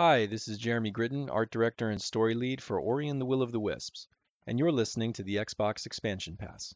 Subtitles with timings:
[0.00, 3.42] Hi, this is Jeremy Gritton, art director and story lead for Ori and the Will
[3.42, 4.06] of the Wisps,
[4.46, 6.72] and you're listening to the Xbox Expansion Pass.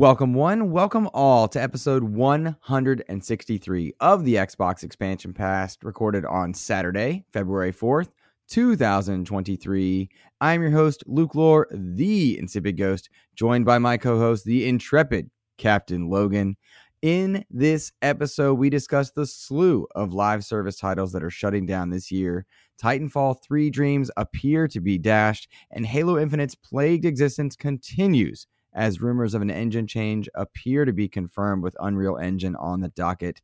[0.00, 7.26] Welcome, one, welcome all to episode 163 of the Xbox Expansion Pass, recorded on Saturday,
[7.34, 8.08] February 4th,
[8.48, 10.08] 2023.
[10.40, 15.30] I'm your host, Luke Lore, the Insipid Ghost, joined by my co host, the intrepid
[15.58, 16.56] Captain Logan.
[17.02, 21.90] In this episode, we discuss the slew of live service titles that are shutting down
[21.90, 22.46] this year.
[22.82, 29.34] Titanfall 3 dreams appear to be dashed, and Halo Infinite's plagued existence continues as rumors
[29.34, 33.40] of an engine change appear to be confirmed with Unreal Engine on the docket.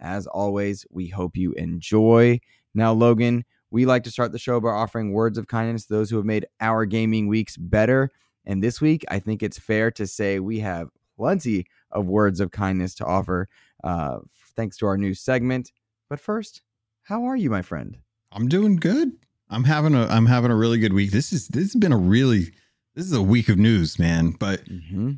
[0.00, 2.40] As always, we hope you enjoy.
[2.74, 6.10] Now, Logan, we like to start the show by offering words of kindness to those
[6.10, 8.10] who have made our gaming weeks better.
[8.44, 12.50] And this week, I think it's fair to say we have plenty of words of
[12.50, 13.48] kindness to offer,
[13.84, 14.18] uh,
[14.56, 15.72] thanks to our new segment.
[16.08, 16.62] But first,
[17.02, 17.98] how are you, my friend?
[18.32, 19.12] I'm doing good.
[19.50, 21.10] I'm having a I'm having a really good week.
[21.10, 22.52] This is this has been a really
[22.94, 24.30] this is a week of news, man.
[24.30, 25.12] But mm-hmm.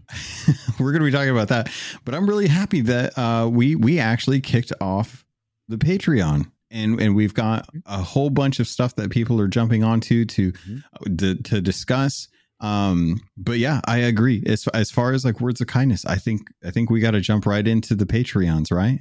[0.83, 1.71] we're going to be talking about that.
[2.05, 5.25] But I'm really happy that uh, we we actually kicked off
[5.69, 9.83] the Patreon, and and we've got a whole bunch of stuff that people are jumping
[9.83, 11.17] onto to mm-hmm.
[11.17, 12.29] to, to discuss.
[12.61, 14.43] Um, but yeah, I agree.
[14.47, 17.21] As as far as like words of kindness, I think I think we got to
[17.21, 19.01] jump right into the Patreons, right?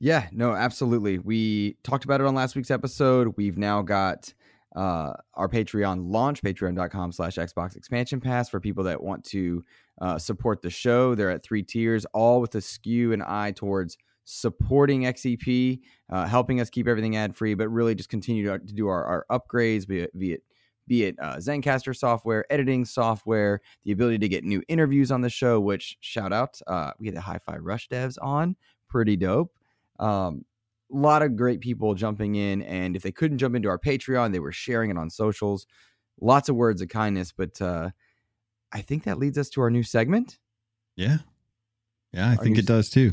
[0.00, 1.18] Yeah, no, absolutely.
[1.18, 3.34] We talked about it on last week's episode.
[3.36, 4.32] We've now got
[4.76, 9.64] uh, our Patreon launch, patreon.com slash Xbox expansion pass for people that want to
[10.00, 11.14] uh, support the show.
[11.14, 16.60] They're at three tiers, all with a skew and eye towards supporting XEP, uh, helping
[16.60, 19.86] us keep everything ad free, but really just continue to, to do our, our, upgrades,
[19.86, 20.42] be it, be it,
[20.86, 25.30] be it uh, Zencastr software, editing software, the ability to get new interviews on the
[25.30, 28.54] show, which shout out, uh, we had the Hi Fi Rush devs on,
[28.86, 29.52] pretty dope.
[29.98, 30.44] Um,
[30.92, 32.62] a lot of great people jumping in.
[32.62, 35.66] And if they couldn't jump into our Patreon, they were sharing it on socials.
[36.20, 37.32] Lots of words of kindness.
[37.32, 37.90] But uh,
[38.72, 40.38] I think that leads us to our new segment.
[40.96, 41.18] Yeah.
[42.12, 43.12] Yeah, I think it does too.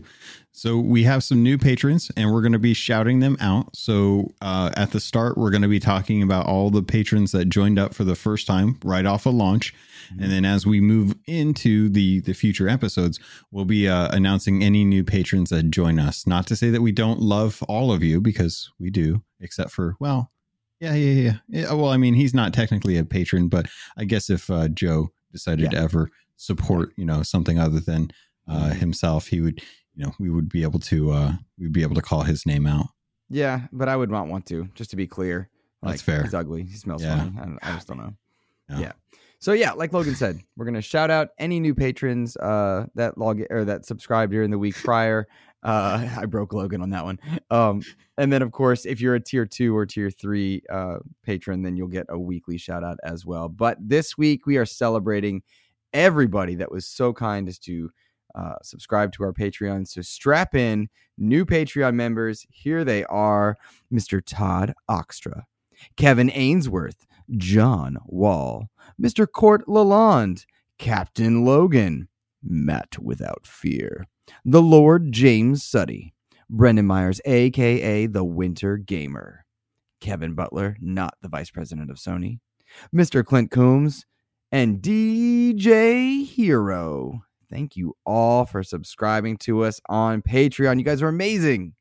[0.54, 3.76] So we have some new patrons and we're going to be shouting them out.
[3.76, 7.46] So uh, at the start, we're going to be talking about all the patrons that
[7.46, 9.74] joined up for the first time right off of launch.
[10.14, 10.24] Mm-hmm.
[10.24, 13.20] And then as we move into the, the future episodes,
[13.52, 16.26] we'll be uh, announcing any new patrons that join us.
[16.26, 19.98] Not to say that we don't love all of you because we do, except for,
[20.00, 20.32] well,
[20.80, 21.34] yeah, yeah, yeah.
[21.50, 23.66] yeah well, I mean, he's not technically a patron, but
[23.98, 25.70] I guess if uh, Joe decided yeah.
[25.72, 28.12] to ever support, you know, something other than
[28.48, 29.62] uh, himself, he would,
[29.96, 32.68] you know, we would be able to, uh, we'd be able to call his name
[32.68, 32.88] out.
[33.30, 35.50] Yeah, but I would not want to, just to be clear.
[35.82, 36.24] Like, That's fair.
[36.24, 36.64] He's ugly.
[36.64, 37.18] He smells yeah.
[37.18, 37.58] funny.
[37.62, 38.14] I, I, just don't know.
[38.70, 38.80] Yeah.
[38.80, 38.92] yeah.
[39.40, 43.42] So yeah, like Logan said, we're gonna shout out any new patrons uh, that log
[43.52, 45.28] or that subscribed during the week prior.
[45.62, 47.20] Uh, I broke Logan on that one.
[47.52, 47.84] Um,
[48.18, 51.76] and then of course, if you're a tier two or tier three uh, patron, then
[51.76, 53.50] you'll get a weekly shout out as well.
[53.50, 55.44] But this week we are celebrating
[55.94, 57.92] everybody that was so kind as to
[58.36, 59.88] uh, subscribe to our Patreon.
[59.88, 62.46] So strap in, new Patreon members.
[62.50, 63.58] Here they are
[63.92, 64.22] Mr.
[64.24, 65.44] Todd Oxtra,
[65.96, 67.08] Kevin Ainsworth,
[67.38, 68.70] John Wall,
[69.02, 69.30] Mr.
[69.30, 70.46] Court Lalonde,
[70.78, 72.10] Captain Logan,
[72.44, 74.08] Matt Without Fear,
[74.44, 76.14] the Lord James Suddy,
[76.50, 79.46] Brendan Myers, aka the Winter Gamer,
[80.00, 82.40] Kevin Butler, not the Vice President of Sony,
[82.94, 83.26] Mr.
[83.26, 84.06] Clint Coombs,
[84.52, 87.24] and DJ Hero.
[87.50, 90.78] Thank you all for subscribing to us on Patreon.
[90.78, 91.74] You guys are amazing.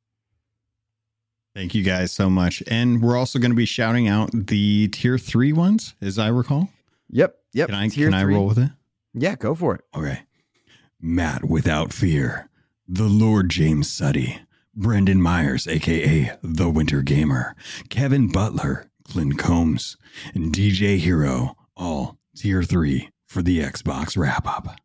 [1.54, 2.62] Thank you guys so much.
[2.66, 6.68] And we're also going to be shouting out the tier three ones, as I recall.
[7.10, 7.36] Yep.
[7.52, 7.68] Yep.
[7.68, 8.70] Can I, tier can I roll with it?
[9.14, 9.82] Yeah, go for it.
[9.96, 10.22] Okay.
[11.00, 12.48] Matt Without Fear,
[12.88, 14.40] the Lord James Suddy,
[14.74, 17.54] Brendan Myers, aka The Winter Gamer,
[17.88, 19.96] Kevin Butler, Clint Combs,
[20.34, 24.76] and DJ Hero, all tier three for the Xbox wrap up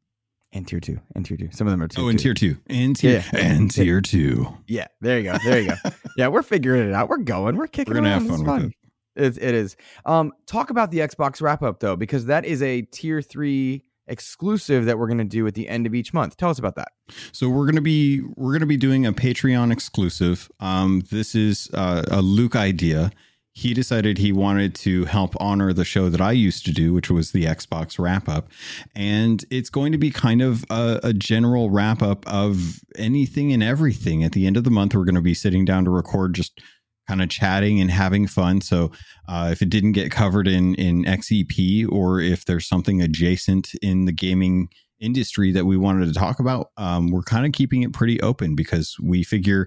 [0.52, 1.50] and tier two and tier two.
[1.52, 3.40] Some of them are tier oh, and tier two and tier yeah.
[3.40, 4.48] and tier two.
[4.68, 5.76] Yeah, there you go, there you go.
[6.18, 7.10] yeah, we're figuring it out.
[7.10, 7.56] We're going.
[7.56, 7.94] We're kicking.
[7.94, 8.64] We're gonna have fun, fun.
[8.64, 8.76] with it.
[9.16, 9.76] It's, it is.
[10.06, 14.86] Um, talk about the Xbox wrap up though, because that is a tier three exclusive
[14.86, 16.36] that we're going to do at the end of each month.
[16.36, 16.90] Tell us about that.
[17.32, 20.50] So we're going to be we're going to be doing a Patreon exclusive.
[20.60, 23.12] Um, this is uh, a Luke idea.
[23.54, 27.10] He decided he wanted to help honor the show that I used to do, which
[27.10, 28.48] was the Xbox wrap up.
[28.96, 33.64] And it's going to be kind of a, a, general wrap up of anything and
[33.64, 34.24] everything.
[34.24, 36.62] At the end of the month, we're going to be sitting down to record just
[37.08, 38.62] kind of chatting and having fun.
[38.62, 38.92] So
[39.28, 44.06] uh, if it didn't get covered in, in XEP or if there's something adjacent in
[44.06, 44.70] the gaming
[45.00, 48.56] industry that we wanted to talk about, um, we're kind of keeping it pretty open
[48.56, 49.66] because we figure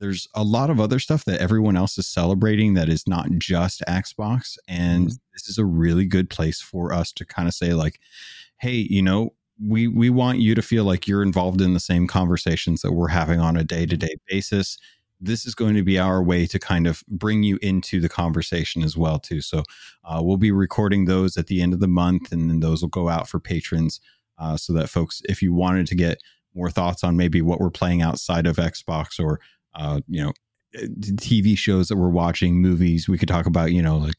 [0.00, 3.82] there's a lot of other stuff that everyone else is celebrating that is not just
[3.86, 4.56] Xbox.
[4.66, 5.16] And mm-hmm.
[5.32, 8.00] this is a really good place for us to kind of say, like,
[8.58, 12.06] hey, you know, we we want you to feel like you're involved in the same
[12.06, 14.78] conversations that we're having on a day-to-day basis
[15.20, 18.82] this is going to be our way to kind of bring you into the conversation
[18.82, 19.62] as well too so
[20.04, 22.88] uh, we'll be recording those at the end of the month and then those will
[22.88, 24.00] go out for patrons
[24.38, 26.18] uh, so that folks if you wanted to get
[26.54, 29.40] more thoughts on maybe what we're playing outside of xbox or
[29.74, 30.32] uh, you know,
[30.74, 33.08] TV shows that we're watching, movies.
[33.08, 34.14] We could talk about, you know, like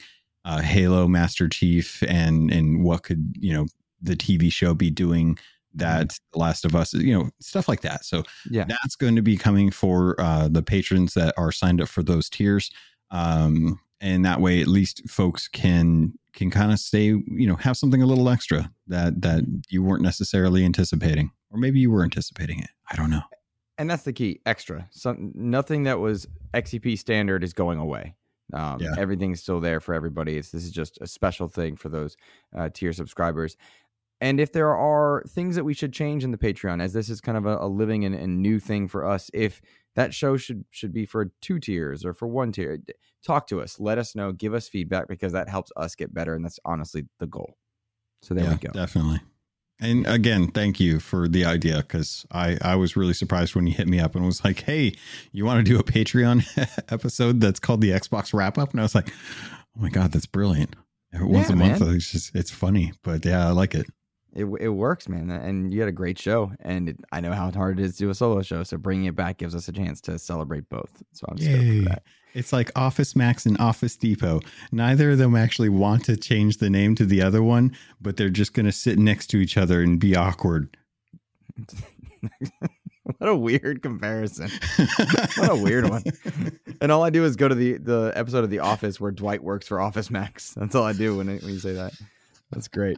[0.46, 3.68] uh, Halo, Master Chief, and and what could you know
[4.02, 5.38] the TV show be doing
[5.76, 6.18] that mm-hmm.
[6.34, 8.04] The Last of Us, you know, stuff like that.
[8.06, 11.88] So yeah, that's going to be coming for uh, the patrons that are signed up
[11.88, 12.72] for those tiers,
[13.12, 17.78] um, and that way at least folks can can kind of stay, you know, have
[17.78, 22.60] something a little extra that that you weren't necessarily anticipating, or maybe you were anticipating
[22.60, 22.70] it.
[22.90, 23.22] I don't know
[23.78, 24.88] and that's the key extra.
[24.92, 28.16] Some nothing that was XEP standard is going away.
[28.54, 28.96] Um, yeah.
[28.98, 30.38] everything's still there for everybody.
[30.38, 32.18] It's, this is just a special thing for those
[32.56, 33.56] uh, tier subscribers.
[34.20, 37.22] And if there are things that we should change in the patreon as this is
[37.22, 39.62] kind of a, a living and, and, new thing for us if
[39.96, 42.80] that show should should be for two tiers or for one tier
[43.26, 43.80] talk to us.
[43.80, 44.32] Let us know.
[44.32, 47.56] Give us feedback because that helps us get better and that's honestly the goal.
[48.22, 48.72] So there yeah, we go.
[48.72, 49.22] definitely
[49.82, 53.74] and again, thank you for the idea because I, I was really surprised when you
[53.74, 54.94] hit me up and was like, hey,
[55.32, 56.46] you want to do a Patreon
[56.92, 58.72] episode that's called the Xbox Wrap Up?
[58.72, 59.12] And I was like,
[59.76, 60.76] oh my God, that's brilliant.
[61.14, 61.96] Once yeah, a month, man.
[61.96, 62.94] it's just, it's funny.
[63.04, 63.88] But yeah, I like it.
[64.34, 65.30] It, it works, man.
[65.30, 66.54] And you had a great show.
[66.62, 68.64] And it, I know how hard it is to do a solo show.
[68.64, 71.04] So bringing it back gives us a chance to celebrate both.
[71.12, 72.04] So I'm stoked for that.
[72.34, 74.42] It's like Office Max and Office Depot.
[74.72, 78.30] Neither of them actually want to change the name to the other one, but they're
[78.30, 80.78] just going to sit next to each other and be awkward.
[83.18, 84.50] what a weird comparison.
[85.38, 86.04] what a weird one.
[86.80, 89.44] And all I do is go to the the episode of The Office where Dwight
[89.44, 90.54] works for Office Max.
[90.54, 91.94] That's all I do when, when you say that.
[92.52, 92.98] That's great.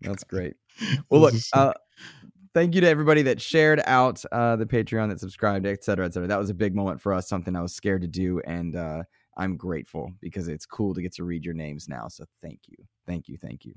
[0.00, 0.54] That's great.
[1.08, 1.72] Well, look, uh,
[2.54, 6.14] thank you to everybody that shared out uh, the Patreon, that subscribed, et cetera, et
[6.14, 6.28] cetera.
[6.28, 8.40] That was a big moment for us, something I was scared to do.
[8.46, 9.02] And uh,
[9.36, 12.08] I'm grateful because it's cool to get to read your names now.
[12.08, 12.76] So thank you.
[13.06, 13.36] Thank you.
[13.36, 13.74] Thank you.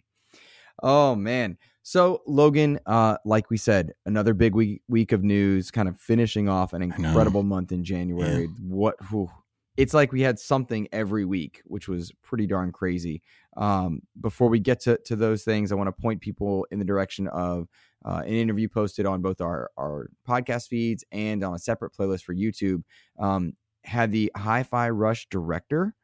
[0.84, 1.58] Oh, man.
[1.82, 6.48] So, Logan, uh, like we said, another big week, week of news, kind of finishing
[6.48, 8.44] off an incredible month in January.
[8.44, 8.48] Yeah.
[8.60, 8.96] What?
[9.10, 9.32] Whew,
[9.76, 13.24] it's like we had something every week, which was pretty darn crazy.
[13.56, 16.86] Um, before we get to, to those things, I want to point people in the
[16.86, 17.68] direction of
[18.06, 22.24] uh, an interview posted on both our, our podcast feeds and on a separate playlist
[22.24, 22.84] for YouTube.
[23.20, 23.54] Um,
[23.84, 25.96] had the Hi Fi Rush director,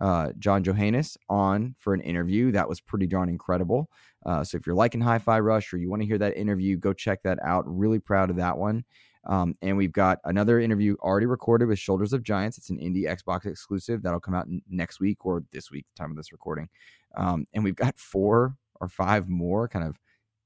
[0.00, 2.52] uh, John Johanas, on for an interview.
[2.52, 3.90] That was pretty darn incredible.
[4.24, 6.76] Uh, so if you're liking Hi Fi Rush or you want to hear that interview,
[6.76, 7.64] go check that out.
[7.66, 8.84] Really proud of that one.
[9.26, 12.58] Um, and we've got another interview already recorded with Shoulders of Giants.
[12.58, 16.16] It's an indie Xbox exclusive that'll come out next week or this week, time of
[16.16, 16.68] this recording.
[17.16, 19.98] Um, and we've got four or five more kind of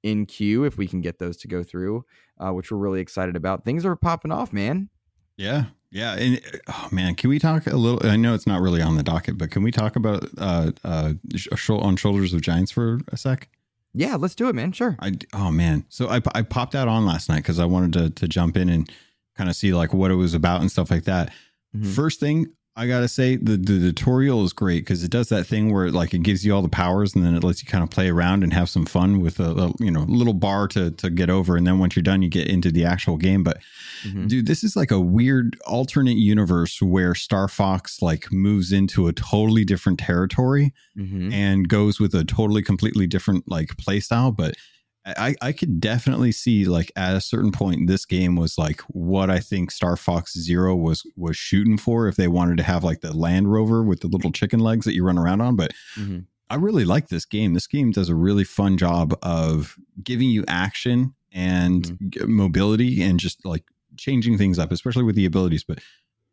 [0.03, 2.05] in queue if we can get those to go through,
[2.39, 3.65] uh, which we're really excited about.
[3.65, 4.89] Things are popping off, man.
[5.37, 8.07] Yeah, yeah, and oh man, can we talk a little?
[8.07, 11.15] I know it's not really on the docket, but can we talk about uh, uh,
[11.71, 13.49] on shoulders of giants for a sec?
[13.93, 14.73] Yeah, let's do it, man.
[14.73, 14.97] Sure.
[15.01, 18.11] I oh man, so I I popped out on last night because I wanted to
[18.11, 18.91] to jump in and
[19.37, 21.31] kind of see like what it was about and stuff like that.
[21.75, 21.91] Mm-hmm.
[21.91, 25.71] First thing, I gotta say the, the tutorial is great because it does that thing
[25.71, 27.85] where it, like it gives you all the powers and then it lets you kind
[27.85, 30.91] of play around and have some fun with a, a you know little bar to
[30.93, 33.45] to get over and then once you're done you get into the actual game.
[33.45, 33.59] But
[34.03, 34.29] mm-hmm.
[34.29, 39.13] dude, this is like a weird alternate universe where Star Fox like moves into a
[39.13, 41.35] totally different territory mm-hmm.
[41.35, 44.55] and goes with a totally completely different like play style, but
[45.05, 49.31] I, I could definitely see like at a certain point this game was like what
[49.31, 53.01] I think Star Fox Zero was was shooting for if they wanted to have like
[53.01, 55.57] the Land Rover with the little chicken legs that you run around on.
[55.57, 56.21] But mm-hmm.
[56.51, 57.55] I really like this game.
[57.55, 62.31] This game does a really fun job of giving you action and mm-hmm.
[62.31, 63.65] mobility and just like
[63.97, 65.65] changing things up, especially with the abilities.
[65.65, 65.79] But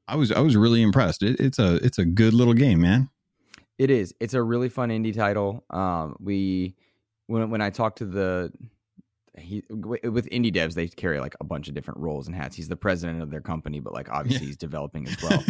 [0.10, 1.24] I was I was really impressed.
[1.24, 3.10] It, it's a it's a good little game, man.
[3.78, 4.14] It is.
[4.20, 5.64] It's a really fun indie title.
[5.70, 6.76] Um, we
[7.28, 8.52] when when I talk to the
[9.38, 12.70] he with indie devs they carry like a bunch of different roles and hats he's
[12.70, 14.48] the president of their company but like obviously yeah.
[14.48, 15.44] he's developing as well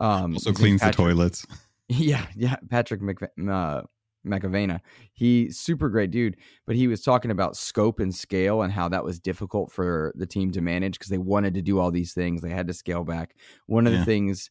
[0.00, 1.44] um also cleans the toilets
[1.88, 3.82] Yeah, yeah, Patrick Mc, uh,
[4.26, 4.80] McAvena.
[5.12, 9.04] He's super great dude, but he was talking about scope and scale and how that
[9.04, 12.40] was difficult for the team to manage because they wanted to do all these things.
[12.40, 13.36] They had to scale back.
[13.66, 13.98] One of yeah.
[13.98, 14.48] the things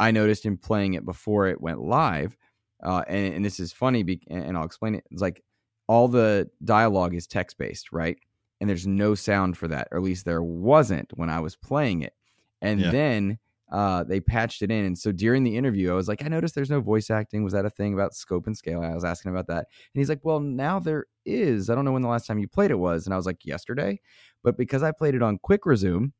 [0.00, 2.36] I noticed in playing it before it went live,
[2.82, 5.04] uh, and, and, this is funny, be, and I'll explain it.
[5.12, 5.44] It's like
[5.86, 8.18] all the dialogue is text based, right?
[8.60, 12.02] And there's no sound for that, or at least there wasn't when I was playing
[12.02, 12.14] it.
[12.60, 12.90] And yeah.
[12.92, 13.38] then
[13.72, 14.84] uh, they patched it in.
[14.84, 17.42] And so during the interview, I was like, I noticed there's no voice acting.
[17.42, 18.82] Was that a thing about scope and scale?
[18.82, 19.66] I was asking about that.
[19.94, 21.70] And he's like, Well, now there is.
[21.70, 23.06] I don't know when the last time you played it was.
[23.06, 24.00] And I was like, Yesterday.
[24.44, 26.12] But because I played it on quick resume,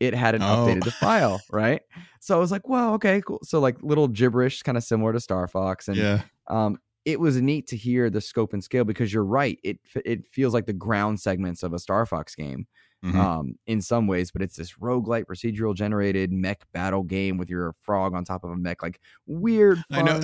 [0.00, 0.46] it hadn't oh.
[0.46, 1.82] updated the file, right?
[2.20, 3.40] So I was like, well, okay, cool.
[3.42, 5.88] So like little gibberish, kind of similar to Star Fox.
[5.88, 6.22] And yeah.
[6.46, 6.78] um,
[7.08, 9.58] it was neat to hear the scope and scale because you're right.
[9.64, 12.66] It it feels like the ground segments of a Star Fox game
[13.02, 13.18] mm-hmm.
[13.18, 17.74] um, in some ways, but it's this roguelite procedural generated mech battle game with your
[17.80, 20.00] frog on top of a mech, like weird fun.
[20.00, 20.20] I know.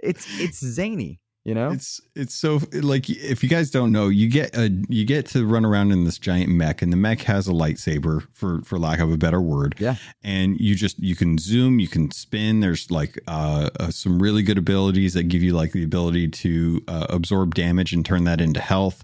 [0.00, 1.70] it's it's zany you know?
[1.70, 5.44] It's it's so like if you guys don't know you get a you get to
[5.44, 9.00] run around in this giant mech and the mech has a lightsaber for for lack
[9.00, 9.74] of a better word.
[9.78, 9.96] Yeah.
[10.22, 12.60] And you just you can zoom you can spin.
[12.60, 16.82] There's like uh, uh some really good abilities that give you like the ability to
[16.86, 19.02] uh, absorb damage and turn that into health.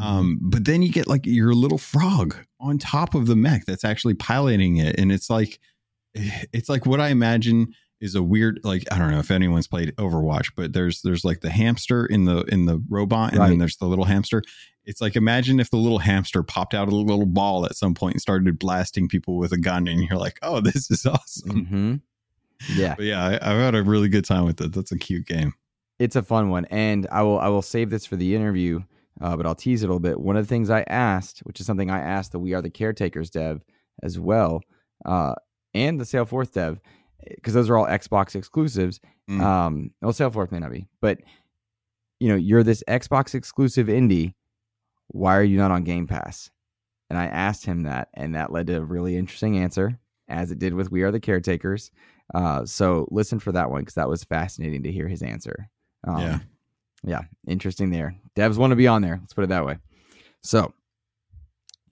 [0.00, 3.84] Um but then you get like your little frog on top of the mech that's
[3.84, 4.98] actually piloting it.
[4.98, 5.60] And it's like
[6.14, 9.94] it's like what i imagine is a weird like I don't know if anyone's played
[9.96, 13.48] Overwatch, but there's there's like the hamster in the in the robot, and right.
[13.48, 14.42] then there's the little hamster.
[14.84, 17.94] It's like imagine if the little hamster popped out of a little ball at some
[17.94, 21.50] point and started blasting people with a gun, and you're like, oh, this is awesome.
[21.50, 21.94] Mm-hmm.
[22.74, 24.72] Yeah, but yeah, I, I've had a really good time with it.
[24.72, 25.54] That's a cute game.
[25.98, 28.80] It's a fun one, and I will I will save this for the interview,
[29.20, 30.20] uh, but I'll tease it a little bit.
[30.20, 32.70] One of the things I asked, which is something I asked the We Are the
[32.70, 33.64] Caretakers dev
[34.02, 34.62] as well,
[35.04, 35.34] uh,
[35.74, 36.80] and the Sailforth dev
[37.24, 39.00] because those are all Xbox exclusives.
[39.28, 39.40] Mm.
[39.40, 41.18] Um, well, Sailforth may not be, but
[42.20, 44.34] you know, you're this Xbox exclusive indie.
[45.08, 46.50] Why are you not on Game Pass?
[47.08, 50.58] And I asked him that, and that led to a really interesting answer, as it
[50.58, 51.90] did with We Are the Caretakers.
[52.34, 55.68] Uh, so listen for that one because that was fascinating to hear his answer.
[56.04, 56.38] Um, yeah,
[57.04, 58.16] yeah, interesting there.
[58.34, 59.18] Devs want to be on there.
[59.20, 59.78] Let's put it that way.
[60.42, 60.72] So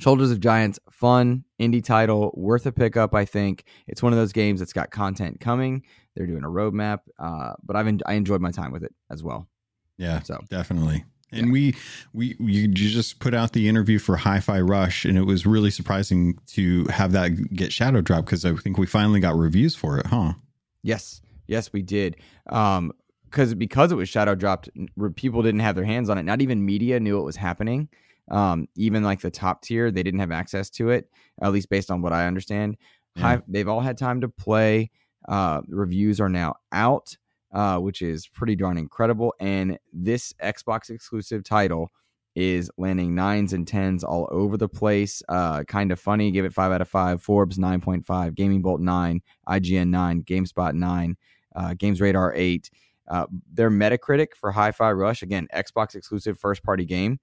[0.00, 3.14] Shoulders of Giants, fun indie title, worth a pickup.
[3.14, 5.84] I think it's one of those games that's got content coming.
[6.14, 9.22] They're doing a roadmap, uh, but I've en- I enjoyed my time with it as
[9.22, 9.48] well.
[9.96, 11.04] Yeah, so definitely.
[11.30, 11.52] And yeah.
[11.52, 11.74] we
[12.12, 16.38] we you just put out the interview for Hi-Fi Rush, and it was really surprising
[16.48, 20.06] to have that get shadow drop because I think we finally got reviews for it,
[20.06, 20.34] huh?
[20.82, 22.16] Yes, yes, we did.
[22.48, 22.92] Um,
[23.24, 24.68] because because it was shadow dropped,
[25.16, 26.22] people didn't have their hands on it.
[26.22, 27.88] Not even media knew it was happening
[28.30, 31.08] um, even like the top tier, they didn't have access to it,
[31.40, 32.76] at least based on what I understand.
[33.16, 33.40] Yeah.
[33.46, 34.90] They've all had time to play.
[35.28, 37.16] Uh, reviews are now out,
[37.52, 39.34] uh, which is pretty darn incredible.
[39.40, 41.92] And this Xbox exclusive title
[42.34, 45.22] is landing nines and tens all over the place.
[45.28, 46.30] Uh, kind of funny.
[46.30, 47.22] Give it five out of five.
[47.22, 51.16] Forbes 9.5, Gaming Bolt 9, IGN 9, GameSpot 9,
[51.54, 52.70] uh, Games Radar 8.
[53.06, 57.20] Uh, their Metacritic for Hi Fi Rush, again, Xbox exclusive first party game,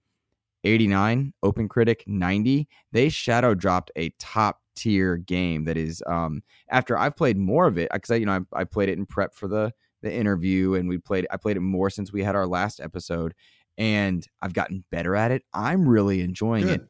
[0.64, 2.68] 89, Open Critic 90.
[2.92, 7.78] They shadow dropped a top tier game that is um after I've played more of
[7.78, 10.76] it because I you know I, I, played it in prep for the the interview
[10.76, 13.34] and we played I played it more since we had our last episode
[13.78, 15.44] and I've gotten better at it.
[15.54, 16.82] I'm really enjoying Good.
[16.82, 16.88] it.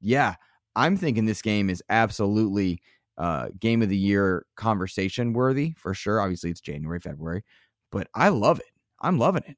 [0.00, 0.34] Yeah,
[0.74, 2.80] I'm thinking this game is absolutely
[3.18, 6.20] uh game of the year conversation worthy for sure.
[6.20, 7.44] Obviously it's January, February,
[7.90, 8.66] but I love it.
[9.00, 9.56] I'm loving it.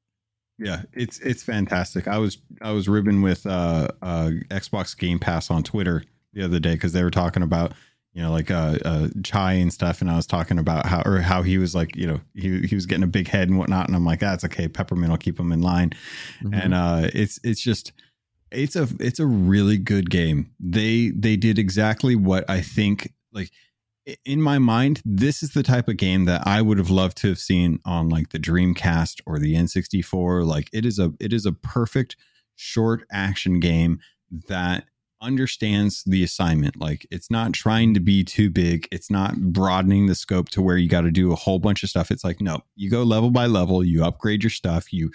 [0.57, 2.07] Yeah, it's it's fantastic.
[2.07, 6.59] I was I was ribbing with uh, uh, Xbox Game Pass on Twitter the other
[6.59, 7.73] day because they were talking about
[8.13, 11.19] you know like uh, uh, chai and stuff, and I was talking about how or
[11.19, 13.87] how he was like you know he he was getting a big head and whatnot,
[13.87, 15.91] and I'm like that's okay, peppermint will keep him in line,
[16.41, 16.53] mm-hmm.
[16.53, 17.91] and uh, it's it's just
[18.49, 20.51] it's a it's a really good game.
[20.59, 23.51] They they did exactly what I think like
[24.23, 27.29] in my mind, this is the type of game that I would have loved to
[27.29, 30.45] have seen on like the Dreamcast or the N64.
[30.45, 32.15] Like it is a it is a perfect
[32.55, 33.99] short action game
[34.47, 34.85] that
[35.21, 36.79] understands the assignment.
[36.79, 38.87] Like it's not trying to be too big.
[38.91, 41.89] It's not broadening the scope to where you got to do a whole bunch of
[41.89, 42.11] stuff.
[42.11, 45.11] It's like no, you go level by level, you upgrade your stuff, you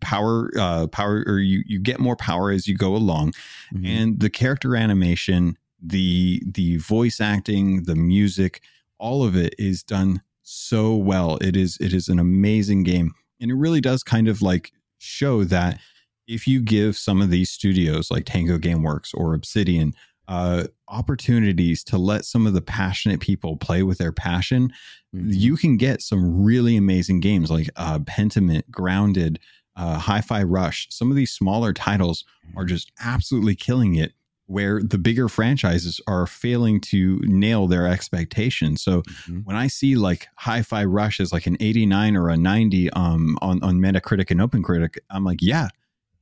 [0.00, 3.32] power uh power or you you get more power as you go along.
[3.72, 3.86] Mm-hmm.
[3.86, 8.60] And the character animation the the voice acting, the music,
[8.98, 11.38] all of it is done so well.
[11.38, 15.44] It is it is an amazing game, and it really does kind of like show
[15.44, 15.78] that
[16.26, 19.92] if you give some of these studios like Tango GameWorks or Obsidian
[20.26, 24.72] uh, opportunities to let some of the passionate people play with their passion,
[25.14, 25.28] mm-hmm.
[25.30, 29.38] you can get some really amazing games like uh, Pentiment, Grounded,
[29.76, 30.86] uh, Hi Fi Rush.
[30.90, 32.24] Some of these smaller titles
[32.56, 32.68] are mm-hmm.
[32.68, 34.12] just absolutely killing it
[34.46, 38.82] where the bigger franchises are failing to nail their expectations.
[38.82, 39.40] So mm-hmm.
[39.40, 43.62] when I see like Hi-Fi Rush as like an 89 or a 90 um, on
[43.62, 45.68] on Metacritic and OpenCritic, I'm like, yeah,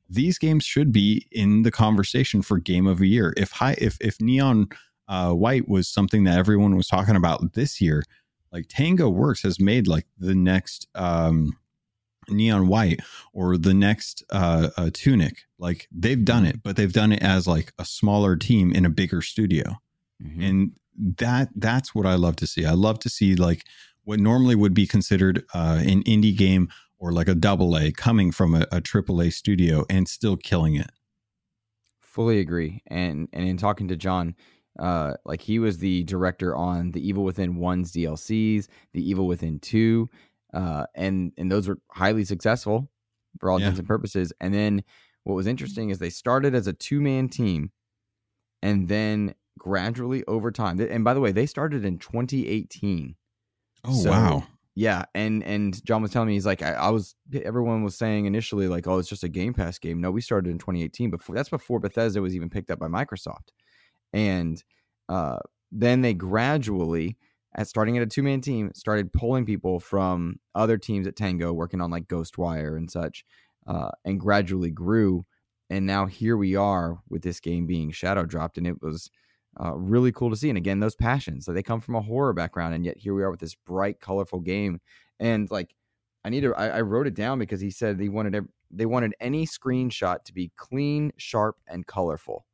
[0.08, 3.34] these games should be in the conversation for game of the year.
[3.36, 4.68] If high if if Neon
[5.08, 8.04] uh, White was something that everyone was talking about this year,
[8.52, 11.56] like Tango Works has made like the next um,
[12.28, 13.00] neon white
[13.32, 15.42] or the next uh, uh, tunic.
[15.58, 18.90] Like they've done it but they've done it as like a smaller team in a
[18.90, 19.78] bigger studio.
[20.22, 20.42] Mm-hmm.
[20.42, 20.72] and
[21.18, 22.64] that that's what i love to see.
[22.64, 23.64] I love to see like
[24.04, 28.30] what normally would be considered uh, an indie game or like a double a coming
[28.30, 30.90] from a, a triple a studio and still killing it.
[31.98, 32.82] Fully agree.
[32.86, 34.36] And and in talking to john
[34.78, 39.58] uh like he was the director on the evil within one's dlcs the evil within
[39.58, 40.08] two
[40.52, 42.90] uh, and and those were highly successful
[43.40, 43.66] for all yeah.
[43.66, 44.32] intents and purposes.
[44.40, 44.82] And then
[45.24, 47.70] what was interesting is they started as a two man team,
[48.62, 50.80] and then gradually over time.
[50.80, 53.14] And by the way, they started in 2018.
[53.84, 54.44] Oh so, wow!
[54.74, 58.26] Yeah, and and John was telling me he's like I, I, was everyone was saying
[58.26, 60.00] initially like oh it's just a Game Pass game.
[60.00, 63.50] No, we started in 2018 before that's before Bethesda was even picked up by Microsoft,
[64.12, 64.62] and
[65.08, 65.38] uh,
[65.70, 67.16] then they gradually
[67.54, 71.52] at starting at a two man team, started pulling people from other teams at Tango,
[71.52, 73.24] working on like Ghostwire and such,
[73.66, 75.24] uh, and gradually grew.
[75.70, 79.10] And now here we are with this game being shadow dropped, and it was
[79.62, 80.48] uh, really cool to see.
[80.48, 83.22] And again, those passions, so they come from a horror background, and yet here we
[83.22, 84.80] are with this bright, colorful game.
[85.20, 85.74] And like,
[86.24, 90.24] I need to, I, I wrote it down because he said they wanted any screenshot
[90.24, 92.46] to be clean, sharp, and colorful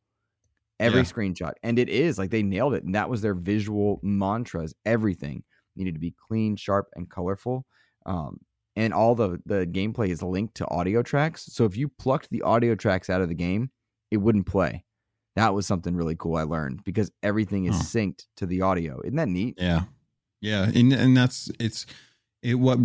[0.81, 1.05] every yeah.
[1.05, 5.43] screenshot and it is like they nailed it and that was their visual mantras everything
[5.77, 7.65] needed to be clean sharp and colorful
[8.07, 8.39] um,
[8.77, 12.43] and all the the gameplay is linked to audio tracks so if you plucked the
[12.43, 13.71] audio tracks out of the game
[14.11, 14.85] it wouldn't play.
[15.37, 19.01] That was something really cool i learned because everything is synced to the audio.
[19.05, 19.55] Isn't that neat?
[19.59, 19.83] Yeah.
[20.41, 21.87] Yeah and, and that's it's
[22.43, 22.79] it what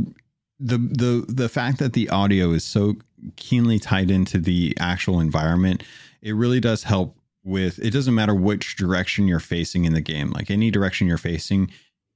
[0.59, 2.95] the the the fact that the audio is so
[3.35, 5.83] keenly tied into the actual environment
[6.21, 10.31] it really does help with it doesn't matter which direction you're facing in the game.
[10.31, 11.71] Like any direction you're facing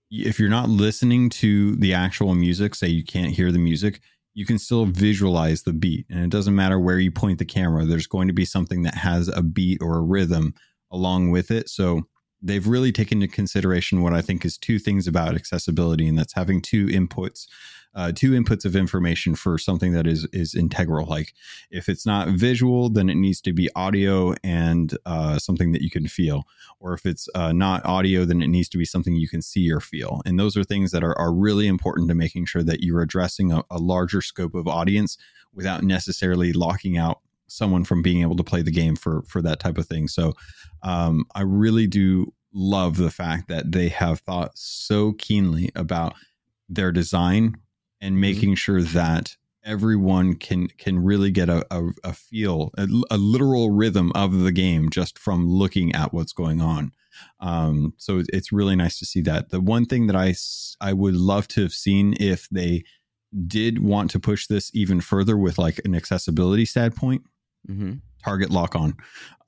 [0.09, 3.99] if you're not listening to the actual music say you can't hear the music
[4.33, 6.05] you can still visualize the beat.
[6.11, 8.95] And it doesn't matter where you point the camera there's going to be something that
[8.95, 10.53] has a beat or a rhythm
[10.91, 11.69] along with it.
[11.69, 12.03] So
[12.41, 16.33] they've really taken into consideration what i think is two things about accessibility and that's
[16.33, 17.47] having two inputs
[17.97, 21.07] uh, two inputs of information for something that is is integral.
[21.07, 21.33] Like
[21.71, 25.89] if it's not visual, then it needs to be audio and uh, something that you
[25.89, 26.43] can feel.
[26.79, 29.71] Or if it's uh, not audio, then it needs to be something you can see
[29.71, 30.21] or feel.
[30.25, 33.51] And those are things that are, are really important to making sure that you're addressing
[33.51, 35.17] a, a larger scope of audience
[35.51, 39.60] without necessarily locking out someone from being able to play the game for for that
[39.60, 40.07] type of thing.
[40.07, 40.33] So
[40.83, 46.13] um, I really do love the fact that they have thought so keenly about
[46.69, 47.55] their design
[48.01, 48.21] and mm-hmm.
[48.21, 49.36] making sure that
[49.67, 54.51] everyone can can really get a, a, a feel a, a, literal rhythm of the
[54.51, 56.91] game just from looking at what's going on
[57.41, 60.33] um, so it's really nice to see that the one thing that i
[60.79, 62.83] i would love to have seen if they
[63.45, 67.21] did want to push this even further with like an accessibility standpoint
[67.69, 67.93] mm-hmm.
[68.23, 68.95] target lock on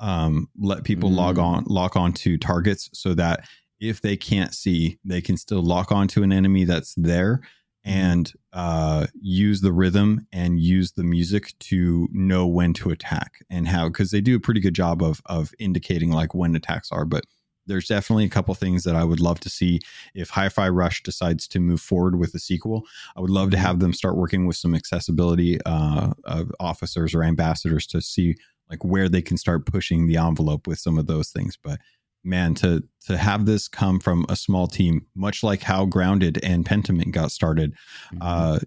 [0.02, 1.20] um, let people mm-hmm.
[1.20, 1.44] log mm.
[1.44, 3.48] on lock on to targets so that
[3.80, 7.40] if they can't see they can still lock on to an enemy that's there
[7.84, 13.68] and uh, use the rhythm and use the music to know when to attack and
[13.68, 17.06] how because they do a pretty good job of of indicating like when attacks are
[17.06, 17.24] but
[17.70, 19.80] there's definitely a couple things that I would love to see
[20.16, 22.84] if Hi-Fi Rush decides to move forward with a sequel.
[23.16, 26.14] I would love to have them start working with some accessibility uh,
[26.60, 28.36] officers or ambassadors to see
[28.70, 31.58] like where they can start pushing the envelope with some of those things.
[31.62, 31.80] But
[32.24, 36.66] man, to to have this come from a small team, much like how Grounded and
[36.66, 37.74] Pentiment got started,
[38.14, 38.18] mm-hmm.
[38.22, 38.60] uh,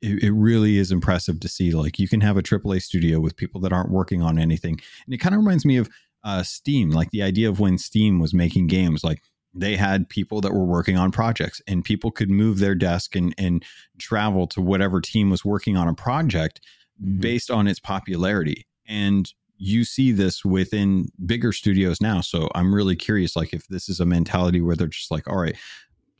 [0.00, 1.72] it, it, really is impressive to see.
[1.72, 5.14] Like you can have a AAA studio with people that aren't working on anything, and
[5.14, 5.88] it kind of reminds me of
[6.24, 9.22] uh, Steam, like the idea of when Steam was making games, like
[9.54, 13.34] they had people that were working on projects and people could move their desk and,
[13.38, 13.64] and
[13.98, 16.60] travel to whatever team was working on a project
[17.00, 17.20] mm-hmm.
[17.20, 18.66] based on its popularity.
[18.86, 22.20] And you see this within bigger studios now.
[22.20, 25.38] So I'm really curious, like if this is a mentality where they're just like, all
[25.38, 25.56] right,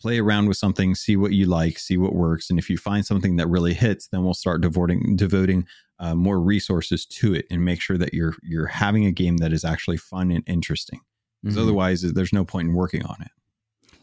[0.00, 3.04] play around with something, see what you like, see what works, and if you find
[3.04, 5.66] something that really hits, then we'll start devoting devoting
[5.98, 9.52] uh, more resources to it and make sure that you're you're having a game that
[9.52, 11.00] is actually fun and interesting.
[11.42, 11.62] because mm-hmm.
[11.64, 13.30] otherwise there's no point in working on it.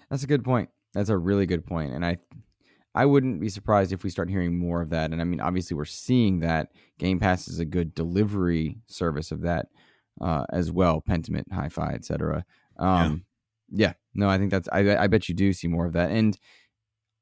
[0.09, 0.69] That's a good point.
[0.93, 2.17] That's a really good point, and I
[2.93, 5.11] I wouldn't be surprised if we start hearing more of that.
[5.11, 9.41] And I mean, obviously, we're seeing that Game Pass is a good delivery service of
[9.41, 9.67] that
[10.19, 11.01] uh, as well.
[11.01, 12.45] Pentiment, Hi-Fi, etc.
[12.77, 13.23] Um,
[13.69, 13.87] yeah.
[13.87, 14.67] yeah, no, I think that's.
[14.71, 16.37] I, I bet you do see more of that, and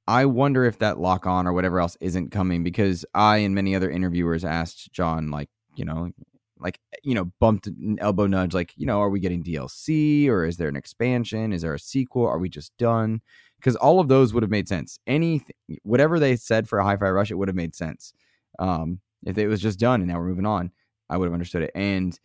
[0.09, 3.75] I wonder if that lock on or whatever else isn't coming because I and many
[3.75, 6.09] other interviewers asked John, like, you know,
[6.57, 10.45] like you know, bumped an elbow nudge, like, you know, are we getting DLC or
[10.45, 11.53] is there an expansion?
[11.53, 12.25] Is there a sequel?
[12.25, 13.21] Are we just done?
[13.59, 14.99] Because all of those would have made sense.
[15.05, 15.45] Any
[15.83, 18.13] whatever they said for a high fi Rush, it would have made sense.
[18.57, 20.71] Um, if it was just done and now we're moving on,
[21.09, 21.71] I would have understood it.
[21.75, 22.17] And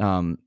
[0.00, 0.38] um,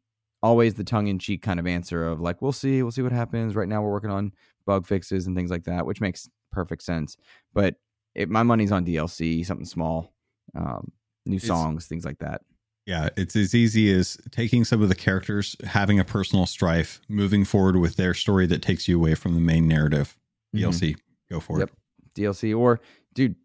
[0.43, 3.67] always the tongue-in-cheek kind of answer of like, "We'll see, we'll see what happens." Right
[3.67, 4.32] now, we're working on
[4.65, 7.17] bug fixes and things like that, which makes perfect sense.
[7.54, 7.76] But
[8.15, 10.13] it, my money's on DLC, something small,
[10.56, 10.91] um,
[11.26, 12.41] new songs, it's, things like that.
[12.86, 17.43] Yeah, it's as easy as taking some of the characters, having a personal strife, moving
[17.43, 20.15] forward with their story that takes you away from the main narrative.
[20.55, 20.91] DLC.
[20.91, 21.33] Mm-hmm.
[21.33, 21.69] Go for yep.
[21.69, 21.75] it.
[22.15, 22.79] DLC or
[23.13, 23.36] dude,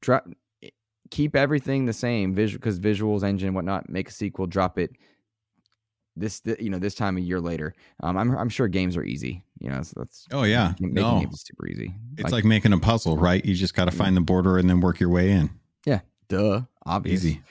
[0.00, 0.26] drop
[1.10, 4.90] keep everything the same visual because visuals engine whatnot make a sequel drop it
[6.16, 7.74] this you know this time a year later.
[8.00, 10.72] Um i'm, I'm sure games are easy you know so that's oh yeah.
[10.80, 11.20] making no.
[11.20, 11.94] games super easy.
[12.14, 13.44] It's like, like making a puzzle right?
[13.44, 15.50] You just got to find the border and then work your way in.
[15.84, 16.00] Yeah.
[16.28, 16.62] Duh.
[16.86, 17.24] Obvious.
[17.24, 17.42] Easy.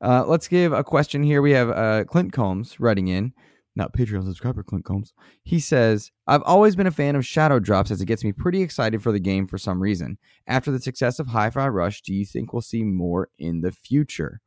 [0.00, 1.42] Uh let's give a question here.
[1.42, 3.32] We have uh clint combs writing in
[3.74, 5.14] not Patreon subscriber Clint Combs.
[5.42, 8.62] He says, I've always been a fan of Shadow Drops as it gets me pretty
[8.62, 10.18] excited for the game for some reason.
[10.46, 13.72] After the success of Hi Fi Rush, do you think we'll see more in the
[13.72, 14.40] future?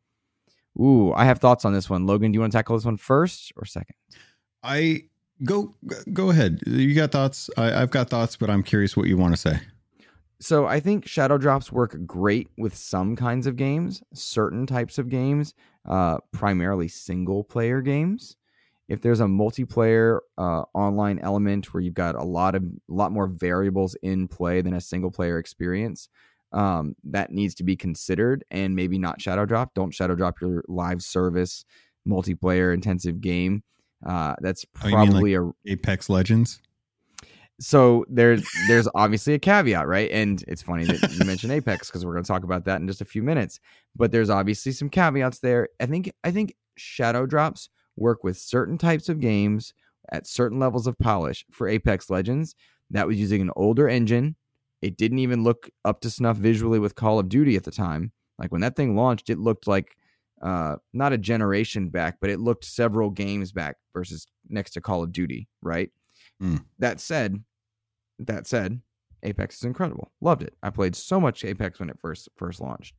[0.80, 2.06] Ooh, I have thoughts on this one.
[2.06, 3.96] Logan, do you want to tackle this one first or second?
[4.62, 5.04] I
[5.44, 5.74] go
[6.12, 6.62] go ahead.
[6.66, 7.50] You got thoughts?
[7.58, 9.60] I, I've got thoughts, but I'm curious what you want to say.
[10.42, 15.08] So I think shadow drops work great with some kinds of games, certain types of
[15.08, 15.54] games,
[15.86, 18.36] uh, primarily single player games
[18.88, 23.12] if there's a multiplayer uh, online element where you've got a lot of a lot
[23.12, 26.10] more variables in play than a single player experience
[26.52, 29.74] um, that needs to be considered and maybe not shadow drop.
[29.74, 31.66] Don't shadow drop your live service
[32.08, 33.64] multiplayer intensive game.
[34.06, 36.62] Uh, that's probably oh, like a apex legends?
[37.60, 40.12] So there's there's obviously a caveat right?
[40.12, 42.88] And it's funny that you mentioned apex because we're going to talk about that in
[42.88, 43.60] just a few minutes.
[43.96, 45.70] But there's obviously some caveats there.
[45.80, 49.74] I think i think shadow drops work with certain types of games
[50.12, 51.46] at certain levels of polish.
[51.52, 52.56] For Apex Legends,
[52.92, 54.36] that was using an older engine.
[54.82, 58.12] It didn't even look up to snuff visually with Call of Duty at the time.
[58.38, 59.96] Like when that thing launched, it looked like
[60.42, 65.02] uh, not a generation back, but it looked several games back versus next to Call
[65.02, 65.90] of Duty, right?
[66.42, 66.66] Mm.
[66.80, 67.44] That said,
[68.20, 68.82] that said,
[69.24, 70.12] Apex is incredible.
[70.22, 70.56] Loved it.
[70.62, 72.96] I played so much Apex when it first first launched.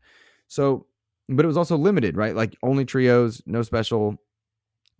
[0.48, 0.86] So,
[1.28, 2.34] but it was also limited, right?
[2.34, 4.16] Like only trios, no special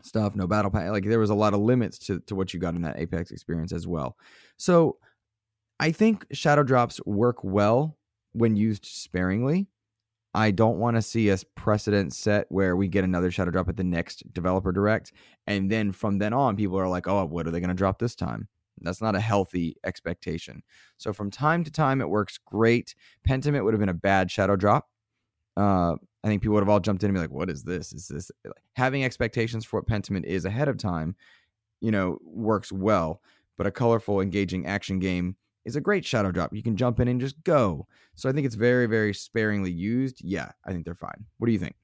[0.02, 0.90] stuff, no battle pass.
[0.90, 3.30] Like there was a lot of limits to, to what you got in that Apex
[3.30, 4.16] experience as well.
[4.56, 4.98] So
[5.78, 7.96] I think shadow drops work well
[8.32, 9.68] when used sparingly.
[10.34, 13.76] I don't want to see a precedent set where we get another shadow drop at
[13.76, 15.12] the next developer direct.
[15.46, 17.98] And then from then on, people are like, oh, what are they going to drop
[17.98, 18.48] this time?
[18.82, 20.62] That's not a healthy expectation.
[20.98, 22.94] So from time to time, it works great.
[23.26, 24.90] Pentiment would have been a bad shadow drop.
[25.56, 27.92] Uh, I think people would have all jumped in and be like, "What is this?
[27.92, 28.32] Is this
[28.74, 31.14] having expectations for what Pentiment is ahead of time?"
[31.80, 33.22] You know, works well.
[33.56, 36.52] But a colorful, engaging action game is a great shadow drop.
[36.52, 37.86] You can jump in and just go.
[38.16, 40.20] So I think it's very, very sparingly used.
[40.20, 41.24] Yeah, I think they're fine.
[41.38, 41.76] What do you think?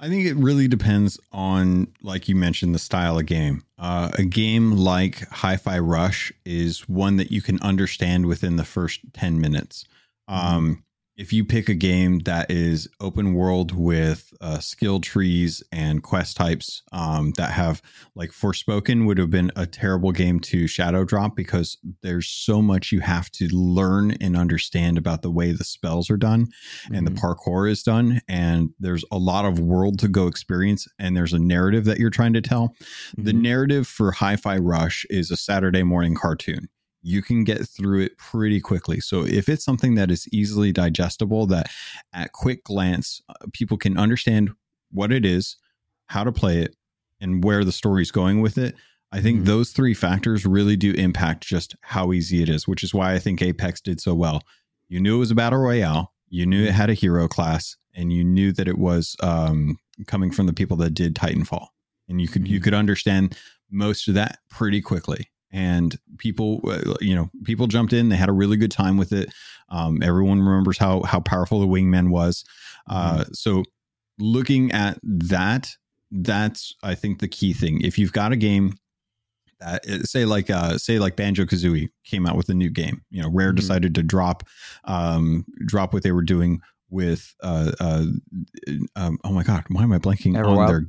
[0.00, 3.62] I think it really depends on, like you mentioned, the style of game.
[3.78, 8.64] Uh, a game like Hi Fi Rush is one that you can understand within the
[8.64, 9.84] first 10 minutes.
[10.28, 10.82] Um,
[11.16, 16.36] if you pick a game that is open world with uh, skill trees and quest
[16.36, 17.80] types um, that have
[18.14, 22.92] like Forspoken would have been a terrible game to shadow drop because there's so much
[22.92, 26.94] you have to learn and understand about the way the spells are done mm-hmm.
[26.94, 27.26] and the mm-hmm.
[27.26, 31.38] parkour is done and there's a lot of world to go experience and there's a
[31.38, 33.24] narrative that you're trying to tell mm-hmm.
[33.24, 36.68] the narrative for hi-fi rush is a saturday morning cartoon
[37.02, 39.00] you can get through it pretty quickly.
[39.00, 41.70] So if it's something that is easily digestible, that
[42.12, 44.50] at quick glance, uh, people can understand
[44.90, 45.56] what it is,
[46.06, 46.74] how to play it,
[47.20, 48.74] and where the story's going with it.
[49.12, 49.46] I think mm-hmm.
[49.46, 53.18] those three factors really do impact just how easy it is, which is why I
[53.18, 54.42] think Apex did so well.
[54.88, 58.12] You knew it was a battle royale, you knew it had a hero class, and
[58.12, 61.68] you knew that it was um, coming from the people that did Titanfall,
[62.08, 62.54] and you could mm-hmm.
[62.54, 63.38] you could understand
[63.70, 68.28] most of that pretty quickly and people uh, you know people jumped in they had
[68.28, 69.32] a really good time with it
[69.70, 72.44] um, everyone remembers how how powerful the wingman was
[72.88, 73.32] uh, mm-hmm.
[73.32, 73.64] so
[74.18, 75.70] looking at that
[76.10, 78.74] that's i think the key thing if you've got a game
[79.58, 83.22] that say like uh say like banjo kazooie came out with a new game you
[83.22, 83.56] know rare mm-hmm.
[83.56, 84.44] decided to drop
[84.84, 88.04] um drop what they were doing with uh uh
[88.94, 90.58] um, oh my god why am i blanking Everwild?
[90.58, 90.86] on their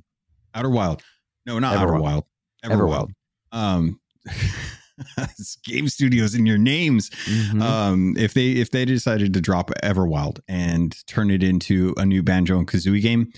[0.53, 1.01] outer wild
[1.45, 1.81] no not Everwild.
[1.81, 2.23] outer wild
[2.65, 3.09] everwild, everwild.
[3.53, 3.99] um
[5.63, 7.09] game studios in your names.
[7.25, 7.61] Mm-hmm.
[7.61, 12.23] Um, if they if they decided to drop Everwild and turn it into a new
[12.23, 13.31] Banjo and Kazooie game,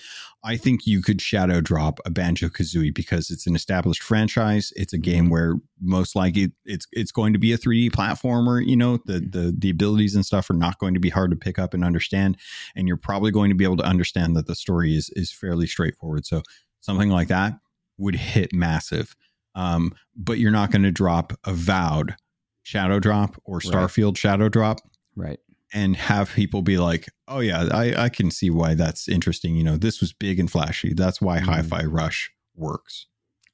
[0.43, 4.71] I think you could shadow drop a Banjo Kazooie because it's an established franchise.
[4.75, 5.33] It's a game mm-hmm.
[5.33, 8.65] where most likely it's it's going to be a 3D platformer.
[8.65, 11.37] You know, the the the abilities and stuff are not going to be hard to
[11.37, 12.37] pick up and understand,
[12.75, 15.67] and you're probably going to be able to understand that the story is is fairly
[15.67, 16.25] straightforward.
[16.25, 16.41] So
[16.79, 17.59] something like that
[17.97, 19.15] would hit massive.
[19.55, 22.15] Um, but you're not going to drop Avowed
[22.63, 24.17] shadow drop or Starfield right.
[24.17, 24.79] shadow drop.
[25.15, 25.39] Right.
[25.73, 29.55] And have people be like, oh, yeah, I, I can see why that's interesting.
[29.55, 30.93] You know, this was big and flashy.
[30.93, 31.49] That's why mm-hmm.
[31.49, 33.07] Hi Fi Rush works.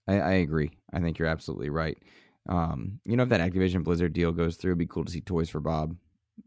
[0.07, 0.71] I, I, agree.
[0.93, 1.97] I think you're absolutely right.
[2.47, 5.21] Um, you know, if that Activision Blizzard deal goes through, it'd be cool to see
[5.21, 5.95] Toys for Bob,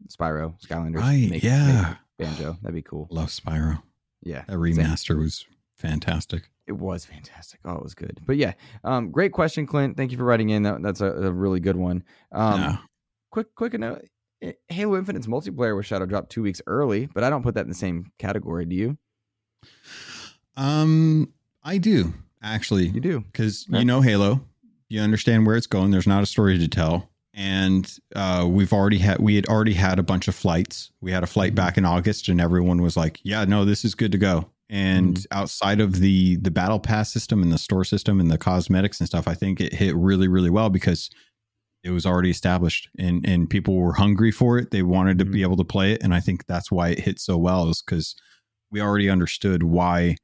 [0.07, 1.01] Spyro, Skylanders.
[1.01, 1.29] Right.
[1.29, 1.95] Make, yeah.
[2.17, 2.57] Make Banjo.
[2.61, 3.07] That'd be cool.
[3.11, 3.81] Love Spyro.
[4.23, 4.43] Yeah.
[4.47, 5.19] That remaster same.
[5.19, 6.49] was fantastic.
[6.69, 7.59] It was fantastic.
[7.65, 8.19] Oh, it was good.
[8.27, 8.53] But yeah,
[8.83, 9.97] um, great question, Clint.
[9.97, 10.61] Thank you for writing in.
[10.61, 12.03] That, that's a, a, really good one.
[12.31, 12.77] Um, yeah.
[13.31, 14.05] Quick, quick note.
[14.67, 17.69] Halo Infinite's multiplayer was shadow dropped two weeks early, but I don't put that in
[17.69, 18.65] the same category.
[18.65, 18.97] Do you?
[20.55, 22.89] Um, I do actually.
[22.89, 24.41] You do because you know Halo.
[24.89, 25.89] You understand where it's going.
[25.89, 29.97] There's not a story to tell, and uh, we've already had we had already had
[29.97, 30.91] a bunch of flights.
[31.01, 31.55] We had a flight mm-hmm.
[31.55, 35.15] back in August, and everyone was like, "Yeah, no, this is good to go." And
[35.15, 38.99] mm outside of the the battle pass system and the store system and the cosmetics
[38.99, 41.09] and stuff i think it hit really really well because
[41.83, 44.71] it was already established and and people were hungry for it.
[44.71, 46.03] They wanted to mm be able to play it.
[46.03, 48.15] And i think that's why it hit so well is because
[48.71, 50.17] we already understood why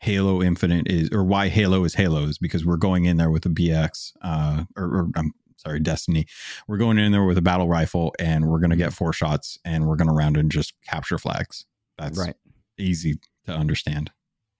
[0.00, 3.46] halo infinite is or why halo is halo is because we're going in there with
[3.46, 6.26] a bx uh or, or i'm sorry destiny.
[6.66, 9.58] We're going in there with a battle rifle and we're going to get four shots
[9.64, 11.66] and we're going to round and just capture flags.
[11.98, 12.34] That's right.
[12.78, 14.10] easy to understand.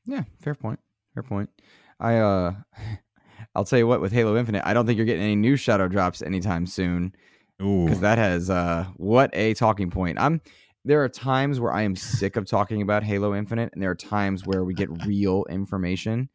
[0.06, 0.80] Yeah, fair point.
[1.14, 1.50] Fair point.
[2.00, 2.54] I uh
[3.54, 5.88] I'll tell you what with Halo Infinite, I don't think you're getting any new shadow
[5.88, 7.14] drops anytime soon.
[7.58, 10.18] Because that has uh what a talking point.
[10.20, 10.40] I'm
[10.84, 13.96] there are times where I am sick of talking about Halo Infinite, and there are
[13.96, 16.28] times where we get real information.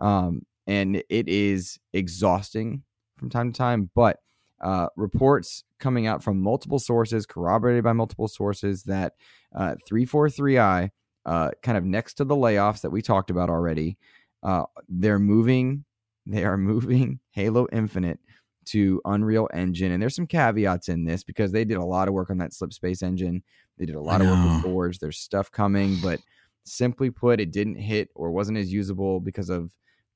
[0.00, 2.82] Um, and it is exhausting
[3.16, 4.18] from time to time, but
[4.62, 9.12] uh, reports coming out from multiple sources, corroborated by multiple sources, that
[9.54, 10.90] uh, 343i
[11.26, 13.96] uh, kind of next to the layoffs that we talked about already.
[14.42, 15.84] Uh, they're moving,
[16.26, 18.20] they are moving Halo Infinite
[18.66, 22.14] to Unreal Engine, and there's some caveats in this because they did a lot of
[22.14, 23.42] work on that Slip Space engine.
[23.78, 24.98] They did a lot of work with Forge.
[24.98, 26.20] There's stuff coming, but
[26.64, 29.70] simply put, it didn't hit or wasn't as usable because of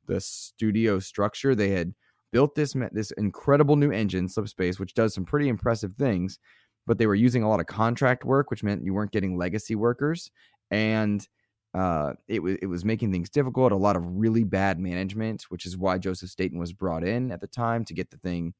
[0.06, 1.54] the studio structure.
[1.54, 1.94] They had
[2.32, 6.38] built this this incredible new engine, Slip Space, which does some pretty impressive things,
[6.86, 9.74] but they were using a lot of contract work, which meant you weren't getting legacy
[9.74, 10.30] workers,
[10.70, 11.26] and
[11.74, 13.72] uh, it was it was making things difficult.
[13.72, 17.40] A lot of really bad management, which is why Joseph Staten was brought in at
[17.40, 18.54] the time to get the thing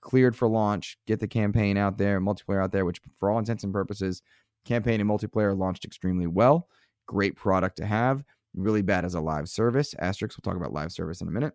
[0.00, 2.84] cleared for launch, get the campaign out there, multiplayer out there.
[2.84, 4.22] Which, for all intents and purposes,
[4.64, 6.68] campaign and multiplayer launched extremely well.
[7.06, 8.24] Great product to have.
[8.54, 9.94] Really bad as a live service.
[9.94, 10.36] Asterix.
[10.36, 11.54] We'll talk about live service in a minute.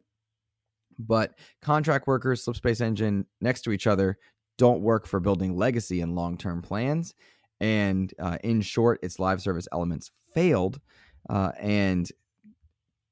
[0.99, 4.17] But contract workers, Slipspace Engine next to each other
[4.58, 7.15] don't work for building legacy and long term plans.
[7.62, 10.82] And uh, in short, its live service elements failed.
[11.30, 12.12] Uh, and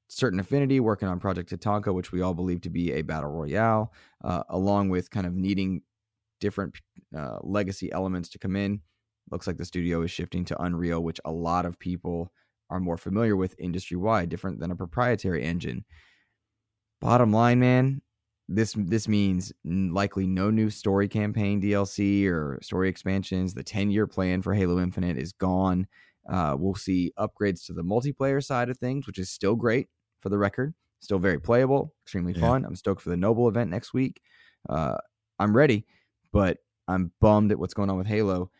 [0.08, 3.92] Certain Affinity working on Project Tatanka, which we all believe to be a battle royale,
[4.24, 5.82] uh, along with kind of needing
[6.40, 6.74] different
[7.16, 8.80] uh, legacy elements to come in.
[9.30, 12.32] Looks like the studio is shifting to Unreal, which a lot of people
[12.70, 15.84] are more familiar with industry wide, different than a proprietary engine.
[17.00, 18.02] Bottom line, man,
[18.50, 23.54] this this means likely no new story campaign DLC or story expansions.
[23.54, 25.86] The 10 year plan for Halo Infinite is gone.
[26.28, 29.86] Uh, we'll see upgrades to the multiplayer side of things, which is still great
[30.18, 30.74] for the record.
[30.98, 32.40] Still very playable, extremely yeah.
[32.40, 32.64] fun.
[32.64, 34.20] I'm stoked for the Noble event next week.
[34.68, 34.96] Uh,
[35.38, 35.86] I'm ready,
[36.32, 36.58] but
[36.88, 38.50] I'm bummed at what's going on with Halo.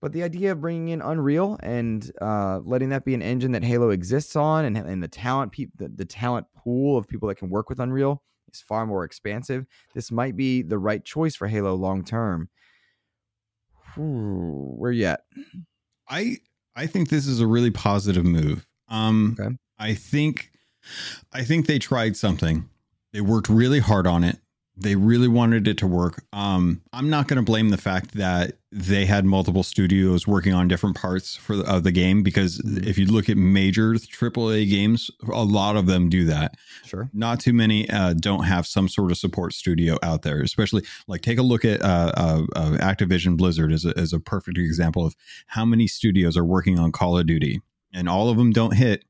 [0.00, 3.64] But the idea of bringing in Unreal and uh, letting that be an engine that
[3.64, 7.36] Halo exists on, and, and the talent, pe- the, the talent pool of people that
[7.36, 9.66] can work with Unreal, is far more expansive.
[9.94, 12.48] This might be the right choice for Halo long term.
[13.96, 15.24] Where at?
[16.08, 16.38] I
[16.74, 18.66] I think this is a really positive move.
[18.88, 19.56] Um, okay.
[19.78, 20.50] I think
[21.32, 22.68] I think they tried something.
[23.12, 24.38] They worked really hard on it.
[24.76, 26.24] they really wanted it to work.
[26.32, 30.66] Um, I'm not going to blame the fact that they had multiple studios working on
[30.66, 32.86] different parts for the, of the game because Mhm.
[32.86, 36.56] if you look at major AAA games, a lot of them do that.
[36.86, 37.10] Sure.
[37.12, 40.40] Not too many uh, don't have some sort of support studio out there.
[40.40, 44.18] Especially like take a look at uh, uh, uh, Activision Blizzard as a, as a
[44.20, 45.14] perfect example of
[45.48, 47.60] how many studios are working on Call of Duty,
[47.92, 49.04] and all of them don't hit.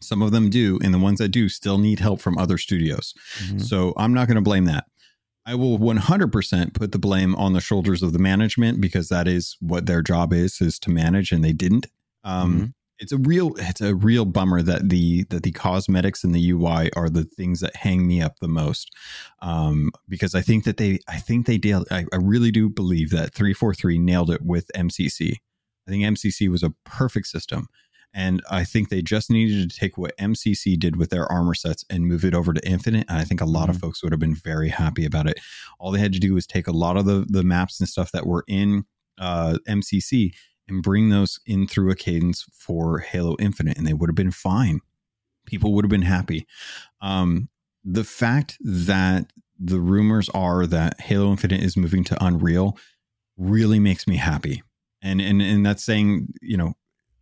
[0.00, 3.14] Some of them do, and the ones that do still need help from other studios.
[3.46, 3.62] Mhm.
[3.62, 4.84] So I'm not going to blame that.
[5.46, 9.56] I will 100% put the blame on the shoulders of the management because that is
[9.60, 11.86] what their job is is to manage and they didn't.
[12.24, 12.72] Um, Mhm.
[13.00, 16.90] It's a real it's a real bummer that the that the cosmetics and the UI
[16.94, 18.92] are the things that hang me up the most.
[19.42, 23.10] Um, because I think that they I think they did I, I really do believe
[23.10, 25.38] that 343 nailed it with MCC.
[25.86, 27.66] I think MCC was a perfect system.
[28.14, 31.84] And I think they just needed to take what MCC did with their armor sets
[31.90, 33.06] and move it over to Infinite.
[33.08, 35.40] And I think a lot of folks would have been very happy about it.
[35.80, 38.12] All they had to do was take a lot of the, the maps and stuff
[38.12, 38.84] that were in
[39.18, 40.32] uh, MCC
[40.68, 44.30] and bring those in through a cadence for Halo Infinite, and they would have been
[44.30, 44.80] fine.
[45.46, 46.46] People would have been happy.
[47.02, 47.48] Um,
[47.84, 52.78] the fact that the rumors are that Halo Infinite is moving to Unreal
[53.36, 54.62] really makes me happy.
[55.02, 56.74] And and and that's saying, you know,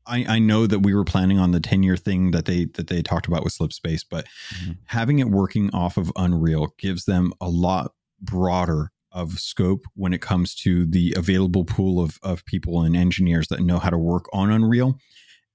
[0.07, 2.89] I, I know that we were planning on the 10 year thing that they that
[2.89, 4.79] they talked about with slip space but Mhm.
[4.87, 10.21] having it working off of unreal gives them a lot broader of scope when it
[10.23, 14.25] comes to the available pool of, of people and engineers that know how to work
[14.33, 14.99] on unreal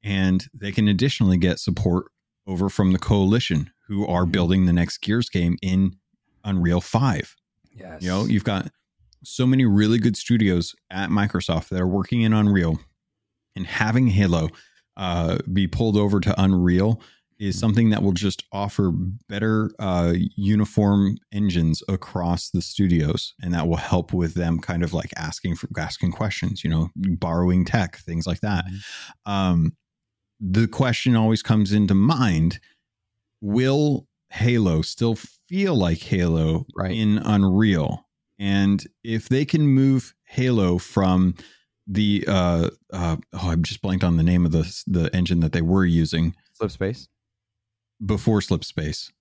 [0.04, 2.06] and they can additionally get support
[2.46, 4.32] over from the coalition who are Mhm.
[4.32, 5.98] building the next gears game in
[6.44, 7.36] unreal 5
[7.76, 8.02] Yes.
[8.02, 8.72] you know, you've got
[9.24, 12.80] so many really good studios at Microsoft that are working in Unreal,
[13.58, 14.50] and having Halo
[14.96, 17.02] uh, be pulled over to Unreal
[17.40, 23.68] is something that will just offer better uh, uniform engines across the studios, and that
[23.68, 27.98] will help with them kind of like asking for asking questions, you know, borrowing tech,
[27.98, 28.66] things like that.
[29.26, 29.76] Um,
[30.40, 32.60] the question always comes into mind:
[33.42, 36.96] Will Halo still feel like Halo Right.
[36.96, 38.08] in Unreal?
[38.40, 41.36] And if they can move Halo from
[41.88, 45.52] the uh, uh oh, I'm just blanked on the name of the the engine that
[45.54, 47.08] they were using Slip space.
[48.06, 49.12] before Slip Space.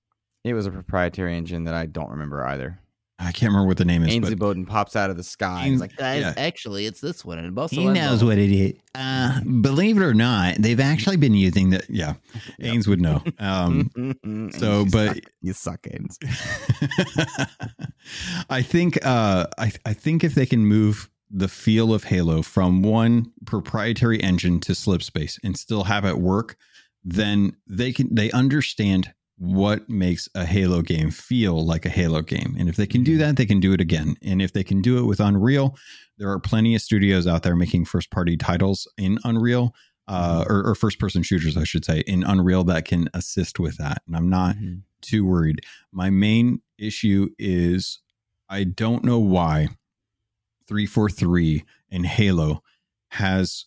[0.44, 2.80] It was a proprietary engine that I don't remember either.
[3.18, 4.10] I can't remember what the name is.
[4.12, 5.62] Ainsley but Bowden pops out of the sky.
[5.62, 6.34] and He's like, Guys, Yeah.
[6.36, 7.38] actually, it's this one.
[7.38, 8.74] And also, he knows what it is.
[8.94, 12.14] Uh, believe it or not, they've actually been using the yeah.
[12.58, 12.74] Yep.
[12.74, 13.22] Ains would know.
[13.38, 13.90] Um,
[14.58, 15.18] so, You but- suck.
[15.40, 16.18] you suck, Ains.
[18.50, 22.82] I think uh, I, I think if they can move the feel of Halo from
[22.82, 26.56] one proprietary engine to Slipspace and still have it work,
[27.04, 32.56] then they can they understand what makes a Halo game feel like a Halo game.
[32.58, 34.16] And if they can do that, they can do it again.
[34.22, 35.76] And if they can do it with Unreal,
[36.16, 39.74] there are plenty of studios out there making first party titles in Unreal.
[40.08, 43.76] Uh, or, or first person shooters, I should say, in Unreal that can assist with
[43.78, 44.02] that.
[44.06, 44.82] And I'm not Mhm.
[45.02, 45.62] too worried.
[45.92, 47.98] My main issue is
[48.48, 49.68] I don't know why
[50.68, 52.62] 343 in Halo
[53.10, 53.66] has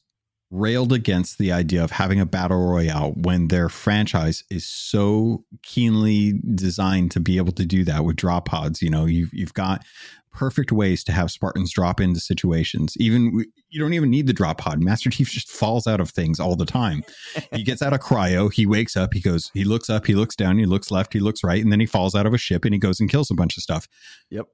[0.51, 6.39] railed against the idea of having a battle royale when their franchise is so keenly
[6.55, 8.81] designed to be able to do that with drop pods.
[8.81, 9.85] You know, you've you've got
[10.31, 12.95] perfect ways to have Spartans drop into situations.
[12.97, 14.79] Even you don't even need the drop pod.
[14.81, 17.03] Master Chief just falls out of things all the time.
[17.53, 18.51] he gets out of cryo.
[18.51, 19.13] He wakes up.
[19.13, 19.51] He goes.
[19.53, 20.07] He looks up.
[20.07, 20.57] He looks down.
[20.57, 21.13] He looks left.
[21.13, 23.09] He looks right, and then he falls out of a ship and he goes and
[23.09, 23.87] kills a bunch of stuff.
[24.29, 24.47] Yep.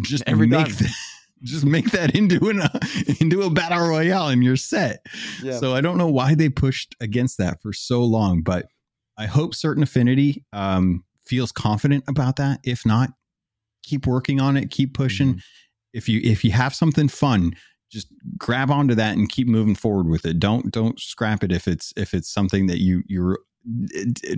[0.00, 0.88] Just Every make time.
[1.42, 2.62] Just make that into an
[3.20, 5.04] into a battle royale, and you're set.
[5.42, 5.58] Yeah.
[5.58, 8.66] So I don't know why they pushed against that for so long, but
[9.16, 12.60] I hope Certain Affinity um, feels confident about that.
[12.64, 13.10] If not,
[13.82, 14.70] keep working on it.
[14.70, 15.34] Keep pushing.
[15.34, 15.42] Mhm.
[15.92, 17.54] If you if you have something fun,
[17.90, 20.38] just grab onto that and keep moving forward with it.
[20.38, 23.38] Don't don't scrap it if it's if it's something that you you're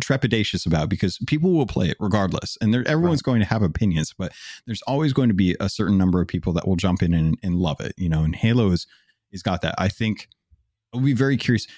[0.00, 4.12] trepidatious about because people will play it regardless and there, everyone's going to have opinions
[4.18, 4.32] but
[4.66, 7.38] there's always going to be a certain number of people that will jump in and,
[7.42, 8.86] and love it you know and halo is
[9.30, 9.76] is got that.
[9.78, 10.28] I think
[10.92, 11.68] i'll be very curious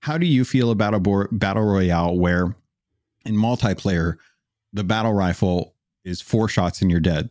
[0.00, 2.56] how do you feel about a bo- battle royale where
[3.24, 4.16] in multiplayer
[4.72, 7.30] the battle rifle is four shots and you're dead?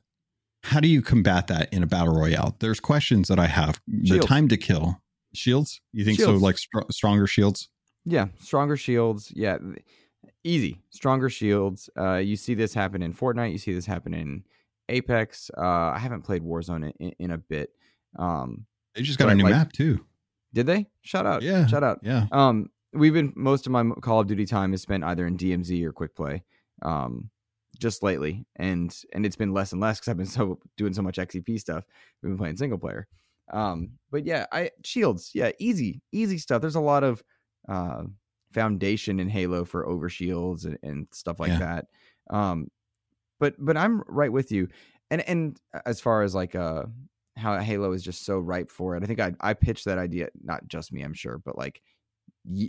[0.63, 2.55] How do you combat that in a battle royale?
[2.59, 3.79] There's questions that i have.
[3.87, 5.01] The time to kill.
[5.33, 5.81] Shields?
[5.93, 7.69] You think so like str- stronger shields
[8.09, 9.31] Yeah, stronger shields.
[9.35, 9.57] Yeah,
[10.43, 10.79] easy.
[10.89, 11.89] Stronger shields.
[11.97, 13.51] Uh, you see this happen in Fortnite.
[13.51, 14.43] You see this happen in
[14.89, 15.51] Apex.
[15.57, 17.71] Uh, I haven't played Warzone in, in a bit.
[18.17, 18.65] Um,
[18.95, 20.05] they just got a new like- map too
[20.53, 20.87] did they?
[21.01, 21.43] Shout out.
[21.43, 21.67] Yeah.
[21.67, 21.99] Shout out.
[22.01, 25.37] yeah Um, we've been most of my Call of Duty time is spent either in
[25.37, 26.43] DMZ or Quick Play.
[26.81, 27.29] Um,
[27.79, 31.03] just lately, and and it's been less and less because I've been so doing so
[31.03, 31.85] much XEP stuff.
[32.23, 33.07] We've been playing single player.
[33.53, 36.61] Um, but yeah, I shields, yeah, easy, easy stuff.
[36.61, 37.23] There's a lot of
[37.67, 38.03] uh,
[38.51, 41.59] foundation in Halo for over shields and, and stuff like yeah.
[41.59, 41.85] that.
[42.29, 42.69] Um,
[43.39, 44.67] but but I'm right with you,
[45.11, 46.83] and and as far as like uh
[47.35, 50.29] how Halo is just so ripe for it, I think I I pitched that idea,
[50.43, 51.81] not just me, I'm sure, but like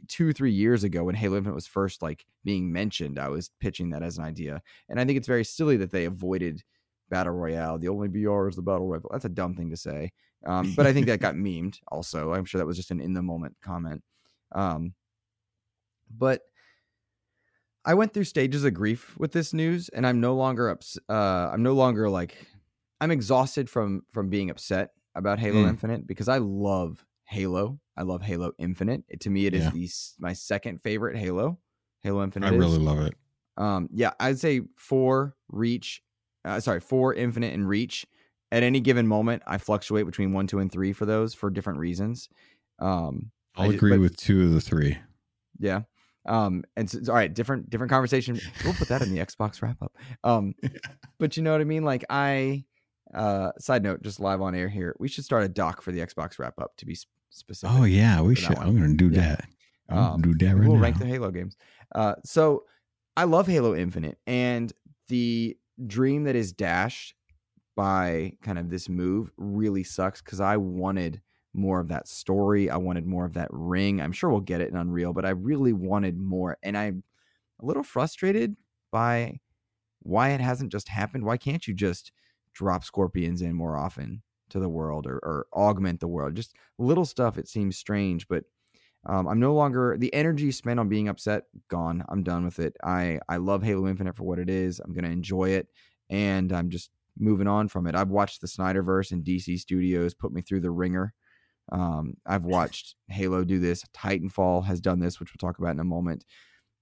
[0.09, 3.91] two three years ago when Halo Infinite was first like being mentioned, I was pitching
[3.91, 6.63] that as an idea, and I think it's very silly that they avoided
[7.09, 7.79] battle royale.
[7.79, 9.09] The only BR is the battle royale.
[9.11, 10.13] That's a dumb thing to say,
[10.47, 11.79] um, but I think that got memed.
[11.89, 14.03] Also, I'm sure that was just an in the moment comment.
[14.53, 14.95] Um,
[16.17, 16.43] but
[17.85, 21.51] I went through stages of grief with this news, and I'm no longer ups- uh,
[21.53, 22.37] I'm no longer like
[23.01, 25.69] I'm exhausted from from being upset about Halo mm.
[25.69, 27.79] Infinite because I love Halo.
[27.97, 29.05] I love Halo Infinite.
[29.09, 29.71] It, to me, it is yeah.
[29.71, 31.59] the my second favorite Halo.
[32.03, 32.47] Halo Infinite.
[32.47, 33.15] I really love it.
[33.57, 36.03] Um, yeah, I'd say four Reach.
[36.45, 38.07] Uh, sorry, four Infinite and Reach.
[38.51, 41.81] At any given moment, I fluctuate between one, two, and three for those for different
[41.81, 42.29] reasons.
[42.79, 44.99] Um, I'll just, agree but, with two of the three.
[45.59, 45.83] Yeah.
[46.27, 48.39] Um, and so, all right, different different conversation.
[48.65, 49.97] We'll put that in the Xbox wrap up.
[50.23, 50.55] Um,
[51.19, 51.85] but you know what I mean?
[51.85, 52.65] Like I,
[53.15, 54.95] uh, side note, just live on air here.
[54.99, 56.97] We should start a doc for the Xbox wrap up to be
[57.31, 57.77] specific.
[57.77, 58.59] Oh yeah, we should.
[58.59, 59.21] I'm gonna do yeah.
[59.21, 59.45] that.
[59.89, 60.83] I'm um, do that right we'll now.
[60.83, 61.57] rank the Halo games.
[61.95, 62.65] Uh, so
[63.17, 64.73] I love Halo Infinite, and
[65.09, 67.15] the dream that is dashed
[67.75, 71.23] by kind of this move really sucks because I wanted
[71.55, 72.71] more of that story.
[72.71, 74.01] I wanted more of that ring.
[74.01, 76.59] I'm sure we'll get it in Unreal, but I really wanted more.
[76.63, 77.03] And I'm
[77.61, 78.57] a little frustrated
[78.91, 79.41] by
[80.01, 81.25] why it hasn't just happened.
[81.25, 82.13] Why can't you just
[82.53, 86.35] drop scorpions in more often to the world or, or augment the world?
[86.35, 87.39] Just little stuff.
[87.39, 88.45] It seems strange, but
[89.07, 91.45] um, I'm no longer the energy spent on being upset.
[91.69, 92.05] Gone.
[92.09, 92.77] I'm done with it.
[92.85, 94.81] I I love Halo Infinite for what it is.
[94.81, 95.69] I'm gonna enjoy it,
[96.11, 97.95] and I'm just moving on from it.
[97.95, 101.15] I've watched the Snyderverse and DC Studios put me through the ringer
[101.71, 103.85] um, I've watched Halo do this.
[103.95, 106.25] Titanfall has done this, which we'll talk about in a moment.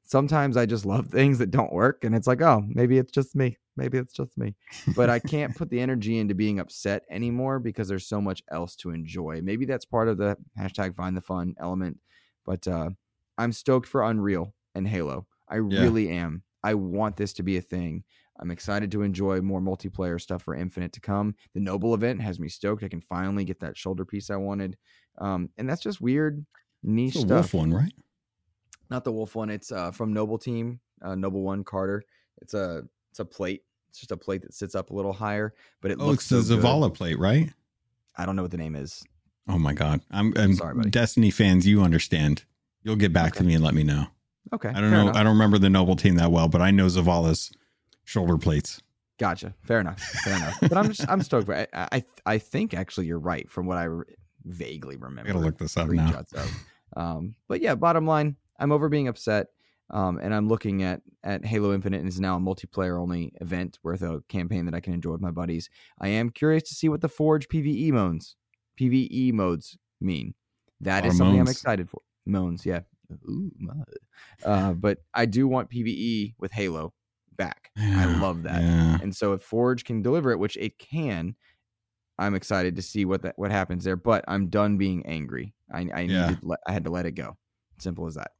[0.04, 3.34] Sometimes I just love things that don't work, and it's like, oh, maybe it's just
[3.34, 3.56] me.
[3.76, 4.54] Maybe it's just me.
[4.94, 8.74] But I can't put the energy into being upset anymore because there's so much else
[8.76, 9.40] to enjoy.
[9.42, 11.98] Maybe that's part of the hashtag find the fun element.
[12.46, 12.90] But uh,
[13.36, 15.26] I'm stoked for Unreal and Halo.
[15.48, 15.82] I yeah.
[15.82, 16.42] really am.
[16.64, 18.04] I want this to be a thing.
[18.38, 21.34] I'm excited to enjoy more multiplayer stuff for Infinite to come.
[21.54, 22.84] The Noble event has me stoked.
[22.84, 24.76] I can finally get that shoulder piece I wanted.
[25.18, 26.44] Um, and that's just weird
[26.82, 27.52] niche it's stuff.
[27.52, 27.92] Wolf one, right?
[28.90, 29.50] Not the Wolf one.
[29.50, 32.02] It's uh, from Noble Team, uh, Noble One Carter.
[32.42, 33.62] It's a it's a plate.
[33.88, 36.48] It's just a plate that sits up a little higher, but it oh, looks it's
[36.48, 37.50] the so Zavala plate, right?
[38.16, 39.02] I don't know what the name is.
[39.48, 40.90] Oh my god, I'm, I'm sorry, buddy.
[40.90, 41.66] Destiny fans.
[41.66, 42.44] You understand?
[42.82, 43.38] You'll get back okay.
[43.38, 44.06] to me and let me know.
[44.52, 44.68] Okay.
[44.68, 45.02] I don't know.
[45.02, 45.16] Enough.
[45.16, 47.50] I don't remember the Noble team that well, but I know Zavala's
[48.06, 48.80] shoulder plates.
[49.18, 49.54] Gotcha.
[49.62, 50.00] Fair enough.
[50.00, 50.58] Fair enough.
[50.60, 51.50] But I'm just I'm stoked.
[51.50, 54.04] I, I I think actually you're right from what I re-
[54.44, 55.30] vaguely remember.
[55.30, 56.22] I gotta look this up now.
[56.34, 56.50] Of.
[56.96, 59.48] Um, but yeah, bottom line, I'm over being upset.
[59.88, 63.78] Um, and I'm looking at at Halo Infinite and is now a multiplayer only event
[63.82, 65.70] worth a campaign that I can enjoy with my buddies.
[66.00, 68.36] I am curious to see what the Forge PVE modes
[68.78, 70.34] PVE modes mean.
[70.80, 72.02] That is something I'm excited for.
[72.26, 72.80] Moans, yeah.
[73.28, 73.50] Ooh,
[74.44, 76.92] uh, but I do want PVE with Halo
[77.36, 77.70] back.
[77.76, 78.62] Yeah, I love that.
[78.62, 78.98] Yeah.
[79.02, 81.34] And so if Forge can deliver it, which it can,
[82.18, 83.96] I'm excited to see what that what happens there.
[83.96, 85.54] But I'm done being angry.
[85.72, 86.28] I I yeah.
[86.28, 87.36] needed I had to let it go.
[87.78, 88.32] Simple as that.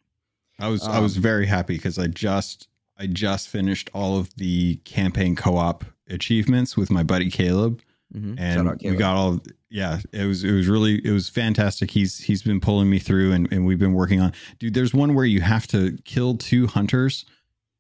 [0.59, 2.69] I was um, I was very happy because I just
[2.99, 7.83] I just finished all of the campaign co-op achievements with my buddy Caleb.
[8.15, 8.39] Mm-hmm.
[8.39, 11.91] And we got all yeah, it was it was really it was fantastic.
[11.91, 15.15] He's he's been pulling me through and, and we've been working on dude, there's one
[15.15, 17.25] where you have to kill two hunters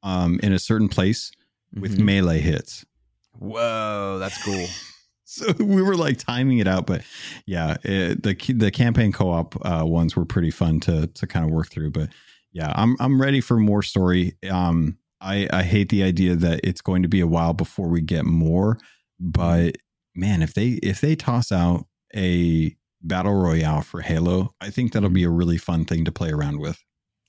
[0.07, 1.33] um, in a certain place
[1.75, 2.05] with mm-hmm.
[2.05, 2.87] melee hits.
[3.33, 4.67] Whoa, that's cool.
[5.25, 7.03] so we were like timing it out, but
[7.45, 11.51] yeah, it, the the campaign co-op uh, ones were pretty fun to to kind of
[11.51, 11.91] work through.
[11.91, 12.11] But
[12.53, 14.37] yeah, I'm I'm ready for more story.
[14.49, 18.01] Um, I I hate the idea that it's going to be a while before we
[18.01, 18.79] get more,
[19.19, 19.77] but
[20.15, 25.11] man, if they if they toss out a battle royale for Halo, I think that'll
[25.11, 26.79] be a really fun thing to play around with.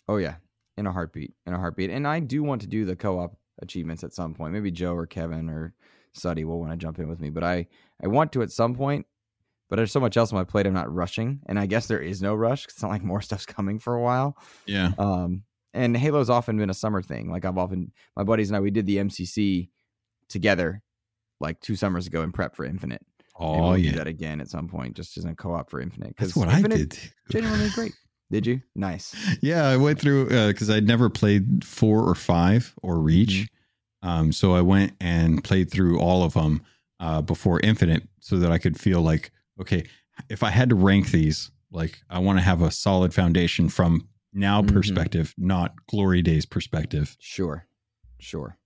[0.07, 0.35] Oh yeah,
[0.77, 1.89] in a heartbeat, in a heartbeat.
[1.89, 4.53] And I do want to do the co-op achievements at some point.
[4.53, 5.73] Maybe Joe or Kevin or
[6.13, 7.67] Suddy will want to jump in with me, but I
[8.01, 9.05] I want to at some point.
[9.69, 10.65] But there's so much else on my plate.
[10.65, 12.65] I'm not rushing, and I guess there is no rush.
[12.65, 14.37] It's not like more stuff's coming for a while.
[14.65, 14.91] Yeah.
[14.97, 15.43] Um.
[15.73, 17.29] And Halo's often been a summer thing.
[17.29, 19.69] Like I've often my buddies and I we did the MCC
[20.29, 20.81] together,
[21.39, 23.05] like two summers ago in prep for Infinite.
[23.39, 23.91] Oh we'll yeah.
[23.91, 26.15] Do that again at some point, just as a co-op for Infinite.
[26.17, 26.99] That's what Infinite I did.
[27.29, 27.93] Genuinely great.
[28.29, 28.61] Did you?
[28.75, 29.15] Nice.
[29.41, 33.47] Yeah, I went through because uh, I'd never played four or five or Reach,
[34.01, 36.61] Um, so I went and played through all of them
[36.99, 39.85] uh, before Infinite so that I could feel like, okay,
[40.29, 44.07] if I had to rank these, like I want to have a solid foundation from
[44.33, 44.75] now mm-hmm.
[44.75, 47.15] perspective, not glory days perspective.
[47.19, 47.65] Sure.
[48.19, 48.57] Sure.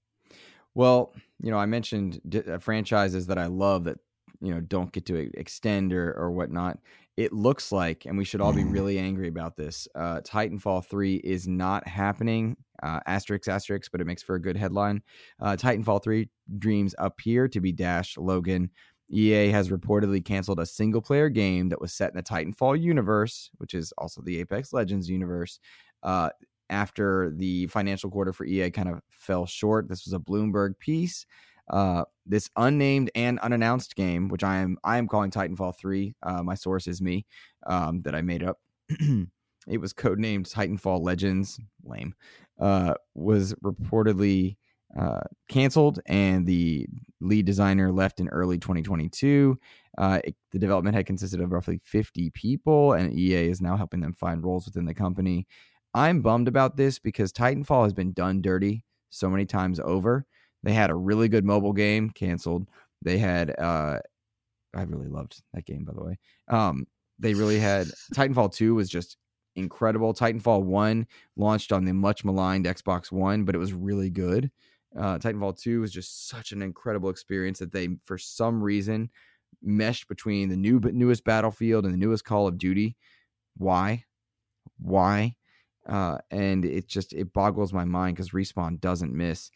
[0.73, 3.97] Well, you know, I mentioned d- uh, franchises that I love that,
[4.41, 6.79] you know, don't get to extend or, or whatnot.
[7.17, 8.71] It looks like, and we should all be mm.
[8.71, 9.87] really angry about this.
[9.93, 12.57] Uh, Titanfall 3 is not happening.
[12.81, 15.03] Uh, asterisk, asterisk, but it makes for a good headline.
[15.39, 16.27] Uh, Titanfall 3
[16.57, 18.17] dreams appear to be dashed.
[18.17, 18.71] Logan,
[19.09, 23.51] EA has reportedly canceled a single player game that was set in the Titanfall universe,
[23.57, 25.59] which is also the Apex Legends universe,
[26.01, 26.29] uh,
[26.69, 29.89] after the financial quarter for EA kind of fell short.
[29.89, 31.25] This was a Bloomberg piece.
[31.71, 36.13] Uh, this unnamed and unannounced game, which I am I am calling Titanfall 3.
[36.21, 37.25] Uh, my source is me
[37.65, 38.59] um, that I made up.
[38.89, 41.59] it was codenamed Titanfall Legends.
[41.83, 42.13] Lame.
[42.59, 44.57] Uh, was reportedly
[44.99, 46.85] uh, canceled, and the
[47.21, 49.57] lead designer left in early 2022.
[49.97, 54.01] Uh, it, the development had consisted of roughly 50 people, and EA is now helping
[54.01, 55.47] them find roles within the company.
[55.93, 60.25] I'm bummed about this because Titanfall has been done dirty so many times over.
[60.63, 62.67] They had a really good mobile game canceled.
[63.01, 63.99] They had uh
[64.73, 66.19] I really loved that game by the way.
[66.49, 66.87] Um
[67.19, 69.17] they really had Titanfall 2 was just
[69.55, 70.13] incredible.
[70.13, 74.51] Titanfall 1 launched on the much maligned Xbox One, but it was really good.
[74.97, 79.09] Uh, Titanfall 2 was just such an incredible experience that they, for some reason,
[79.61, 82.97] meshed between the new newest Battlefield and the newest Call of Duty.
[83.57, 84.03] Why?
[84.79, 85.35] Why?
[85.87, 89.51] Uh, and it just it boggles my mind because respawn doesn't miss.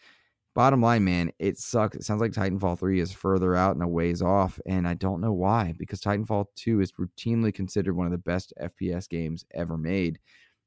[0.56, 1.98] Bottom line, man, it sucks.
[1.98, 5.20] It sounds like Titanfall 3 is further out and a ways off, and I don't
[5.20, 9.78] know why, because Titanfall 2 is routinely considered one of the best FPS games ever
[9.78, 10.18] made,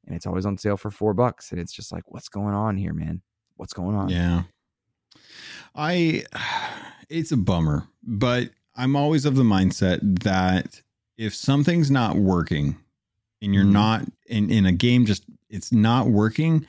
[0.07, 1.53] and it's always on sale for four bucks.
[1.53, 3.23] And it's just like, what's going on here, man?
[3.57, 4.11] What's going on?
[4.11, 4.43] Yeah.
[5.75, 6.25] I
[7.09, 10.83] it's a bummer, but I'm always of the mindset that
[11.17, 12.77] if something's not working
[13.43, 13.73] and you're mm-hmm.
[13.73, 16.67] not in, in a game just it's not working,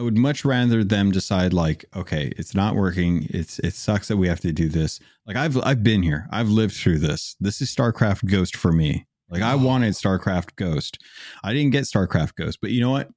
[0.00, 3.26] I would much rather them decide like, okay, it's not working.
[3.28, 4.98] It's it sucks that we have to do this.
[5.26, 6.26] Like I've I've been here.
[6.32, 7.36] I've lived through this.
[7.38, 9.06] This is StarCraft Ghost for me.
[9.28, 10.96] Like I wanted StarCraft Ghost.
[11.44, 13.10] I didn't get StarCraft Ghost, but you know what?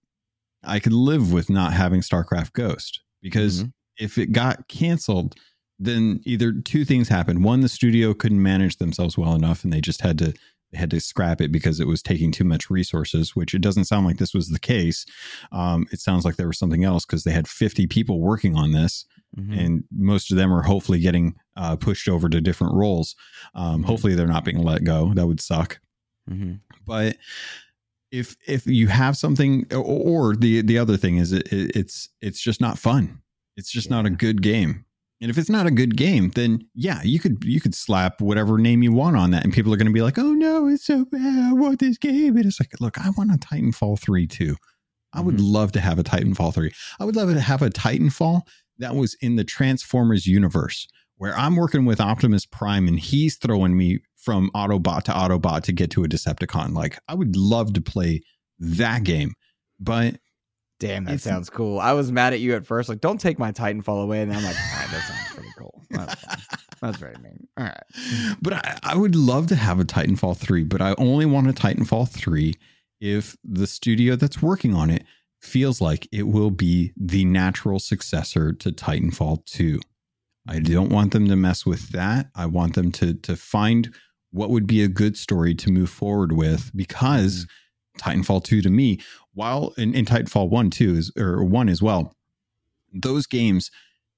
[0.62, 3.70] I could live with not having StarCraft Ghost because mm-hmm.
[4.04, 5.36] if it got canceled,
[5.80, 7.46] then either two things happened.
[7.46, 10.34] One, the studio couldn't manage themselves well enough and they just had to
[10.76, 14.06] had to scrap it because it was taking too much resources, which it doesn't sound
[14.06, 15.06] like this was the case.
[15.52, 18.72] Um, it sounds like there was something else because they had 50 people working on
[18.72, 19.06] this.
[19.38, 19.60] Mm-hmm.
[19.60, 23.16] And most of them are hopefully getting uh, pushed over to different roles.
[23.56, 23.84] Um, mm-hmm.
[23.84, 25.12] Hopefully, they're not being let go.
[25.16, 25.80] That would suck.
[26.30, 26.56] Mm-hmm.
[26.86, 27.18] But
[28.12, 32.10] if if you have something, or, or the the other thing is it, it, it's
[32.22, 33.22] it's just not fun.
[33.58, 33.96] It's just yeah.
[33.96, 34.86] not a good game.
[35.24, 38.58] And if it's not a good game, then yeah, you could you could slap whatever
[38.58, 40.86] name you want on that, and people are going to be like, "Oh no, it's
[40.86, 41.50] so bad.
[41.50, 44.58] I want this game." And it's like, look, I want a Titanfall three too.
[45.14, 45.46] I would mm-hmm.
[45.46, 46.74] love to have a Titanfall three.
[47.00, 48.42] I would love to have a Titanfall
[48.80, 53.78] that was in the Transformers universe, where I'm working with Optimus Prime and he's throwing
[53.78, 56.74] me from Autobot to Autobot to get to a Decepticon.
[56.74, 58.24] Like, I would love to play
[58.60, 59.36] that game,
[59.80, 60.18] but
[60.80, 61.80] Damn, that sounds cool.
[61.80, 64.22] I was mad at you at first, like, don't take my Titanfall away.
[64.22, 64.58] And then I'm like,
[64.94, 65.82] that sounds pretty cool.
[65.90, 66.26] That's,
[66.82, 67.48] That's very mean.
[67.58, 67.84] All right.
[68.42, 71.54] But I, I would love to have a Titanfall 3, but I only want a
[71.54, 72.54] Titanfall 3
[73.00, 75.06] if the studio that's working on it
[75.42, 79.80] feels like it will be the natural successor to Titanfall 2.
[80.48, 82.30] I don't want them to mess with that.
[82.36, 83.94] I want them to to find
[84.32, 88.10] what would be a good story to move forward with because mm-hmm.
[88.10, 89.00] Titanfall 2 to me
[89.34, 92.14] while in, in Titanfall 1 too is or 1 as well.
[92.92, 93.72] Those games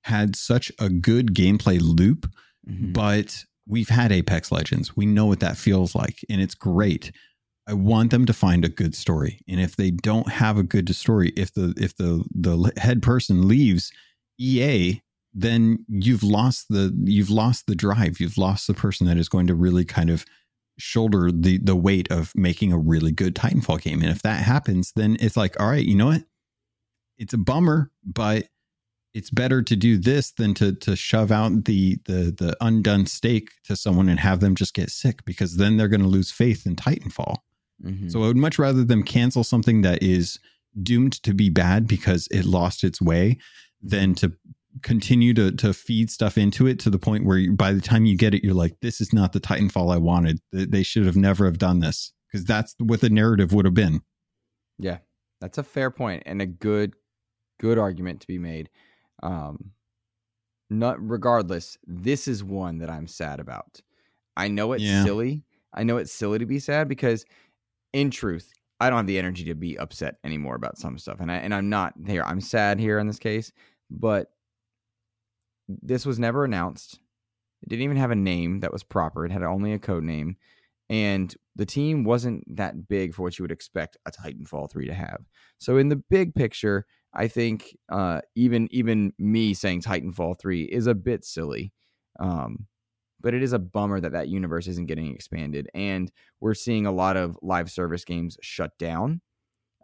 [0.05, 2.31] had such a good gameplay loop,
[2.67, 2.91] mm-hmm.
[2.91, 4.95] but we've had Apex Legends.
[4.95, 7.11] We know what that feels like and it's great.
[7.67, 9.39] I want them to find a good story.
[9.47, 13.47] And if they don't have a good story, if the if the the head person
[13.47, 13.91] leaves
[14.39, 15.01] EA,
[15.33, 18.19] then you've lost the you've lost the drive.
[18.19, 20.25] You've lost the person that is going to really kind of
[20.77, 24.01] shoulder the the weight of making a really good Titanfall game.
[24.01, 26.23] And if that happens, then it's like, all right, you know what?
[27.17, 28.45] It's a bummer, but
[29.15, 33.49] it's better to do this than to to shove out the the the undone steak
[33.63, 36.67] to someone and have them just get sick because then they're going to lose faith
[36.67, 37.37] in Titanfall.
[37.83, 38.09] Mm-hmm.
[38.09, 40.37] So I would much rather them cancel something that is
[40.83, 43.37] doomed to be bad because it lost its way
[43.81, 44.33] than to
[44.81, 48.05] continue to to feed stuff into it to the point where you, by the time
[48.05, 50.41] you get it, you're like, this is not the Titanfall I wanted.
[50.51, 54.01] They should have never have done this because that's what the narrative would have been.
[54.77, 54.97] Yeah,
[55.39, 56.95] that's a fair point and a good
[57.61, 58.69] good argument to be made.
[59.25, 59.71] Um,
[60.69, 63.81] not regardless, this is one that I'm sad about.
[64.37, 65.03] I know it's yeah.
[65.03, 65.43] silly.
[65.73, 67.25] I know it's silly to be sad because
[67.91, 71.19] in truth, I don't have the energy to be upset anymore about some stuff.
[71.19, 72.23] And I and I'm not here.
[72.23, 73.51] I'm sad here in this case,
[73.89, 74.31] but
[75.67, 76.99] this was never announced.
[77.63, 79.25] It didn't even have a name that was proper.
[79.25, 80.37] It had only a code name.
[80.89, 84.93] And the team wasn't that big for what you would expect a Titanfall 3 to
[84.93, 85.25] have.
[85.57, 90.87] So in the big picture, I think uh, even even me saying Titanfall 3 is
[90.87, 91.73] a bit silly.
[92.19, 92.67] Um,
[93.25, 96.91] but it is a bummer that that universe isn't getting expanded and we're seeing a
[96.91, 99.19] lot of live service games shut down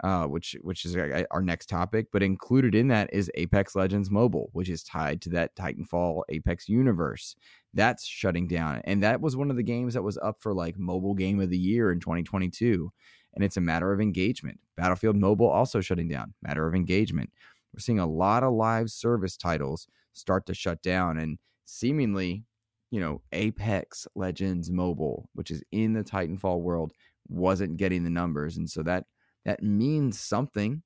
[0.03, 4.49] uh, which which is our next topic but included in that is apex legends mobile
[4.53, 7.35] which is tied to that titanfall apex universe
[7.73, 10.77] that's shutting down and that was one of the games that was up for like
[10.77, 12.91] mobile game of the year in 2022
[13.33, 17.29] and it's a matter of engagement battlefield mobile also shutting down matter of engagement
[17.73, 22.43] we're seeing a lot of live service titles start to shut down and seemingly
[22.91, 26.91] you know, Apex Legends Mobile, which is in the Titanfall world,
[27.29, 29.05] wasn't getting the numbers, and so that
[29.45, 30.83] that means something,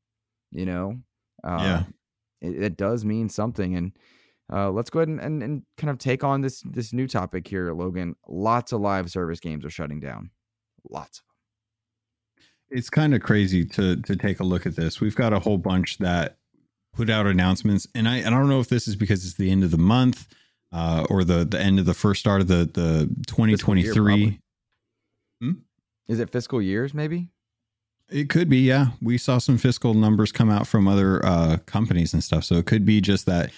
[0.52, 1.00] you know.
[1.44, 1.84] Uh, yeah,
[2.42, 3.92] it, it, does mean something, and
[4.54, 7.48] uh, let's go ahead and, and, and kind of take on this this new topic
[7.48, 8.16] here, Logan.
[8.28, 10.30] Lots of live service games are shutting down,
[10.90, 11.35] lots of them.
[12.70, 15.00] It's kind of crazy to to take a look at this.
[15.00, 16.38] We've got a whole bunch that
[16.94, 19.64] put out announcements, and I I don't know if this is because it's the end
[19.64, 20.28] of the month
[20.72, 24.40] uh, or the the end of the first start of the the 2023.
[25.42, 25.52] Hmm?
[26.08, 26.94] Is it fiscal years?
[26.94, 27.30] Maybe
[28.10, 28.60] it could be.
[28.60, 32.56] Yeah, we saw some fiscal numbers come out from other uh, companies and stuff, so
[32.56, 33.52] it could be just that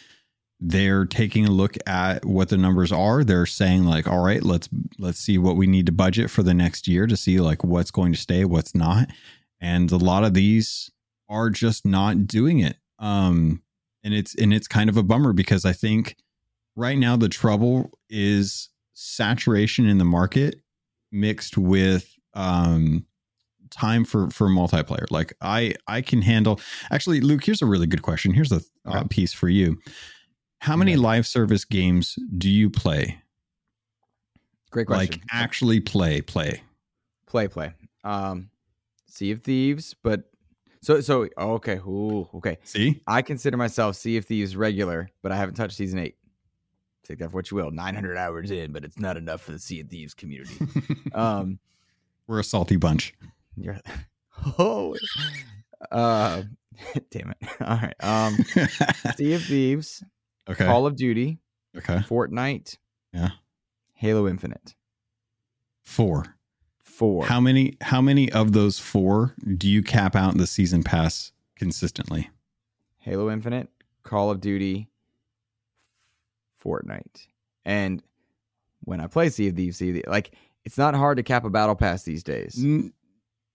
[0.59, 3.23] they're taking a look at what the numbers are.
[3.23, 6.53] They're saying like all right let's let's see what we need to budget for the
[6.53, 9.09] next year to see like what's going to stay what's not.
[9.61, 10.91] And a lot of these
[11.29, 12.77] are just not doing it.
[12.99, 13.61] Um
[14.03, 16.15] and it's and it's kind of a bummer because i think
[16.75, 20.61] right now the trouble is saturation in the market
[21.11, 23.05] mixed with um
[23.69, 25.05] time for for multiplayer.
[25.11, 28.33] Like i i can handle actually luke here's a really good question.
[28.33, 29.77] Here's a uh, piece for you
[30.59, 33.19] how many live service games do you play
[34.71, 36.61] great question like actually play play
[37.25, 38.49] play play um
[39.07, 40.31] sea of thieves but
[40.81, 45.35] so so okay Ooh, okay see i consider myself sea of thieves regular but i
[45.35, 46.17] haven't touched season eight
[47.07, 47.71] take that for what you will.
[47.71, 50.55] 900 hours in, but it's not enough for the Sea of Thieves community.
[51.13, 51.59] um,
[52.27, 53.13] We're a salty bunch.
[53.55, 53.79] You're,
[54.59, 54.95] oh,
[55.91, 56.43] uh,
[57.11, 57.37] damn it.
[57.61, 57.95] All right.
[58.01, 58.37] Um,
[59.15, 60.03] sea of Thieves.
[60.49, 60.65] Okay.
[60.65, 61.39] Call of Duty.
[61.75, 61.97] Okay.
[61.99, 62.77] Fortnite.
[63.13, 63.31] Yeah.
[63.93, 64.75] Halo Infinite.
[65.83, 66.35] Four.
[66.79, 67.25] Four.
[67.25, 67.77] How many?
[67.81, 72.29] How many of those four do you cap out in the season pass consistently?
[72.97, 73.69] Halo Infinite,
[74.03, 74.89] Call of Duty,
[76.63, 77.27] Fortnite.
[77.65, 78.03] And
[78.83, 80.31] when I play Sea of Thieves, Sea of Thieves, like
[80.65, 82.61] it's not hard to cap a battle pass these days.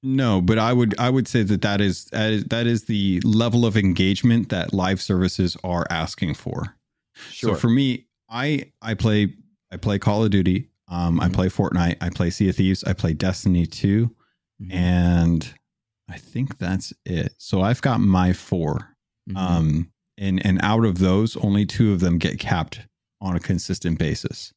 [0.03, 3.21] No, but I would I would say that that is that is, that is the
[3.25, 6.77] level of engagement that live services are asking for.
[7.31, 7.55] Sure.
[7.55, 9.35] So for me, I I play
[9.71, 11.23] I play Call of Duty, um, mm-hmm.
[11.23, 14.73] I play Fortnite, I play Sea of Thieves, I play Destiny 2, mm-hmm.
[14.73, 15.55] and
[16.09, 17.35] I think that's it.
[17.39, 18.97] So I've got my 4
[19.29, 19.37] mm-hmm.
[19.37, 22.81] Um, and and out of those, only two of them get capped
[23.21, 24.53] on a consistent basis.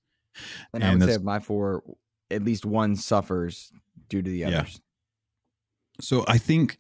[0.74, 1.84] And, and I would say my four,
[2.30, 3.72] at least one suffers
[4.10, 4.74] due to the others.
[4.74, 6.02] Yeah.
[6.02, 6.80] So I think,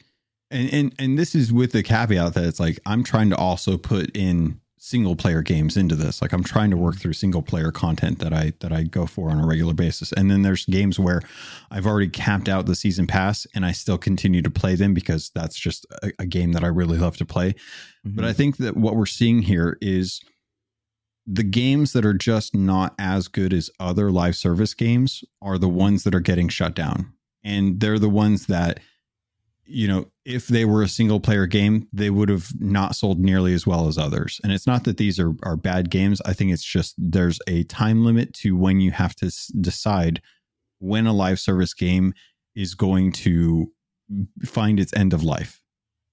[0.51, 3.77] and, and and this is with the caveat that it's like I'm trying to also
[3.77, 6.21] put in single player games into this.
[6.21, 9.31] Like I'm trying to work through single player content that I that I go for
[9.31, 10.11] on a regular basis.
[10.11, 11.23] And then there's games where
[11.71, 15.31] I've already capped out the season pass and I still continue to play them because
[15.33, 17.53] that's just a, a game that I really love to play.
[18.05, 18.15] Mm-hmm.
[18.15, 20.21] But I think that what we're seeing here is
[21.25, 25.67] the games that are just not as good as other live service games are the
[25.67, 27.11] ones that are getting shut down.
[27.43, 28.79] And they're the ones that,
[29.65, 33.53] you know, if they were a single player game, they would have not sold nearly
[33.53, 34.39] as well as others.
[34.43, 36.21] And it's not that these are, are bad games.
[36.25, 40.21] I think it's just there's a time limit to when you have to s- decide
[40.79, 42.13] when a live service game
[42.55, 43.71] is going to
[44.45, 45.61] find its end of life.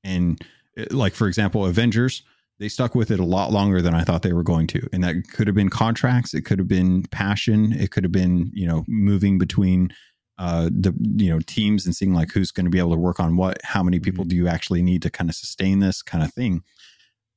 [0.03, 0.41] And
[0.77, 2.23] eh, like, for example, Avengers
[2.63, 4.89] they stuck with it a lot longer than I thought they were going to.
[4.93, 8.53] And that could have been contracts, it could have been passion, it could have been,
[8.55, 9.93] you know, moving between
[10.39, 13.21] uh the you know teams and seeing like who's going to be able to work
[13.21, 14.31] on what, how many people mm-hmm.
[14.31, 16.63] do you actually need to kind of sustain this kind of thing.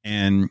[0.04, 0.50] And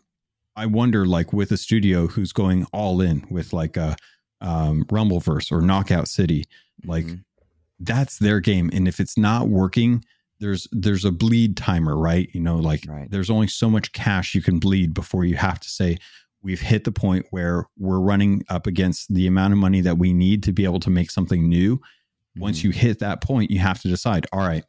[0.57, 3.97] I wonder like with a studio who's going all in with like a
[4.41, 6.45] um Rumbleverse or Knockout City,
[6.85, 7.21] like mm-hmm.
[7.81, 10.05] that's their game and if it's not working,
[10.41, 12.29] there's there's a bleed timer, right?
[12.33, 13.11] You know, like right.
[13.11, 15.99] there's only so much cash you can bleed before you have to say
[16.45, 20.13] we've hit the point where we're running up against the amount of money that we
[20.13, 21.81] need to be able to make something new.
[22.37, 22.69] Once mm-hmm.
[22.69, 24.65] you hit that point, you have to decide, all right,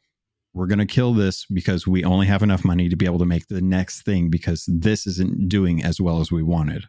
[0.54, 3.26] we're going to kill this because we only have enough money to be able to
[3.26, 6.84] make the next thing because this isn't doing as well as we wanted.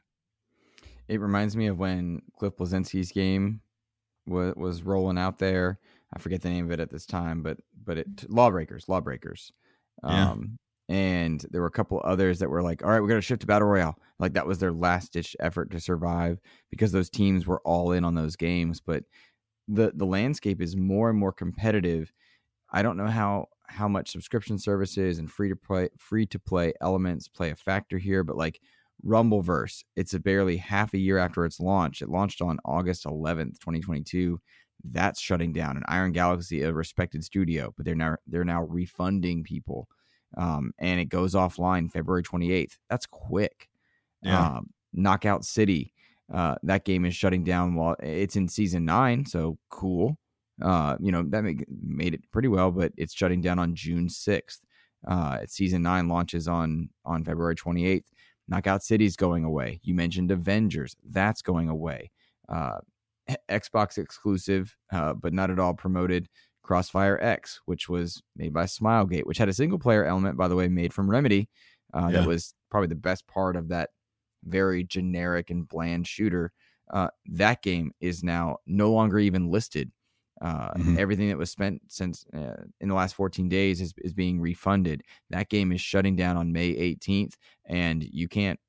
[1.07, 3.61] It reminds me of when Cliff Bleszinski's game
[4.25, 5.80] was, was rolling out there.
[6.13, 9.51] I forget the name of it at this time, but but it Lawbreakers, Lawbreakers.
[10.03, 10.32] Yeah.
[10.32, 10.59] Um,
[10.89, 13.41] and there were a couple others that were like, all right, we're going to shift
[13.41, 13.99] to battle royale.
[14.19, 18.05] Like that was their last ditch effort to survive because those teams were all in
[18.05, 18.80] on those games.
[18.80, 19.03] But
[19.68, 22.13] the the landscape is more and more competitive.
[22.72, 26.74] I don't know how how much subscription services and free to play free to play
[26.82, 28.61] elements play a factor here, but like
[29.05, 32.01] Rumbleverse, it's a barely half a year after its launch.
[32.01, 34.39] It launched on August 11th, 2022.
[34.84, 35.76] That's shutting down.
[35.76, 39.88] And Iron Galaxy, a respected studio, but they're now they're now refunding people
[40.36, 42.78] um, and it goes offline February 28th.
[42.89, 43.70] That's quick.
[44.22, 44.57] Yeah.
[44.57, 45.93] Um, Knockout City,
[46.34, 50.17] uh, that game is shutting down while it's in season nine, so cool.
[50.61, 54.07] Uh, you know that made, made it pretty well, but it's shutting down on June
[54.07, 54.59] 6th.
[55.07, 58.05] Uh, season nine launches on on February 28th.
[58.47, 59.80] Knockout City's going away.
[59.84, 62.11] You mentioned Avengers, that's going away.
[62.49, 62.80] Uh,
[63.49, 66.28] Xbox exclusive, uh, but not at all promoted.
[66.63, 70.55] Crossfire X, which was made by Smilegate, which had a single player element, by the
[70.55, 71.49] way, made from Remedy.
[71.93, 72.19] Uh, yeah.
[72.19, 73.91] That was probably the best part of that
[74.43, 76.51] very generic and bland shooter.
[76.91, 79.91] Uh, that game is now no longer even listed.
[80.39, 80.99] Uh, mm-hmm.
[80.99, 85.01] Everything that was spent since uh, in the last 14 days is, is being refunded.
[85.29, 87.33] That game is shutting down on May 18th,
[87.65, 88.59] and you can't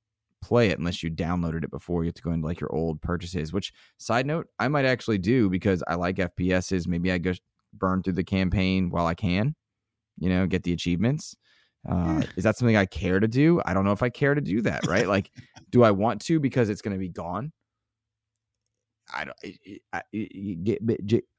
[0.40, 2.04] play it unless you downloaded it before.
[2.04, 3.52] You have to go into like your old purchases.
[3.52, 6.86] Which side note, I might actually do because I like FPSs.
[6.86, 7.34] Maybe I go
[7.74, 9.54] burn through the campaign while I can,
[10.18, 11.36] you know, get the achievements.
[11.89, 13.62] Uh, is that something I care to do?
[13.64, 15.09] I don't know if I care to do that, right?
[15.16, 15.30] like,
[15.70, 17.53] do I want to because it's going to be gone?
[19.12, 19.36] I don't.
[19.93, 20.03] I, I,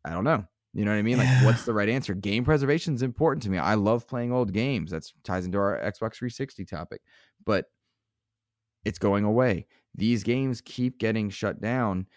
[0.06, 0.44] I don't know.
[0.74, 1.18] You know what I mean?
[1.18, 2.14] Like, what's the right answer?
[2.14, 3.58] Game preservation is important to me.
[3.58, 4.92] I love playing old games.
[4.92, 7.02] That ties into our Xbox 360 topic,
[7.46, 7.66] but
[8.86, 9.68] it's going away.
[9.94, 12.08] These games keep getting shut down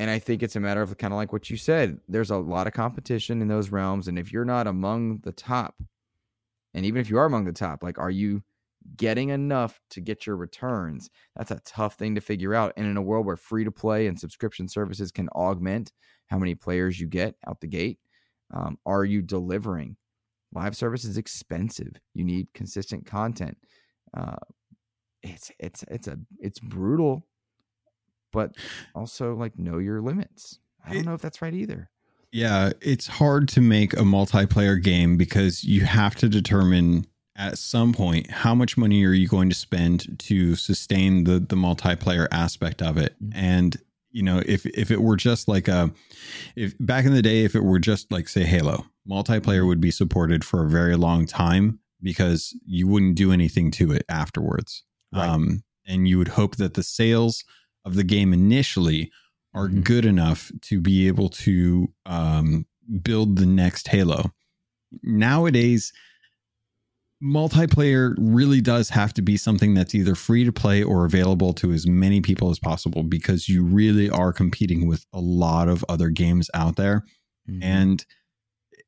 [0.00, 2.00] and I think it's a matter of kind of like what you said.
[2.08, 4.08] There's a lot of competition in those realms.
[4.08, 5.74] And if you're not among the top,
[6.74, 8.42] and even if you are among the top, like, are you
[8.96, 11.10] getting enough to get your returns?
[11.36, 12.72] That's a tough thing to figure out.
[12.76, 15.92] And in a world where free to play and subscription services can augment
[16.28, 17.98] how many players you get out the gate,
[18.52, 19.96] um, are you delivering?
[20.52, 22.00] Live service is expensive.
[22.14, 23.56] You need consistent content.
[24.16, 24.36] Uh,
[25.22, 27.26] it's it's it's a it's brutal
[28.32, 28.54] but
[28.94, 30.58] also like know your limits.
[30.84, 31.90] I don't know if that's right either.
[32.32, 37.06] Yeah, it's hard to make a multiplayer game because you have to determine
[37.36, 41.56] at some point how much money are you going to spend to sustain the the
[41.56, 43.16] multiplayer aspect of it.
[43.22, 43.38] Mm-hmm.
[43.38, 43.76] And
[44.12, 45.90] you know, if if it were just like a
[46.54, 49.90] if back in the day if it were just like say Halo, multiplayer would be
[49.90, 54.84] supported for a very long time because you wouldn't do anything to it afterwards.
[55.12, 55.28] Right.
[55.28, 57.42] Um and you would hope that the sales
[57.84, 59.10] of the game initially
[59.54, 59.80] are mm-hmm.
[59.80, 62.66] good enough to be able to um,
[63.02, 64.32] build the next Halo.
[65.02, 65.92] Nowadays,
[67.22, 71.72] multiplayer really does have to be something that's either free to play or available to
[71.72, 76.08] as many people as possible because you really are competing with a lot of other
[76.08, 77.04] games out there.
[77.48, 77.62] Mm-hmm.
[77.62, 78.06] And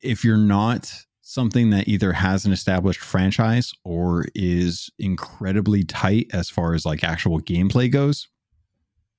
[0.01, 6.51] if you're not something that either has an established franchise or is incredibly tight as
[6.51, 8.29] far as like actual gameplay goes,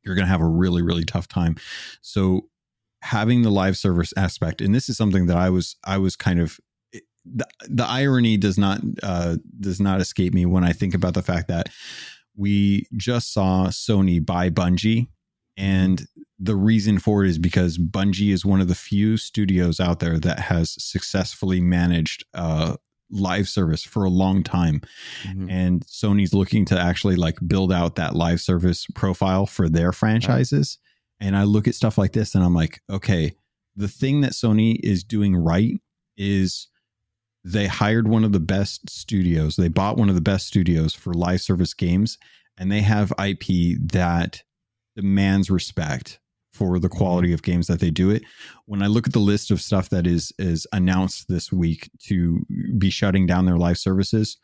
[0.03, 1.55] you're going to have a really really tough time.
[2.01, 2.47] So
[3.03, 6.39] having the live service aspect and this is something that i was i was kind
[6.39, 6.57] of
[7.25, 11.21] the, the irony does not uh, does not escape me when i think about the
[11.21, 11.67] fact that
[12.37, 15.07] we just saw sony buy bungie
[15.57, 16.07] and
[16.39, 20.17] the reason for it is because bungie is one of the few studios out there
[20.17, 22.77] that has successfully managed uh,
[23.09, 24.81] live service for a long time.
[25.23, 25.49] Mm-hmm.
[25.49, 30.77] And Sony's looking to actually like build out that live service profile for their franchises.
[31.21, 31.27] Right.
[31.27, 33.35] And I look at stuff like this and I'm like, okay,
[33.75, 35.79] the thing that Sony is doing right
[36.17, 36.67] is
[37.43, 39.55] they hired one of the best studios.
[39.55, 42.17] They bought one of the best studios for live service games
[42.57, 44.43] and they have IP that
[44.95, 46.19] demands respect
[46.53, 48.23] for the quality of games that they do it.
[48.65, 52.45] When I look at the list of stuff that is is announced this week to
[52.77, 54.37] be shutting down their live services,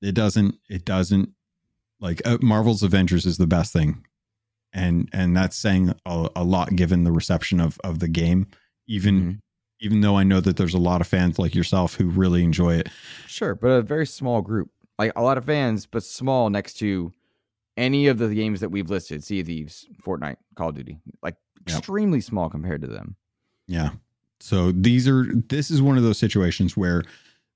[0.00, 1.30] it doesn't it doesn't
[2.00, 4.04] like uh, Marvel's Avengers is the best thing.
[4.72, 8.46] And and that's saying a, a lot given the reception of of the game
[8.90, 9.30] even mm-hmm.
[9.80, 12.74] even though I know that there's a lot of fans like yourself who really enjoy
[12.74, 12.88] it.
[13.26, 14.70] Sure, but a very small group.
[14.98, 17.12] Like a lot of fans but small next to
[17.80, 21.36] any of the games that we've listed, Sea of Thieves, Fortnite, Call of Duty, like
[21.66, 21.78] yep.
[21.78, 23.16] extremely small compared to them.
[23.66, 23.90] Yeah.
[24.38, 27.02] So these are this is one of those situations where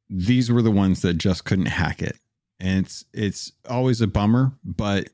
[0.09, 2.17] these were the ones that just couldn't hack it.
[2.59, 5.09] And it's it's always a bummer, but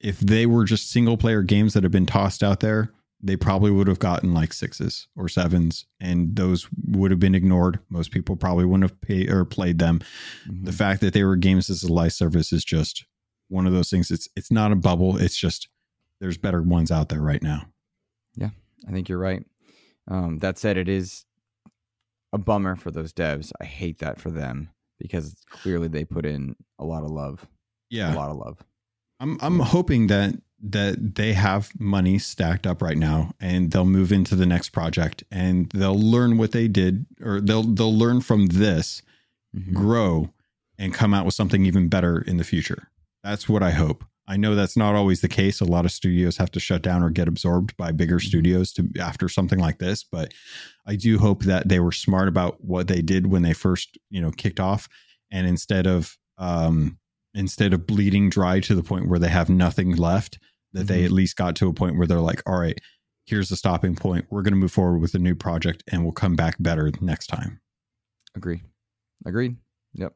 [0.00, 2.92] if they were just single player games that have been tossed out there,
[3.22, 7.80] they probably would have gotten like sixes or sevens, and those would have been ignored.
[7.90, 10.00] Most people probably wouldn't have paid or played them.
[10.46, 10.64] Mm-hmm.
[10.64, 13.04] The fact that they were games as a live service is just
[13.48, 14.10] one of those things.
[14.10, 15.16] It's it's not a bubble.
[15.16, 15.68] It's just
[16.20, 17.66] there's better ones out there right now.
[18.34, 18.50] Yeah,
[18.88, 19.44] I think you're right.
[20.08, 21.24] Um, that said, it is
[22.32, 23.52] a bummer for those devs.
[23.60, 27.46] I hate that for them because clearly they put in a lot of love.
[27.90, 28.62] Yeah, a lot of love.
[29.20, 34.10] I'm I'm hoping that that they have money stacked up right now and they'll move
[34.10, 38.46] into the next project and they'll learn what they did or they'll they'll learn from
[38.46, 39.02] this,
[39.54, 39.74] mm-hmm.
[39.74, 40.30] grow
[40.78, 42.90] and come out with something even better in the future.
[43.26, 44.04] That's what I hope.
[44.28, 45.60] I know that's not always the case.
[45.60, 48.28] A lot of studios have to shut down or get absorbed by bigger mm-hmm.
[48.28, 50.32] studios to after something like this, but
[50.86, 54.20] I do hope that they were smart about what they did when they first, you
[54.20, 54.88] know, kicked off
[55.30, 56.98] and instead of um
[57.34, 60.38] instead of bleeding dry to the point where they have nothing left,
[60.72, 60.86] that mm-hmm.
[60.86, 62.80] they at least got to a point where they're like, all right,
[63.26, 64.24] here's the stopping point.
[64.30, 67.26] We're going to move forward with a new project and we'll come back better next
[67.26, 67.60] time.
[68.34, 68.62] Agree.
[69.26, 69.56] Agreed.
[69.94, 70.14] Yep.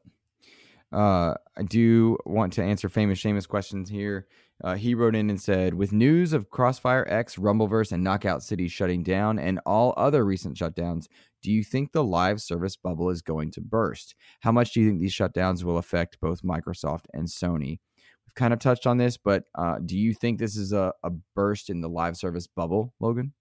[0.91, 4.27] Uh, I do want to answer famous Seamus questions here.
[4.63, 8.67] Uh, he wrote in and said, with news of Crossfire X, Rumbleverse, and Knockout City
[8.67, 11.07] shutting down, and all other recent shutdowns,
[11.41, 14.13] do you think the live service bubble is going to burst?
[14.41, 17.79] How much do you think these shutdowns will affect both Microsoft and Sony?
[18.25, 21.09] We've kind of touched on this, but uh, do you think this is a, a
[21.35, 23.33] burst in the live service bubble, Logan?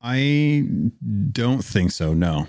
[0.00, 0.64] I
[1.32, 2.14] don't think so.
[2.14, 2.46] No.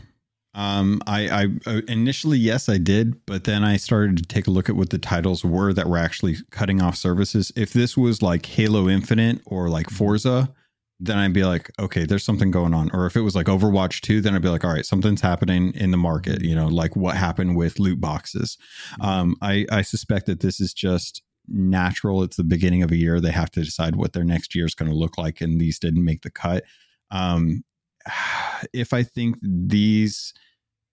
[0.54, 4.52] Um, I, I uh, initially yes, I did, but then I started to take a
[4.52, 7.52] look at what the titles were that were actually cutting off services.
[7.56, 9.96] If this was like Halo Infinite or like mm-hmm.
[9.96, 10.54] Forza,
[11.00, 12.92] then I'd be like, okay, there's something going on.
[12.94, 15.74] Or if it was like Overwatch 2, then I'd be like, all right, something's happening
[15.74, 18.58] in the market, you know, like what happened with loot boxes.
[18.94, 19.02] Mm-hmm.
[19.02, 22.22] Um, I, I suspect that this is just natural.
[22.24, 23.20] It's the beginning of a year.
[23.20, 25.42] They have to decide what their next year is going to look like.
[25.42, 26.66] And these didn't make the cut.
[27.10, 27.64] Um,
[28.74, 30.34] if I think these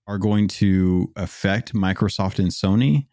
[0.07, 3.07] are going to affect Microsoft and Sony,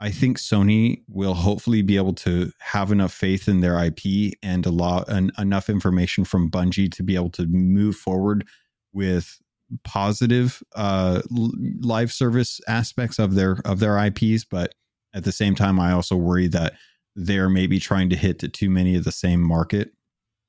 [0.00, 4.66] I think Sony will hopefully be able to have enough faith in their IP and
[4.66, 8.46] a lot and enough information from Bungie to be able to move forward
[8.92, 9.38] with
[9.84, 14.44] positive uh, live service aspects of their of their IPs.
[14.44, 14.74] But
[15.14, 16.74] at the same time, I also worry that
[17.16, 19.92] they're maybe trying to hit to too many of the same market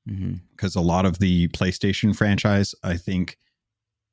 [0.05, 0.79] because mm-hmm.
[0.79, 3.37] a lot of the PlayStation franchise, I think,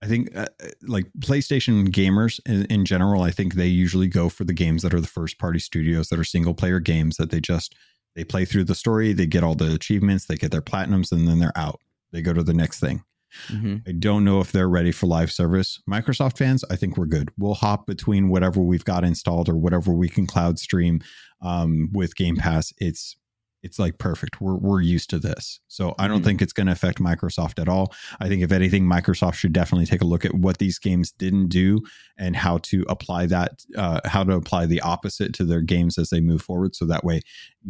[0.02, 0.46] I think uh,
[0.82, 4.94] like PlayStation gamers in, in, general, I think they usually go for the games that
[4.94, 7.74] are the first party studios that are single player games that they just
[8.14, 11.26] they play through the story, they get all the achievements, they get their platinums, and
[11.26, 11.80] then they're out.
[12.12, 13.04] They go to the next thing.
[13.48, 13.76] Mm-hmm.
[13.88, 15.80] I don't know if they're ready for live service.
[15.88, 17.30] Microsoft fans, I think we're good.
[17.38, 21.00] We'll hop between whatever we've got installed or whatever we can cloud stream
[21.40, 22.72] um, with Game Pass.
[22.78, 23.16] It's
[23.62, 24.40] it's like perfect.
[24.40, 25.60] We're we're used to this.
[25.68, 26.26] So I don't mm-hmm.
[26.26, 27.92] think it's going to affect Microsoft at all.
[28.20, 31.48] I think if anything, Microsoft should definitely take a look at what these games didn't
[31.48, 31.80] do
[32.18, 36.10] and how to apply that, uh, how to apply the opposite to their games as
[36.10, 36.74] they move forward.
[36.74, 37.20] So that way,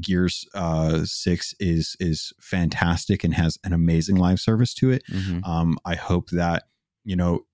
[0.00, 5.02] Gears uh, Six is is fantastic and has an amazing live service to it.
[5.10, 5.44] Mm-hmm.
[5.44, 6.64] Um, I hope that
[7.04, 7.44] you know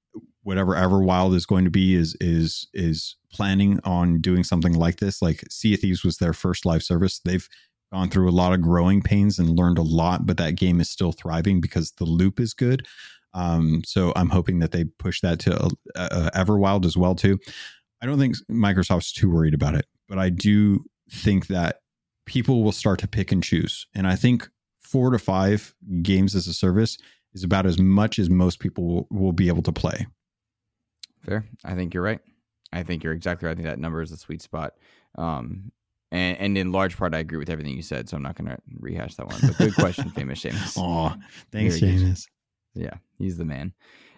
[0.49, 5.21] whatever Everwild is going to be is is is planning on doing something like this.
[5.21, 7.21] Like Sea of Thieves was their first live service.
[7.23, 7.47] They've
[7.93, 10.91] gone through a lot of growing pains and learned a lot, but that game is
[10.91, 12.87] still thriving because the loop is good.
[13.35, 17.39] Um, so I'm hoping that they push that to uh, uh, Everwild as well too.
[18.03, 21.81] I don't think Microsoft's too worried about it, but I do think that
[22.27, 23.87] people will start to pick and choose.
[23.95, 24.49] And I think
[24.81, 26.99] four to five games as a service
[27.35, 30.07] is about as much as most people will, will be able to play.
[31.21, 31.45] Fair.
[31.65, 32.21] I think you're right.
[32.73, 33.53] I think you're exactly right.
[33.53, 34.75] I think that number is a sweet spot.
[35.17, 35.73] Um,
[36.11, 38.51] and, and in large part, I agree with everything you said, so I'm not going
[38.51, 39.41] to rehash that one.
[39.43, 40.77] But good question, famous Seamus.
[40.77, 41.17] Aw,
[41.53, 42.27] thanks, Seamus.
[42.75, 43.73] Yeah, he's the man.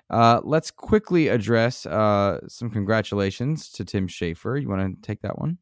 [0.08, 4.60] Uh, let's quickly address uh, some congratulations to Tim Schafer.
[4.60, 5.58] You want to take that one?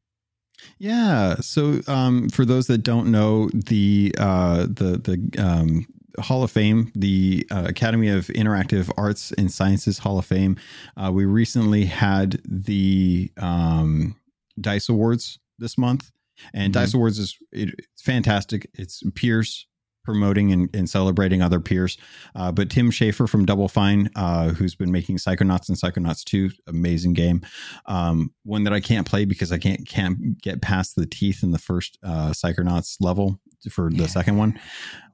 [0.78, 1.36] Yeah.
[1.36, 5.86] So, um, for those that don't know, the uh, the the um,
[6.20, 10.56] Hall of Fame, the uh, Academy of Interactive Arts and Sciences Hall of Fame,
[10.96, 14.16] uh, we recently had the um,
[14.60, 16.10] Dice Awards this month,
[16.52, 16.80] and mm-hmm.
[16.80, 18.68] Dice Awards is it, it's fantastic.
[18.74, 19.66] It's peers
[20.08, 21.98] promoting and, and celebrating other peers.
[22.34, 26.50] Uh, but Tim Schafer from Double Fine, uh, who's been making Psychonauts and Psychonauts 2,
[26.66, 27.42] amazing game.
[27.84, 31.50] Um, one that I can't play because I can't can't get past the teeth in
[31.50, 33.38] the first uh, Psychonauts level
[33.70, 34.06] for the yeah.
[34.06, 34.58] second one.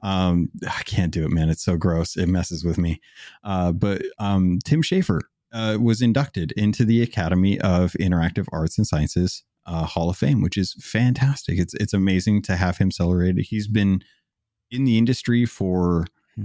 [0.04, 1.48] Um, I can't do it, man.
[1.48, 2.16] It's so gross.
[2.16, 3.00] It messes with me.
[3.42, 5.22] Uh, but um, Tim Schafer
[5.52, 10.42] uh, was inducted into the Academy of Interactive Arts and Sciences uh, Hall of Fame,
[10.42, 11.58] which is fantastic.
[11.58, 13.46] It's it's amazing to have him celebrated.
[13.46, 14.02] He's been
[14.70, 16.06] in the industry for
[16.36, 16.44] hmm.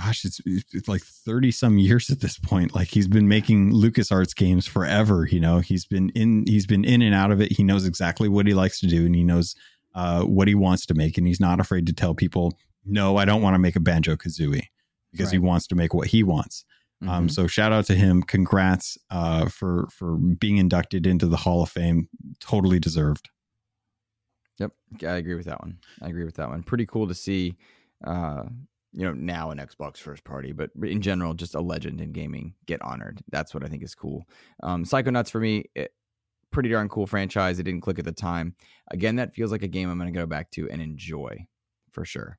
[0.00, 2.74] gosh, it's, it's like 30 some years at this point.
[2.74, 5.58] Like he's been making LucasArts games forever, you know.
[5.58, 7.52] He's been in he's been in and out of it.
[7.52, 9.54] He knows exactly what he likes to do and he knows
[9.94, 13.24] uh, what he wants to make and he's not afraid to tell people, "No, I
[13.24, 14.68] don't want to make a Banjo-Kazooie."
[15.10, 15.32] Because right.
[15.32, 16.66] he wants to make what he wants.
[17.00, 17.16] Um, mm-hmm.
[17.16, 18.22] Um, so shout out to him.
[18.22, 22.08] Congrats uh, for for being inducted into the Hall of Fame.
[22.40, 23.28] Totally deserved.
[24.58, 24.72] Yep,
[25.02, 25.78] I agree with that one.
[26.02, 26.62] I agree with that one.
[26.62, 27.56] Pretty cool to see.
[28.04, 28.44] Uh,
[28.92, 32.54] you know, now an Xbox first party, but in general, just a legend in gaming
[32.66, 33.20] get honored.
[33.30, 34.24] That's what I think is cool.
[34.62, 35.92] Um, Psychonauts for me, it,
[36.50, 37.58] pretty darn cool franchise.
[37.58, 38.54] It didn't click at the time.
[38.90, 41.46] Again, that feels like a game I'm going to go back to and enjoy
[41.92, 42.38] for sure.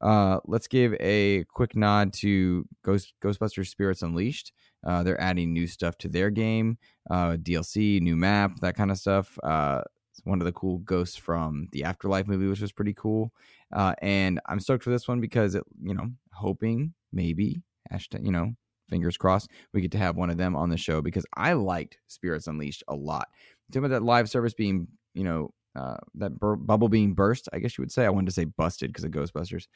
[0.00, 4.52] Uh, let's give a quick nod to Ghost Ghostbusters Spirits Unleashed.
[4.86, 6.78] Uh, they're adding new stuff to their game,
[7.10, 9.38] uh, DLC, new map, that kind of stuff.
[9.42, 9.82] Uh,
[10.24, 13.32] one of the cool ghosts from the Afterlife movie, which was pretty cool.
[13.72, 18.32] Uh, and I'm stoked for this one because it, you know, hoping maybe hashtag, you
[18.32, 18.52] know,
[18.88, 21.98] fingers crossed, we get to have one of them on the show because I liked
[22.06, 23.28] Spirits Unleashed a lot.
[23.70, 27.58] Talking about that live service being, you know, uh, that bur- bubble being burst, I
[27.58, 28.06] guess you would say.
[28.06, 29.66] I wanted to say busted because of Ghostbusters.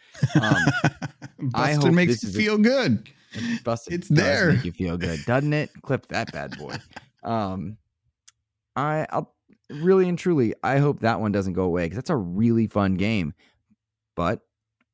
[0.41, 0.57] Um,
[1.51, 3.09] busted makes you feel a, good.
[3.65, 4.53] Busted it's there.
[4.53, 5.71] Make you feel good, doesn't it?
[5.83, 6.77] Clip that bad boy.
[7.23, 7.77] Um,
[8.77, 9.35] I, I'll
[9.69, 12.95] really and truly, I hope that one doesn't go away because that's a really fun
[12.95, 13.35] game.
[14.17, 14.41] But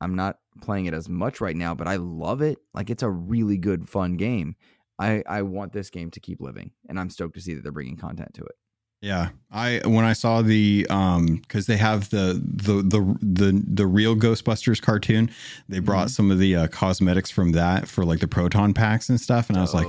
[0.01, 2.59] I'm not playing it as much right now, but I love it.
[2.75, 4.57] Like it's a really good, fun game.
[4.99, 7.73] I, I want this game to keep living, and I'm stoked to see that they're
[7.73, 8.55] bringing content to it.
[9.03, 13.87] Yeah, I when I saw the um because they have the the the the the
[13.87, 15.31] real Ghostbusters cartoon,
[15.69, 16.13] they brought mm-hmm.
[16.13, 19.59] some of the uh, cosmetics from that for like the proton packs and stuff, and
[19.59, 19.89] I was like,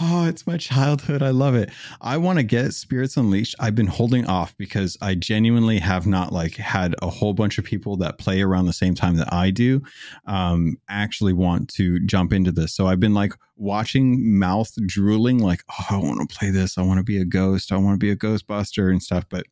[0.00, 1.22] oh, it's my childhood.
[1.22, 1.70] I love it.
[2.00, 3.54] I want to get Spirits Unleashed.
[3.58, 7.64] I've been holding off because I genuinely have not like had a whole bunch of
[7.64, 9.82] people that play around the same time that I do
[10.26, 12.74] um, actually want to jump into this.
[12.74, 16.78] So I've been like watching mouth drooling, like, oh, I want to play this.
[16.78, 17.72] I want to be a ghost.
[17.72, 19.24] I want to be a Ghostbuster and stuff.
[19.28, 19.46] But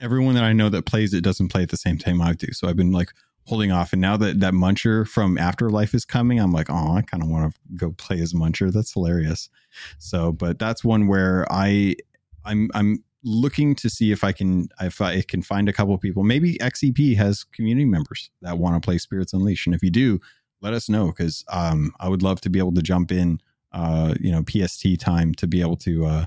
[0.00, 2.52] everyone that I know that plays it doesn't play at the same time I do.
[2.52, 3.10] So I've been like
[3.50, 3.92] holding off.
[3.92, 7.28] And now that that Muncher from Afterlife is coming, I'm like, oh, I kind of
[7.28, 8.72] want to go play as Muncher.
[8.72, 9.50] That's hilarious.
[9.98, 11.96] So, but that's one where I,
[12.44, 16.22] I'm, I'm looking to see if I can, if I can find a couple people.
[16.22, 20.20] Maybe XEP has community members that want to play Spirits Unleashed, and if you do,
[20.62, 23.40] let us know because um, I would love to be able to jump in,
[23.72, 26.26] uh, you know, PST time to be able to uh,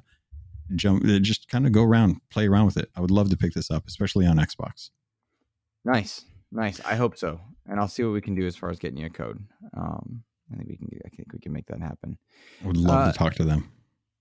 [0.76, 2.90] jump, uh, just kind of go around, play around with it.
[2.98, 4.90] I would love to pick this up, especially on Xbox.
[5.86, 6.26] Nice.
[6.54, 6.80] Nice.
[6.86, 7.40] I hope so.
[7.68, 9.44] And I'll see what we can do as far as getting you a code.
[9.76, 10.90] Um, I think we can.
[11.06, 12.18] I think we can make that happen.
[12.64, 13.72] I would love uh, to talk to them.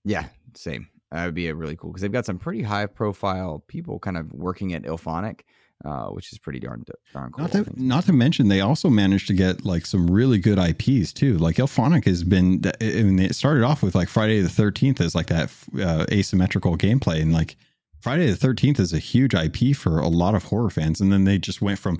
[0.03, 0.25] Yeah,
[0.55, 0.87] same.
[1.11, 4.17] That would be a really cool because they've got some pretty high profile people kind
[4.17, 5.41] of working at IllFonic.
[5.85, 7.43] uh, which is pretty darn darn cool.
[7.43, 11.11] Not to, not to mention, they also managed to get like some really good IPs
[11.13, 11.37] too.
[11.37, 12.63] Like IllFonic has been.
[12.81, 16.77] I mean, it started off with like Friday the Thirteenth as like that uh, asymmetrical
[16.77, 17.57] gameplay, and like
[18.03, 20.99] Friday the 13th is a huge IP for a lot of horror fans.
[20.99, 21.99] And then they just went from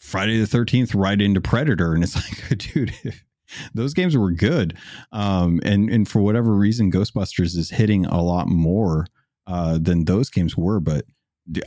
[0.00, 1.92] Friday the 13th right into Predator.
[1.92, 2.16] And it's
[2.50, 2.94] like, dude,
[3.74, 4.74] those games were good.
[5.12, 9.06] Um, and, and for whatever reason, Ghostbusters is hitting a lot more
[9.46, 10.80] uh, than those games were.
[10.80, 11.04] But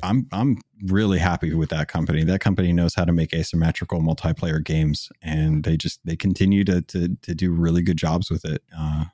[0.01, 0.57] I'm I'm
[0.87, 2.23] really happy with that company.
[2.23, 6.81] That company knows how to make asymmetrical multiplayer games, and they just they continue to
[6.81, 8.63] to to do really good jobs with it.
[8.75, 9.05] Uh,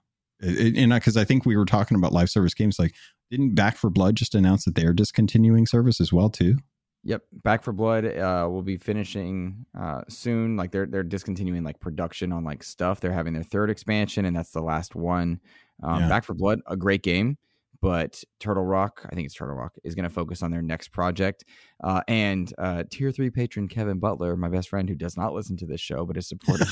[0.42, 2.94] and because I think we were talking about live service games, like
[3.34, 6.58] didn't Back 4 Blood just announce that they're discontinuing service as well too?
[7.04, 10.56] Yep, Back 4 Blood uh, will be finishing uh, soon.
[10.56, 13.00] Like they're they're discontinuing like production on like stuff.
[13.00, 15.40] They're having their third expansion, and that's the last one.
[15.82, 16.10] Um, yeah.
[16.10, 17.38] Back 4 Blood, a great game,
[17.82, 20.90] but Turtle Rock, I think it's Turtle Rock, is going to focus on their next
[20.90, 21.44] project.
[21.84, 25.58] Uh, and uh, Tier Three patron Kevin Butler, my best friend, who does not listen
[25.58, 26.70] to this show but is supportive.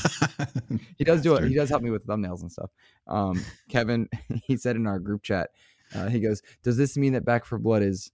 [0.98, 1.48] he does do it.
[1.50, 2.70] He does help me with thumbnails and stuff.
[3.08, 4.08] Um, Kevin,
[4.46, 5.50] he said in our group chat
[5.96, 8.12] uh, he goes, "Does this mean that Back 4 Blood is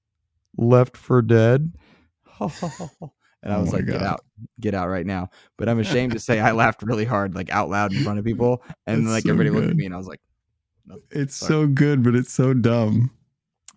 [0.57, 1.73] Left 4 Dead?"
[2.39, 3.93] and I was oh like, God.
[3.93, 4.25] "Get out,
[4.59, 7.69] get out right now!" But I'm ashamed to say I laughed really hard, like out
[7.69, 9.55] loud in front of people, and like so everybody good.
[9.59, 10.21] looked at me, and I was like,
[11.11, 11.49] "It's Sorry.
[11.49, 13.11] so good, but it's so dumb."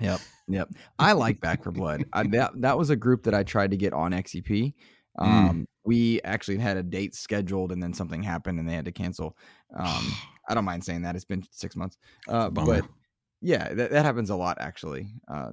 [0.00, 0.68] Yep, yep.
[0.98, 2.04] I like Back 4 Blood.
[2.12, 4.74] I, that that was a group that I tried to get on XEP.
[5.18, 5.26] Mm.
[5.26, 8.92] Um, we actually had a date scheduled and then something happened and they had to
[8.92, 9.36] cancel.
[9.76, 10.14] Um,
[10.48, 11.14] I don't mind saying that.
[11.14, 11.96] It's been six months.
[12.26, 12.84] Uh, but
[13.40, 15.08] yeah, that, that happens a lot actually.
[15.28, 15.52] Uh,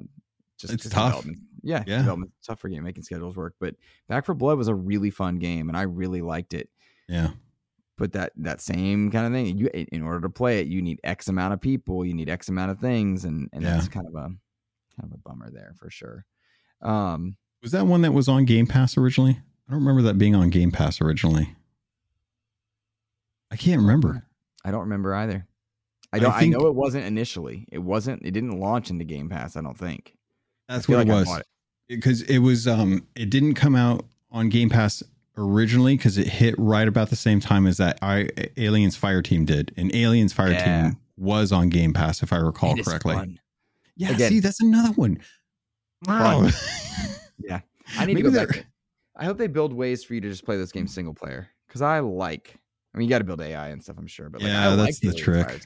[0.57, 1.25] just it's tough.
[1.63, 1.99] Yeah, yeah.
[1.99, 3.55] Development, tough for game making schedules work.
[3.59, 3.75] But
[4.07, 6.69] Back 4 Blood was a really fun game and I really liked it.
[7.07, 7.29] Yeah.
[7.97, 10.99] But that that same kind of thing, you in order to play it, you need
[11.03, 13.73] X amount of people, you need X amount of things, and and yeah.
[13.73, 14.39] that's kind of a kind
[15.03, 16.23] of a bummer there for sure.
[16.83, 19.39] Um, was that one that was on Game Pass originally?
[19.67, 21.55] I don't remember that being on Game Pass originally.
[23.49, 24.27] I can't remember.
[24.63, 25.47] I don't remember either.
[26.14, 26.32] I don't.
[26.32, 27.68] I, think, I know it wasn't initially.
[27.72, 28.26] It wasn't.
[28.26, 29.55] It didn't launch into Game Pass.
[29.55, 30.16] I don't think.
[30.68, 31.41] That's what like it was.
[31.88, 32.32] Because it.
[32.32, 32.68] it was.
[32.68, 33.05] Um.
[33.16, 35.03] It didn't come out on Game Pass
[35.38, 39.45] originally because it hit right about the same time as that I Aliens Fire Team
[39.45, 40.84] did, and Aliens Fire yeah.
[40.84, 43.16] Team was on Game Pass if I recall correctly.
[43.16, 43.39] Fun.
[43.95, 44.12] Yeah.
[44.12, 45.20] Again, see, that's another one.
[46.05, 46.49] Wow.
[47.39, 47.62] yeah.
[47.97, 48.68] I need Maybe to go back.
[49.16, 51.82] I hope they build ways for you to just play this game single player because
[51.82, 52.55] I like.
[52.93, 54.76] I mean, you got to build AI and stuff, I'm sure, but like, yeah, I
[54.76, 55.66] that's like the trick.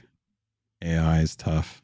[0.82, 1.82] AI is tough.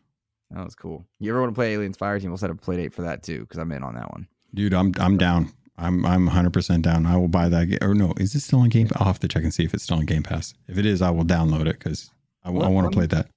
[0.51, 1.05] That was cool.
[1.19, 2.31] You ever want to play Aliens Fire Team?
[2.31, 4.27] We'll set up a play date for that too because I'm in on that one.
[4.55, 5.53] Dude, I'm I'm down.
[5.77, 7.07] I'm I'm 100 percent down.
[7.07, 7.79] I will buy that.
[7.83, 8.89] Or no, is it still on Game?
[8.97, 10.55] I'll have to check and see if it's still on Game Pass.
[10.67, 12.11] If it is, I will download it because
[12.45, 13.29] I, well, I want to play that.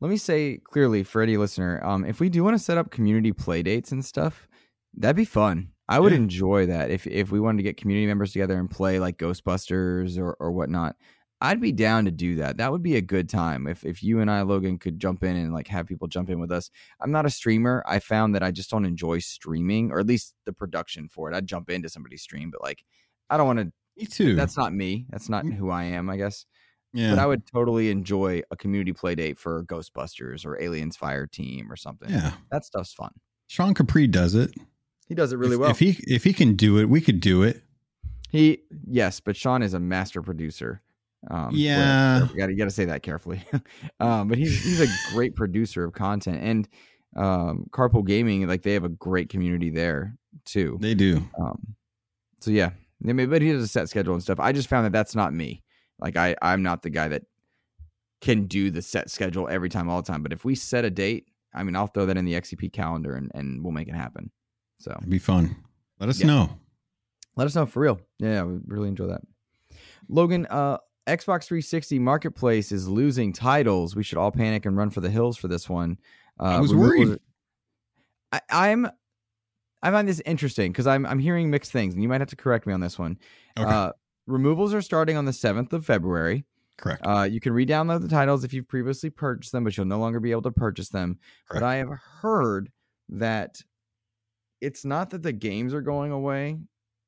[0.00, 2.90] Let me say clearly for any listener, um, if we do want to set up
[2.90, 4.48] community play dates and stuff,
[4.94, 5.70] that'd be fun.
[5.88, 6.18] I would yeah.
[6.18, 10.18] enjoy that if if we wanted to get community members together and play like Ghostbusters
[10.18, 10.96] or or whatnot.
[11.40, 12.56] I'd be down to do that.
[12.56, 15.36] That would be a good time if if you and I, Logan, could jump in
[15.36, 16.70] and like have people jump in with us.
[17.00, 17.84] I'm not a streamer.
[17.86, 21.36] I found that I just don't enjoy streaming, or at least the production for it.
[21.36, 22.84] I'd jump into somebody's stream, but like
[23.30, 23.72] I don't want to.
[23.96, 24.34] Me too.
[24.34, 25.06] That's not me.
[25.10, 25.52] That's not mm.
[25.54, 26.10] who I am.
[26.10, 26.44] I guess.
[26.92, 27.10] Yeah.
[27.10, 31.70] But I would totally enjoy a community play date for Ghostbusters or Aliens Fire Team
[31.70, 32.08] or something.
[32.08, 32.32] Yeah.
[32.50, 33.12] That stuff's fun.
[33.46, 34.54] Sean Capri does it.
[35.06, 35.70] He does it really if, well.
[35.70, 37.62] If he if he can do it, we could do it.
[38.30, 40.80] He yes, but Sean is a master producer.
[41.30, 43.42] Um, yeah, you got to say that carefully.
[44.00, 46.68] um, but he's he's a great producer of content, and
[47.16, 50.78] um, Carpool Gaming like they have a great community there too.
[50.80, 51.22] They do.
[51.40, 51.74] Um,
[52.40, 52.70] so yeah,
[53.06, 54.38] I mean, but he has a set schedule and stuff.
[54.40, 55.62] I just found that that's not me.
[55.98, 57.22] Like I I'm not the guy that
[58.20, 60.22] can do the set schedule every time all the time.
[60.22, 63.16] But if we set a date, I mean, I'll throw that in the XEP calendar
[63.16, 64.30] and and we'll make it happen.
[64.78, 65.56] So it'd be fun.
[65.98, 66.26] Let us yeah.
[66.26, 66.58] know.
[67.36, 68.00] Let us know for real.
[68.18, 69.22] Yeah, yeah, we really enjoy that.
[70.08, 73.96] Logan, uh, Xbox 360 Marketplace is losing titles.
[73.96, 75.98] We should all panic and run for the hills for this one.
[76.38, 77.18] Uh, I was worried.
[78.30, 78.88] I, I'm
[79.82, 82.36] I find this interesting because I'm I'm hearing mixed things, and you might have to
[82.36, 83.18] correct me on this one.
[83.58, 83.70] Okay.
[83.70, 83.92] Uh,
[84.26, 86.44] removals are starting on the seventh of February.
[86.76, 87.04] Correct.
[87.04, 90.20] Uh, you can re-download the titles if you've previously purchased them, but you'll no longer
[90.20, 91.18] be able to purchase them.
[91.48, 91.62] Correct.
[91.62, 92.70] But I have heard
[93.08, 93.60] that
[94.60, 96.58] it's not that the games are going away;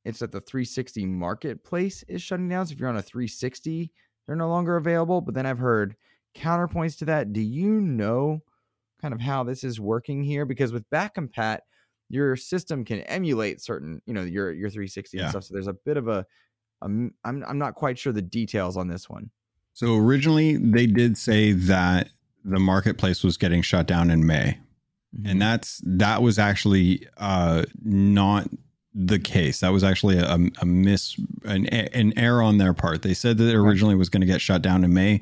[0.04, 2.66] it's that the 360 marketplace is shutting down.
[2.66, 3.92] So if you're on a 360,
[4.26, 5.20] they're no longer available.
[5.20, 5.96] But then I've heard
[6.34, 7.32] counterpoints to that.
[7.32, 8.42] Do you know
[9.00, 10.44] kind of how this is working here?
[10.44, 11.60] Because with back compat,
[12.08, 15.24] your system can emulate certain, you know, your your 360 yeah.
[15.24, 15.44] and stuff.
[15.44, 16.26] So there's a bit of a,
[16.82, 19.30] a I'm I'm not quite sure the details on this one.
[19.74, 22.08] So originally they did say that
[22.44, 24.58] the marketplace was getting shut down in May.
[25.16, 25.30] Mm-hmm.
[25.30, 28.48] And that's that was actually uh not
[28.92, 29.60] the case.
[29.60, 33.02] That was actually a, a miss, an, an error on their part.
[33.02, 35.20] They said that it originally was going to get shut down in May.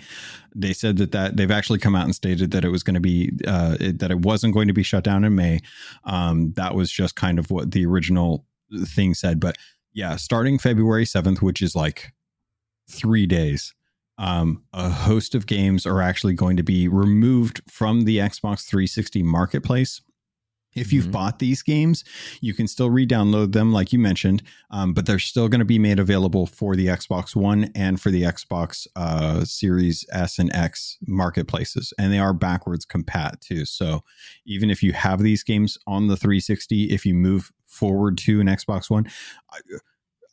[0.55, 3.01] They said that that they've actually come out and stated that it was going to
[3.01, 5.61] be uh, it, that it wasn't going to be shut down in May.
[6.05, 8.47] Um, that was just kind of what the original
[8.85, 9.39] thing said.
[9.39, 9.57] But
[9.93, 12.13] yeah, starting February seventh, which is like
[12.89, 13.75] three days.
[14.17, 19.23] Um, a host of games are actually going to be removed from the Xbox 360
[19.23, 20.01] marketplace
[20.75, 21.13] if you've mm-hmm.
[21.13, 22.05] bought these games,
[22.41, 25.79] you can still re-download them, like you mentioned, um, but they're still going to be
[25.79, 30.99] made available for the Xbox One and for the Xbox uh, Series S and X
[31.07, 33.65] marketplaces, and they are backwards compat too.
[33.65, 34.03] So
[34.47, 38.47] even if you have these games on the 360, if you move forward to an
[38.47, 39.07] Xbox One,
[39.51, 39.59] I,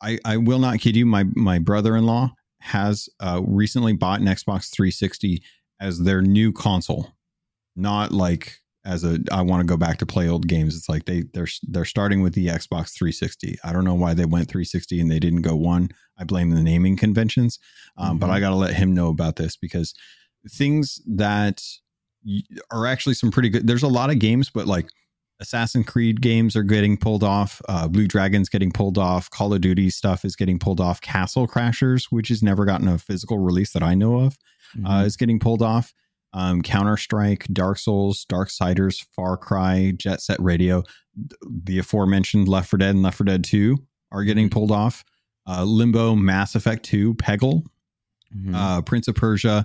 [0.02, 1.06] I, I will not kid you.
[1.06, 5.42] My my brother-in-law has uh, recently bought an Xbox 360
[5.80, 7.12] as their new console,
[7.74, 10.76] not like as a I want to go back to play old games.
[10.76, 13.58] It's like they they're they're starting with the Xbox 360.
[13.64, 15.90] I don't know why they went 360 and they didn't go one.
[16.16, 17.58] I blame the naming conventions,
[17.98, 18.18] um, mm-hmm.
[18.18, 19.92] but I got to let him know about this because
[20.48, 21.62] things that
[22.70, 23.66] are actually some pretty good.
[23.66, 24.88] There's a lot of games, but like
[25.40, 27.60] Assassin's Creed games are getting pulled off.
[27.68, 29.28] Uh, Blue Dragons getting pulled off.
[29.30, 31.00] Call of Duty stuff is getting pulled off.
[31.00, 34.38] Castle Crashers, which has never gotten a physical release that I know of,
[34.74, 34.86] uh, mm-hmm.
[34.86, 35.92] uh, is getting pulled off
[36.32, 40.82] um, Counter Strike, Dark Souls, Darksiders, Far Cry, Jet Set Radio,
[41.40, 43.76] the aforementioned Left 4 Dead and Left 4 Dead 2
[44.12, 44.52] are getting mm-hmm.
[44.52, 45.04] pulled off.
[45.46, 47.64] uh, Limbo, Mass Effect 2, Peggle,
[48.34, 48.54] mm-hmm.
[48.54, 49.64] uh, Prince of Persia,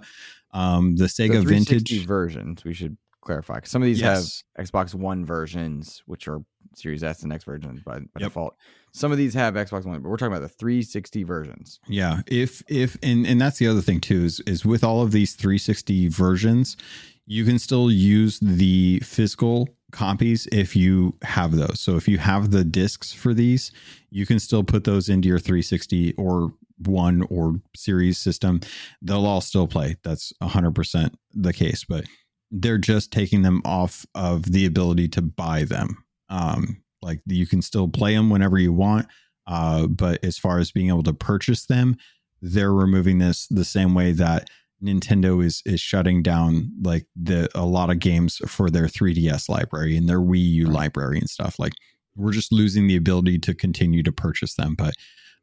[0.51, 2.63] um, the Sega the Vintage versions.
[2.63, 3.55] We should clarify.
[3.55, 4.43] because Some of these yes.
[4.55, 6.39] have Xbox One versions, which are
[6.75, 8.29] Series S and X versions by, by yep.
[8.29, 8.55] default.
[8.93, 11.79] Some of these have Xbox One, but we're talking about the 360 versions.
[11.87, 15.11] Yeah, if if and and that's the other thing too is is with all of
[15.11, 16.77] these 360 versions,
[17.25, 21.79] you can still use the physical copies if you have those.
[21.79, 23.71] So if you have the discs for these,
[24.09, 26.53] you can still put those into your 360 or
[26.85, 28.61] one or series system.
[29.01, 29.97] They'll all still play.
[30.03, 32.05] That's 100% the case, but
[32.51, 36.03] they're just taking them off of the ability to buy them.
[36.29, 39.07] Um, like you can still play them whenever you want,
[39.47, 41.97] uh, but as far as being able to purchase them,
[42.41, 44.49] they're removing this the same way that
[44.83, 49.95] Nintendo is is shutting down like the a lot of games for their 3DS library
[49.95, 51.59] and their Wii U library and stuff.
[51.59, 51.73] Like
[52.15, 54.75] we're just losing the ability to continue to purchase them.
[54.75, 54.95] But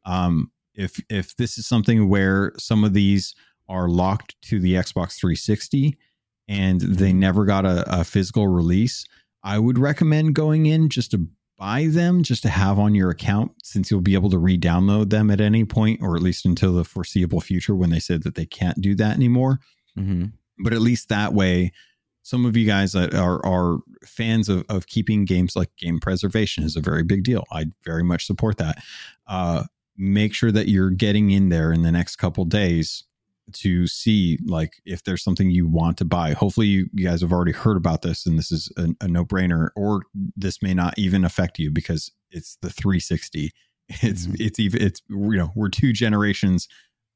[0.05, 3.33] um, if if this is something where some of these
[3.69, 5.97] are locked to the Xbox 360
[6.49, 9.05] and they never got a, a physical release,
[9.43, 11.27] I would recommend going in just to
[11.57, 15.29] buy them just to have on your account since you'll be able to re-download them
[15.29, 18.45] at any point or at least until the foreseeable future when they said that they
[18.45, 19.59] can't do that anymore.
[19.97, 20.25] Mm-hmm.
[20.59, 21.73] but at least that way
[22.21, 26.63] some of you guys that are, are fans of, of keeping games like game preservation
[26.63, 27.43] is a very big deal.
[27.51, 28.77] I very much support that.
[29.27, 29.63] Uh,
[29.97, 33.03] make sure that you're getting in there in the next couple days
[33.53, 36.33] to see like if there's something you want to buy.
[36.33, 39.25] Hopefully, you, you guys have already heard about this, and this is a, a no
[39.25, 40.03] brainer, or
[40.35, 43.51] this may not even affect you because it's the 360.
[44.01, 44.35] It's mm-hmm.
[44.37, 46.67] it's even it's you know we're two generations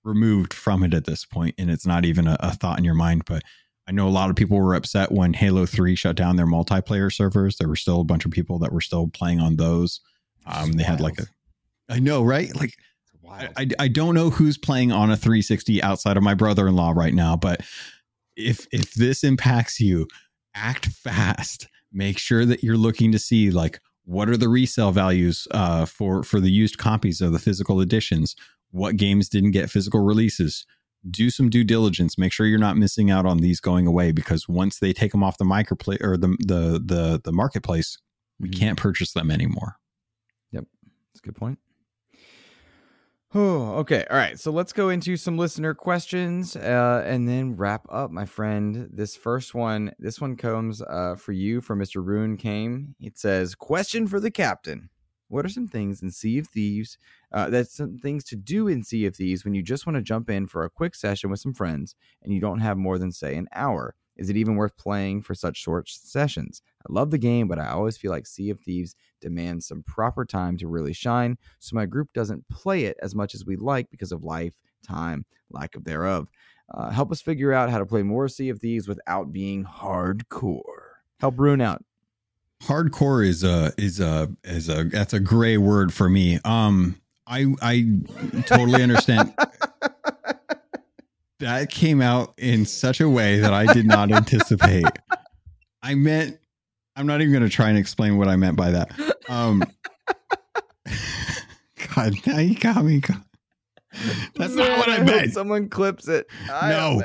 [0.04, 2.96] removed from it at this point, and it's not even a, a thought in your
[2.96, 3.24] mind.
[3.28, 3.44] But
[3.88, 7.14] I know a lot of people were upset when Halo 3 shut down their multiplayer
[7.14, 7.58] servers.
[7.58, 10.00] There were still a bunch of people that were still playing on those.
[10.46, 11.26] Um, they had like a,
[11.90, 12.54] I know, right?
[12.56, 12.74] Like
[13.30, 17.36] I, I don't know who's playing on a 360 outside of my brother-in-law right now,
[17.36, 17.62] but
[18.36, 20.08] if if this impacts you,
[20.56, 21.68] act fast.
[21.92, 26.24] Make sure that you're looking to see like what are the resale values uh, for
[26.24, 28.36] for the used copies of the physical editions.
[28.72, 30.66] What games didn't get physical releases?
[31.10, 32.18] Do some due diligence.
[32.18, 35.24] Make sure you're not missing out on these going away because once they take them
[35.24, 37.98] off the microplay or the the the the marketplace,
[38.40, 38.60] we mm-hmm.
[38.60, 39.76] can't purchase them anymore.
[40.52, 40.66] Yep,
[41.12, 41.60] that's a good point.
[43.34, 44.06] Oh, okay.
[44.10, 44.40] All right.
[44.40, 48.90] So let's go into some listener questions uh, and then wrap up, my friend.
[48.92, 52.06] This first one, this one comes uh, for you from Mr.
[52.06, 52.96] Rune Came.
[53.00, 54.90] It says, Question for the captain.
[55.30, 57.00] What are some things in Sea of Thieves?
[57.32, 60.04] Uh, that's some things to do in Sea of Thieves when you just want to
[60.04, 63.12] jump in for a quick session with some friends and you don't have more than,
[63.12, 63.96] say, an hour.
[64.18, 66.62] Is it even worth playing for such short sessions?
[66.82, 70.26] I love the game, but I always feel like Sea of Thieves demands some proper
[70.26, 73.90] time to really shine, so my group doesn't play it as much as we like
[73.90, 74.54] because of life,
[74.88, 76.30] time, lack of thereof.
[76.74, 80.62] Uh, help us figure out how to play more Sea of Thieves without being hardcore.
[81.20, 81.84] Help Rune out.
[82.64, 86.40] Hardcore is a is a is a that's a gray word for me.
[86.46, 88.00] Um, I I
[88.46, 89.34] totally understand.
[91.40, 94.86] that came out in such a way that I did not anticipate.
[95.82, 96.40] I meant
[96.96, 98.92] I'm not even going to try and explain what I meant by that.
[99.28, 99.64] Um,
[101.96, 103.02] God, now you got me.
[104.36, 105.34] That's Man, not what I, I meant.
[105.34, 106.28] Someone clips it.
[106.52, 107.02] I no,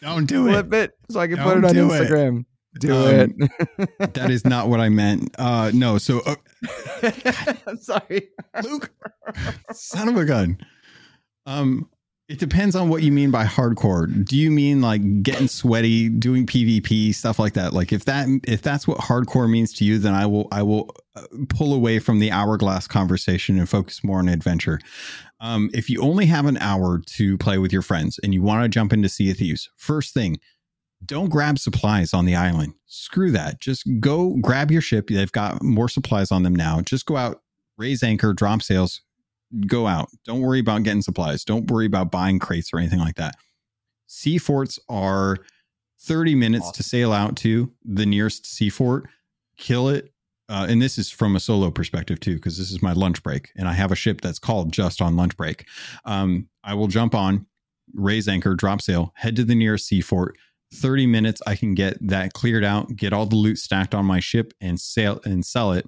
[0.00, 0.68] don't do Clip it.
[0.68, 2.40] Clip it so I can don't put it on Instagram.
[2.40, 2.46] It.
[2.78, 3.34] Do um,
[3.78, 4.14] it.
[4.14, 5.34] that is not what I meant.
[5.38, 5.98] Uh, no.
[5.98, 6.36] So, uh,
[7.66, 8.28] I'm sorry,
[8.62, 8.92] Luke.
[9.72, 10.58] Son of a gun.
[11.46, 11.88] Um,
[12.28, 14.24] it depends on what you mean by hardcore.
[14.24, 17.72] Do you mean like getting sweaty, doing PvP stuff like that?
[17.72, 20.90] Like if that if that's what hardcore means to you, then I will I will
[21.14, 24.80] uh, pull away from the hourglass conversation and focus more on adventure.
[25.40, 28.64] Um, if you only have an hour to play with your friends and you want
[28.64, 30.40] to jump into Sea of Thieves, first thing,
[31.04, 32.74] don't grab supplies on the island.
[32.86, 33.60] Screw that.
[33.60, 35.08] Just go grab your ship.
[35.08, 36.80] They've got more supplies on them now.
[36.80, 37.42] Just go out,
[37.76, 39.02] raise anchor, drop sails,
[39.66, 40.08] go out.
[40.24, 41.44] Don't worry about getting supplies.
[41.44, 43.36] Don't worry about buying crates or anything like that.
[44.06, 45.38] Sea forts are
[46.00, 46.74] 30 minutes awesome.
[46.74, 49.08] to sail out to the nearest sea fort,
[49.58, 50.12] kill it.
[50.48, 53.50] Uh, and this is from a solo perspective too, because this is my lunch break,
[53.56, 55.66] and I have a ship that's called just on lunch break.
[56.04, 57.46] Um, I will jump on,
[57.94, 60.36] raise anchor, drop sail, head to the nearest sea fort.
[60.74, 64.20] 30 minutes, I can get that cleared out, get all the loot stacked on my
[64.20, 65.86] ship, and sail and sell it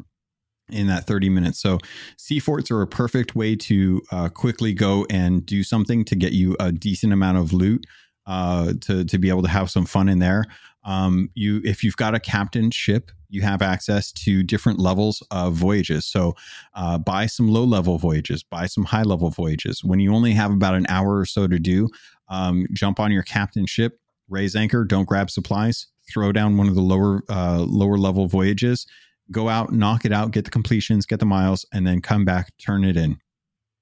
[0.70, 1.60] in that 30 minutes.
[1.60, 1.78] So
[2.16, 6.32] sea forts are a perfect way to uh, quickly go and do something to get
[6.32, 7.86] you a decent amount of loot
[8.26, 10.44] uh, to, to be able to have some fun in there.
[10.84, 15.54] Um, you, if you've got a captain ship, you have access to different levels of
[15.54, 16.06] voyages.
[16.06, 16.34] So
[16.74, 19.84] uh, buy some low level voyages, buy some high level voyages.
[19.84, 21.88] When you only have about an hour or so to do,
[22.28, 26.74] um, jump on your captain ship, raise anchor, don't grab supplies, throw down one of
[26.74, 28.86] the lower uh, lower level voyages,
[29.30, 32.52] go out, knock it out, get the completions, get the miles, and then come back,
[32.58, 33.18] turn it in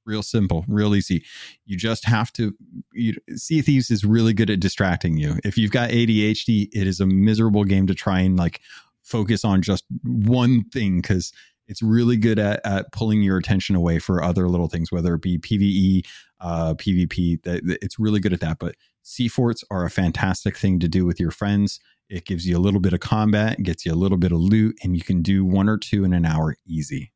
[0.06, 1.24] real simple, real easy.
[1.66, 2.54] You just have to.
[2.92, 5.36] You, sea Thieves is really good at distracting you.
[5.44, 8.60] If you've got ADHD, it is a miserable game to try and like
[9.02, 11.32] focus on just one thing because
[11.68, 15.22] it's really good at, at pulling your attention away for other little things, whether it
[15.22, 16.06] be PVE,
[16.40, 17.42] uh, PvP.
[17.42, 18.58] That it's really good at that.
[18.58, 21.80] But sea forts are a fantastic thing to do with your friends.
[22.08, 24.78] It gives you a little bit of combat, gets you a little bit of loot,
[24.82, 27.12] and you can do one or two in an hour easy.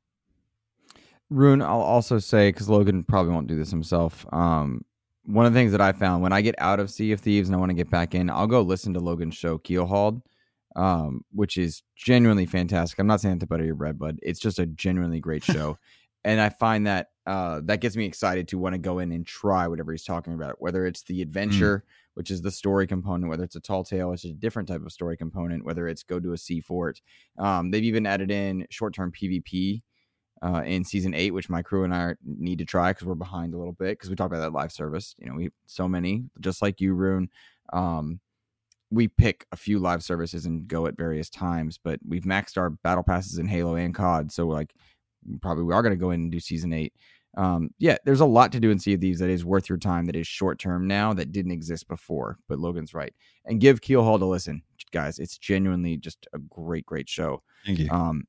[1.31, 4.27] Rune, I'll also say because Logan probably won't do this himself.
[4.33, 4.85] Um,
[5.25, 7.49] one of the things that I found when I get out of Sea of Thieves
[7.49, 10.23] and I want to get back in, I'll go listen to Logan's show Keelhauled,
[10.75, 12.99] um, which is genuinely fantastic.
[12.99, 15.79] I'm not saying to butter your bread, but it's just a genuinely great show,
[16.25, 19.25] and I find that uh, that gets me excited to want to go in and
[19.25, 21.91] try whatever he's talking about, whether it's the adventure, mm.
[22.21, 24.93] Which is the story component, whether it's a tall tale, is a different type of
[24.93, 27.01] story component, whether it's go to a sea fort.
[27.39, 29.81] Um, they've even added in short term PvP
[30.43, 33.55] uh, in season eight, which my crew and I need to try because we're behind
[33.55, 35.15] a little bit because we talked about that live service.
[35.19, 37.31] You know, we so many just like you, Rune.
[37.73, 38.21] Um,
[38.91, 42.69] we pick a few live services and go at various times, but we've maxed our
[42.69, 44.75] battle passes in Halo and COD, so like
[45.41, 46.93] probably we are going to go in and do season eight.
[47.37, 49.79] Um, yeah, there's a lot to do in Sea of Thieves that is worth your
[49.79, 50.07] time.
[50.07, 52.37] That is short term now that didn't exist before.
[52.49, 55.19] But Logan's right, and give Keelhauled to listen, guys.
[55.19, 57.43] It's genuinely just a great, great show.
[57.65, 57.91] Thank you.
[57.91, 58.25] Um,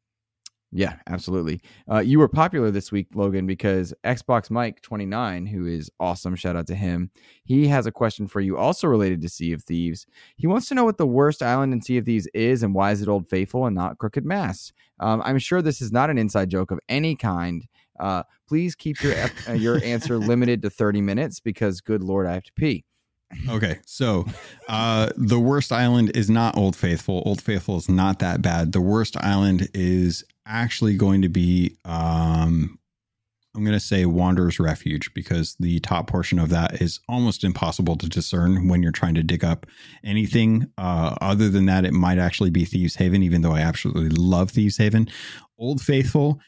[0.73, 1.59] yeah, absolutely.
[1.91, 6.35] Uh, you were popular this week, Logan, because Xbox Mike twenty nine, who is awesome,
[6.35, 7.11] shout out to him.
[7.43, 10.05] He has a question for you, also related to Sea of Thieves.
[10.37, 12.91] He wants to know what the worst island in Sea of Thieves is, and why
[12.91, 14.71] is it Old Faithful and not Crooked Masts?
[15.01, 17.67] Um, I'm sure this is not an inside joke of any kind.
[18.01, 19.15] Uh, please keep your
[19.47, 22.83] uh, your answer limited to thirty minutes, because good lord, I have to pee.
[23.47, 24.25] Okay, so
[24.67, 27.23] uh, the worst island is not Old Faithful.
[27.25, 28.73] Old Faithful is not that bad.
[28.73, 32.77] The worst island is actually going to be, um,
[33.55, 37.95] I'm going to say Wanderer's Refuge because the top portion of that is almost impossible
[37.97, 39.65] to discern when you're trying to dig up
[40.03, 40.69] anything.
[40.77, 44.51] Uh, other than that, it might actually be Thieves Haven, even though I absolutely love
[44.51, 45.07] Thieves Haven.
[45.57, 46.41] Old Faithful,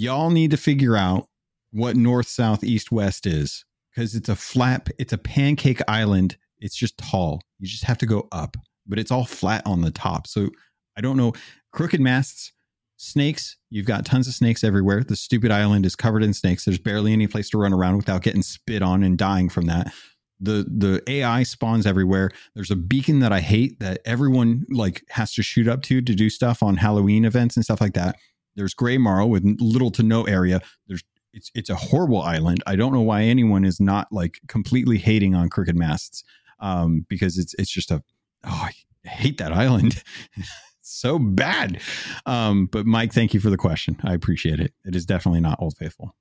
[0.00, 1.28] y'all need to figure out
[1.72, 3.64] what north, south, east, west is
[3.94, 6.36] because it's a flat, it's a pancake island.
[6.58, 7.40] It's just tall.
[7.58, 8.56] You just have to go up,
[8.86, 10.26] but it's all flat on the top.
[10.26, 10.48] So
[10.96, 11.32] I don't know.
[11.72, 12.52] Crooked masts,
[12.96, 13.56] snakes.
[13.68, 15.04] You've got tons of snakes everywhere.
[15.04, 16.64] The stupid island is covered in snakes.
[16.64, 19.92] There's barely any place to run around without getting spit on and dying from that.
[20.40, 22.30] The the AI spawns everywhere.
[22.54, 26.14] There's a beacon that I hate that everyone like has to shoot up to to
[26.14, 28.16] do stuff on Halloween events and stuff like that.
[28.56, 30.60] There's Graymarrow with little to no area.
[30.86, 31.02] There's
[31.32, 32.62] it's it's a horrible island.
[32.66, 36.24] I don't know why anyone is not like completely hating on crooked masts
[36.58, 38.02] um, because it's it's just a
[38.44, 38.72] oh I
[39.08, 40.02] hate that island.
[40.82, 41.80] so bad.
[42.26, 43.96] Um, but Mike, thank you for the question.
[44.04, 44.74] I appreciate it.
[44.84, 46.14] It is definitely not Old Faithful.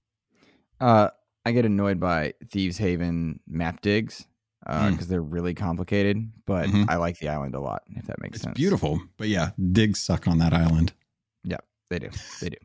[0.80, 1.10] Uh,
[1.46, 4.26] I get annoyed by Thieves Haven map digs
[4.62, 5.08] because uh, mm.
[5.08, 6.32] they're really complicated.
[6.46, 6.84] But mm-hmm.
[6.90, 7.84] I like the island a lot.
[7.88, 8.56] If that makes it's sense.
[8.56, 10.94] Beautiful, but yeah, digs suck on that island.
[11.44, 11.58] Yeah,
[11.90, 12.10] they do.
[12.42, 12.58] They do.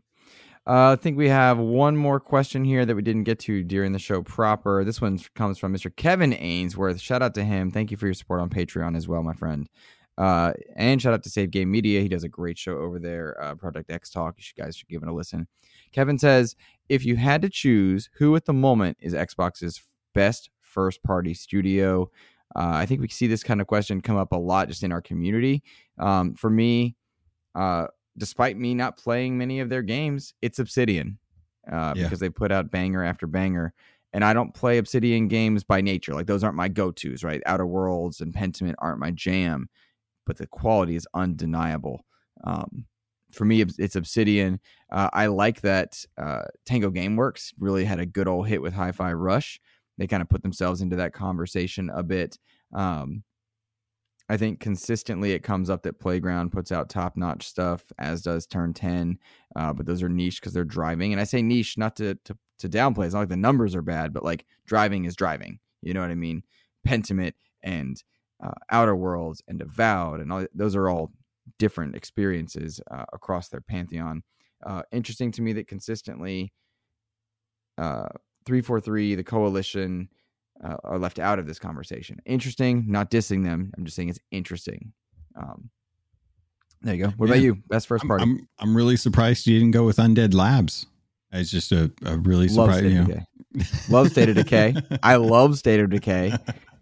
[0.67, 3.93] Uh, I think we have one more question here that we didn't get to during
[3.93, 4.83] the show proper.
[4.83, 5.95] This one comes from Mr.
[5.95, 7.01] Kevin Ainsworth.
[7.01, 7.71] Shout out to him.
[7.71, 9.69] Thank you for your support on Patreon as well, my friend.
[10.17, 12.01] Uh, and shout out to Save Game Media.
[12.01, 14.37] He does a great show over there, uh, Project X Talk.
[14.39, 15.49] You guys should give it a listen.
[15.93, 16.57] Kevin says,
[16.89, 19.83] if you had to choose who at the moment is Xbox's
[20.15, 22.11] best first party studio,
[22.57, 24.93] uh, I think we see this kind of question come up a lot just in
[24.93, 25.63] our community.
[25.99, 26.97] Um, for me,
[27.55, 31.19] uh, despite me not playing many of their games, it's Obsidian
[31.71, 32.05] uh, yeah.
[32.05, 33.73] because they put out banger after banger.
[34.13, 36.15] And I don't play Obsidian games by nature.
[36.15, 37.43] Like those aren't my go tos, right?
[37.47, 39.69] Outer Worlds and Pentiment aren't my jam,
[40.25, 42.05] but the quality is undeniable.
[42.45, 42.87] Um,
[43.33, 44.61] for me, it's Obsidian.
[44.93, 48.93] Uh, I like that uh, Tango Gameworks really had a good old hit with Hi
[48.93, 49.61] Fi Rush.
[49.99, 52.39] They kind of put themselves into that conversation a bit.
[52.73, 53.25] Um,
[54.29, 58.47] I think consistently it comes up that Playground puts out top notch stuff, as does
[58.47, 59.19] Turn 10.
[59.55, 61.13] Uh, but those are niche because they're driving.
[61.13, 63.05] And I say niche not to, to, to downplay.
[63.05, 65.59] It's not like the numbers are bad, but like driving is driving.
[65.83, 66.43] You know what I mean?
[66.87, 68.03] Pentiment and
[68.43, 71.13] uh, Outer Worlds and Avowed, and all those are all
[71.59, 74.23] different experiences uh, across their pantheon.
[74.65, 76.53] Uh, interesting to me that consistently,
[77.79, 78.09] uh,
[78.47, 80.09] 343, the coalition,
[80.63, 82.21] uh, are left out of this conversation.
[82.25, 83.73] Interesting, not dissing them.
[83.77, 84.93] I'm just saying it's interesting.
[85.37, 85.71] Um,
[86.83, 87.11] There you go.
[87.17, 87.35] What yeah.
[87.35, 87.55] about you?
[87.69, 88.23] Best first party.
[88.23, 90.87] I'm, I'm, I'm really surprised you didn't go with Undead Labs.
[91.33, 92.93] It's just a, a really surprising.
[92.93, 93.65] You know.
[93.89, 94.75] love State of Decay.
[95.03, 96.33] I love State of Decay.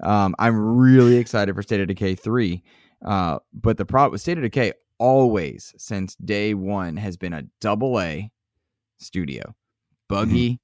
[0.01, 2.63] Um, I'm really excited for State of Decay three.
[3.05, 7.45] Uh, but the problem with State of Decay always since day one has been a
[7.61, 8.31] double A
[8.99, 9.55] studio,
[10.09, 10.63] buggy, mm-hmm.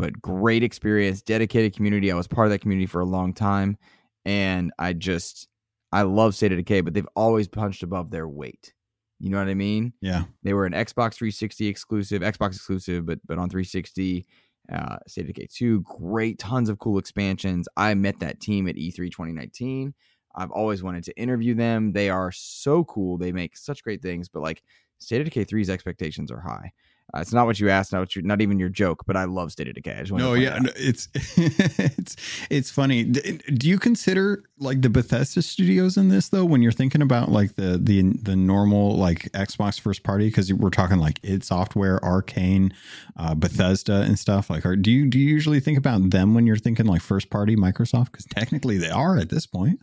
[0.00, 2.10] But great experience, dedicated community.
[2.10, 3.76] I was part of that community for a long time,
[4.24, 5.48] and I just
[5.92, 8.72] I love State of Decay, but they've always punched above their weight.
[9.18, 9.92] You know what I mean?
[10.00, 10.24] Yeah.
[10.42, 14.26] They were an Xbox 360 exclusive, Xbox exclusive, but but on 360.
[14.72, 17.68] Uh, State of Decay 2, great, tons of cool expansions.
[17.76, 19.92] I met that team at E3 2019.
[20.36, 21.92] I've always wanted to interview them.
[21.92, 23.18] They are so cool.
[23.18, 24.62] They make such great things, but like
[24.98, 26.70] State of Decay 3's expectations are high.
[27.12, 29.24] Uh, it's not what you asked, not what you, not even your joke, but I
[29.24, 30.04] love State of Decay.
[30.10, 32.16] no, yeah, no, it's it's
[32.50, 33.04] it's funny.
[33.04, 36.44] Do you consider like the Bethesda studios in this though?
[36.44, 40.70] When you're thinking about like the the the normal like Xbox first party, because we're
[40.70, 42.72] talking like id Software, Arcane,
[43.16, 44.48] uh, Bethesda, and stuff.
[44.48, 47.28] Like, are, do you do you usually think about them when you're thinking like first
[47.28, 48.12] party Microsoft?
[48.12, 49.80] Because technically they are at this point.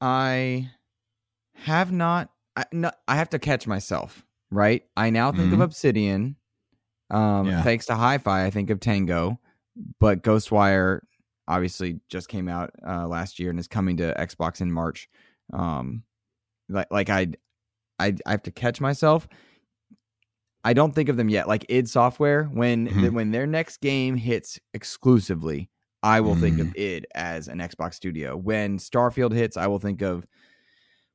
[0.00, 0.70] I
[1.54, 2.30] have not.
[2.54, 4.82] I, no, I have to catch myself right?
[4.96, 5.54] I now think mm-hmm.
[5.54, 6.36] of Obsidian.
[7.10, 7.62] Um, yeah.
[7.62, 9.40] Thanks to Hi-Fi, I think of Tango,
[9.98, 11.00] but Ghostwire
[11.48, 15.08] obviously just came out uh, last year and is coming to Xbox in March.
[15.52, 16.04] Um,
[16.68, 17.32] like like I,
[17.98, 19.28] I I have to catch myself.
[20.62, 21.48] I don't think of them yet.
[21.48, 23.02] Like id Software, when mm-hmm.
[23.02, 25.70] the, when their next game hits exclusively,
[26.02, 26.40] I will mm.
[26.40, 26.78] think of mm.
[26.78, 28.36] id as an Xbox studio.
[28.36, 30.26] When Starfield hits, I will think of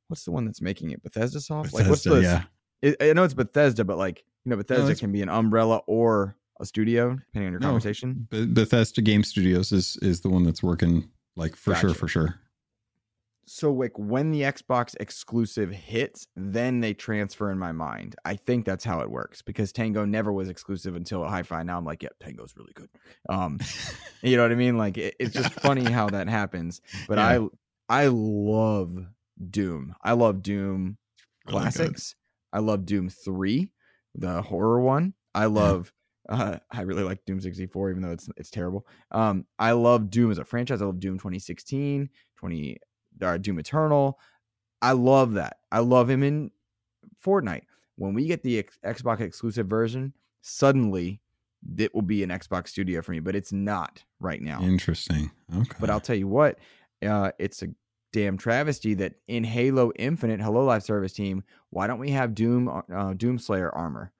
[0.08, 1.02] what's the one that's making it?
[1.02, 1.70] Bethesda Soft.
[1.70, 2.42] Bethesda, like what's the yeah.
[2.82, 5.82] It, I know it's Bethesda, but like you know, Bethesda no, can be an umbrella
[5.86, 8.28] or a studio, depending on your no, conversation.
[8.30, 11.88] Bethesda Game Studios is is the one that's working like for gotcha.
[11.88, 12.40] sure, for sure.
[13.48, 18.16] So like when the Xbox exclusive hits, then they transfer in my mind.
[18.24, 21.62] I think that's how it works because Tango never was exclusive until Hi-Fi.
[21.62, 22.88] Now I'm like, yeah, Tango's really good.
[23.28, 23.60] Um,
[24.22, 24.76] you know what I mean?
[24.76, 26.80] Like it, it's just funny how that happens.
[27.06, 27.46] But yeah.
[27.88, 28.98] I I love
[29.50, 29.94] Doom.
[30.02, 30.98] I love Doom
[31.46, 32.14] really classics.
[32.14, 32.25] Good.
[32.56, 33.70] I love Doom 3,
[34.14, 35.12] the horror one.
[35.34, 35.92] I love
[36.26, 38.86] uh, I really like Doom 64 even though it's it's terrible.
[39.10, 40.80] Um, I love Doom as a franchise.
[40.80, 42.76] I love Doom 2016, 20
[43.20, 44.18] uh, Doom Eternal.
[44.80, 45.58] I love that.
[45.70, 46.50] I love him in
[47.22, 47.64] Fortnite.
[47.96, 51.20] When we get the X- Xbox exclusive version, suddenly
[51.76, 54.62] it will be an Xbox Studio for me, but it's not right now.
[54.62, 55.30] Interesting.
[55.54, 55.76] Okay.
[55.78, 56.58] But I'll tell you what,
[57.06, 57.68] uh, it's a
[58.16, 62.66] damn travesty that in Halo Infinite, Hello Live Service Team, why don't we have Doom
[62.66, 64.10] uh, Doomslayer armor?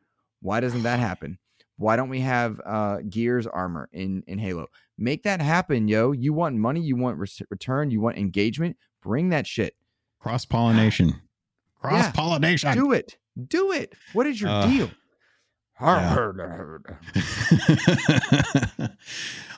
[0.42, 1.38] Why doesn't that happen?
[1.78, 4.66] Why don't we have uh, Gears armor in in Halo?
[4.98, 6.12] Make that happen, yo.
[6.12, 8.76] You want money, you want re- return, you want engagement.
[9.02, 9.74] Bring that shit.
[10.20, 11.22] Cross pollination.
[11.80, 12.68] Cross pollination.
[12.68, 13.16] Yeah, do it.
[13.48, 13.94] Do it.
[14.12, 14.90] What is your uh, deal?
[15.80, 16.14] Yeah.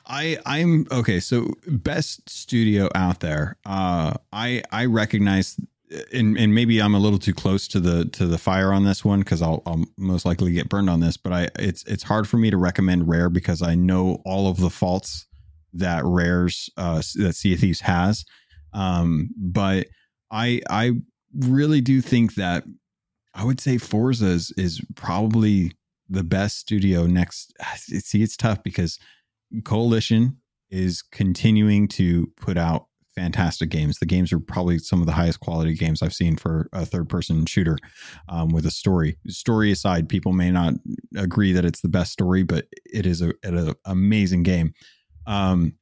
[0.05, 1.19] I I'm okay.
[1.19, 3.57] So best studio out there.
[3.65, 5.59] Uh, I I recognize,
[6.13, 9.05] and and maybe I'm a little too close to the to the fire on this
[9.05, 11.15] one because I'll I'll most likely get burned on this.
[11.15, 14.57] But I it's it's hard for me to recommend Rare because I know all of
[14.57, 15.27] the faults
[15.73, 18.25] that Rare's uh, that Sea of Thieves has.
[18.73, 19.87] Um, but
[20.31, 20.93] I I
[21.37, 22.63] really do think that
[23.33, 25.73] I would say Forza is, is probably
[26.09, 27.53] the best studio next.
[27.75, 28.99] See, it's tough because
[29.63, 30.37] Coalition
[30.69, 33.99] is continuing to put out fantastic games.
[33.99, 37.09] The games are probably some of the highest quality games I've seen for a third
[37.09, 37.77] person shooter
[38.29, 39.17] um, with a story.
[39.27, 40.75] Story aside, people may not
[41.15, 44.73] agree that it's the best story, but it is a, an amazing game.
[45.25, 45.73] Um,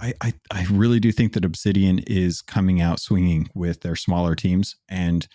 [0.00, 4.34] I, I, I really do think that Obsidian is coming out swinging with their smaller
[4.34, 5.26] teams, and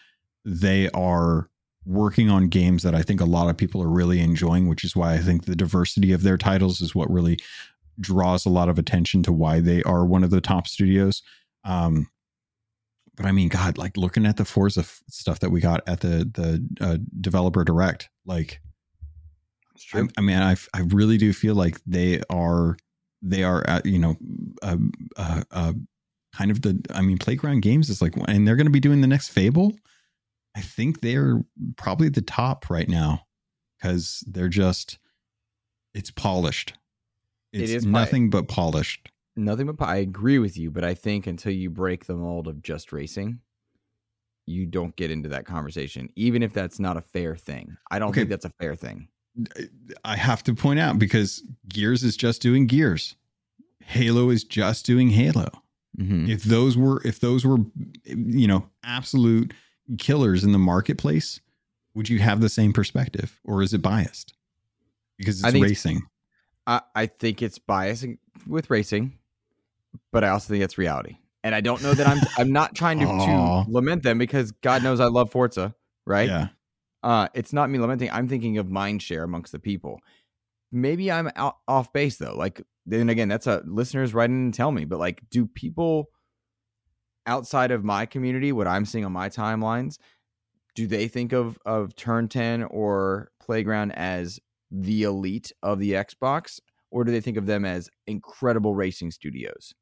[0.46, 1.50] they are
[1.90, 4.96] working on games that I think a lot of people are really enjoying, which is
[4.96, 7.40] why I think the diversity of their titles is what really
[8.00, 11.24] draws a lot of attention to why they are one of the top studios.
[11.64, 12.08] Um,
[13.16, 16.02] but I mean, God, like looking at the Forza f- stuff that we got at
[16.02, 18.62] the the uh, developer direct, like,
[19.94, 22.78] I, I, mean, I I really do feel like they are
[23.24, 24.16] they are at you know,
[24.62, 24.78] uh,
[25.18, 25.74] uh, uh,
[26.34, 29.02] kind of the I mean, Playground Games is like, and they're going to be doing
[29.02, 29.74] the next Fable.
[30.60, 31.42] I think they're
[31.78, 33.26] probably at the top right now
[33.78, 35.00] because they're just
[35.94, 36.74] it's polished.
[37.54, 39.10] It's it is nothing but polished.
[39.38, 42.62] Nothing but I agree with you, but I think until you break the mold of
[42.62, 43.40] just racing,
[44.48, 47.78] you don't get into that conversation, even if that's not a fair thing.
[47.90, 48.22] I don't okay.
[48.22, 49.08] think that's a fair thing.
[50.04, 53.16] I have to point out because Gears is just doing Gears.
[53.86, 55.50] Halo is just doing Halo.
[55.98, 56.30] Mm-hmm.
[56.30, 57.60] If those were if those were
[58.04, 59.54] you know absolute
[59.98, 61.42] killers in the marketplace,
[61.94, 64.34] would you have the same perspective or is it biased?
[65.18, 66.02] Because it's racing.
[66.68, 68.06] I, I think it's biased
[68.48, 69.18] with racing,
[70.12, 71.18] but I also think it's reality.
[71.44, 74.84] And I don't know that I'm I'm not trying to, to lament them because God
[74.84, 75.74] knows I love Forza,
[76.06, 76.28] right?
[76.28, 76.48] Yeah.
[77.02, 78.12] Uh, it's not me lamenting.
[78.12, 80.02] I'm thinking of mind share amongst the people.
[80.72, 82.36] Maybe I'm out, off base though.
[82.36, 84.86] Like then again, that's a listeners write in and tell me.
[84.86, 86.10] But like, do people
[87.30, 89.98] outside of my community, what I'm seeing on my timelines,
[90.76, 94.40] do they think of of Turn Ten or Playground as
[94.72, 96.60] the elite of the Xbox,
[96.92, 99.74] or do they think of them as incredible racing studios?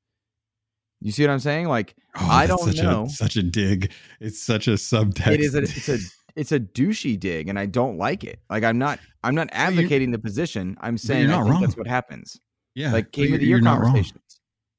[0.99, 1.67] You see what I'm saying?
[1.67, 3.05] Like oh, I don't such know.
[3.05, 3.91] A, such a dig.
[4.19, 5.31] It's such a subtext.
[5.31, 5.55] It is.
[5.55, 5.97] A, it's a
[6.35, 8.39] it's a douchey dig, and I don't like it.
[8.49, 10.77] Like I'm not I'm not advocating the position.
[10.81, 11.61] I'm saying I think wrong.
[11.61, 12.39] that's what happens.
[12.75, 14.26] Yeah, like game of the year conversations,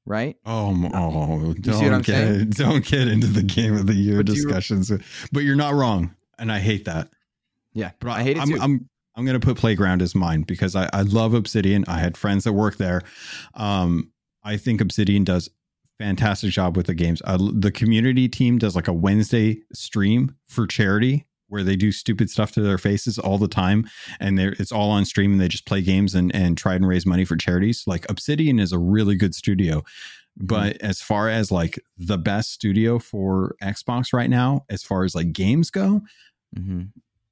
[0.09, 0.37] right?
[0.45, 4.91] Oh, oh don't get don't get into the game of the year but discussions.
[4.91, 5.01] You,
[5.33, 7.11] but you're not wrong, and I hate that.
[7.73, 8.59] Yeah, but I hate it I'm, too.
[8.61, 11.85] I'm I'm gonna put Playground as mine because I I love Obsidian.
[11.87, 13.03] I had friends that work there.
[13.55, 14.11] Um,
[14.43, 15.51] I think Obsidian does
[15.99, 17.21] fantastic job with the games.
[17.25, 22.31] Uh, the community team does like a Wednesday stream for charity where they do stupid
[22.31, 23.89] stuff to their faces all the time
[24.21, 26.87] and they're it's all on stream and they just play games and and try and
[26.87, 27.85] raise money for charities.
[27.87, 30.47] Like obsidian is a really good studio mm-hmm.
[30.47, 35.15] but as far as like the best studio for xbox right now as far as
[35.15, 36.03] like games go
[36.57, 36.83] mm-hmm.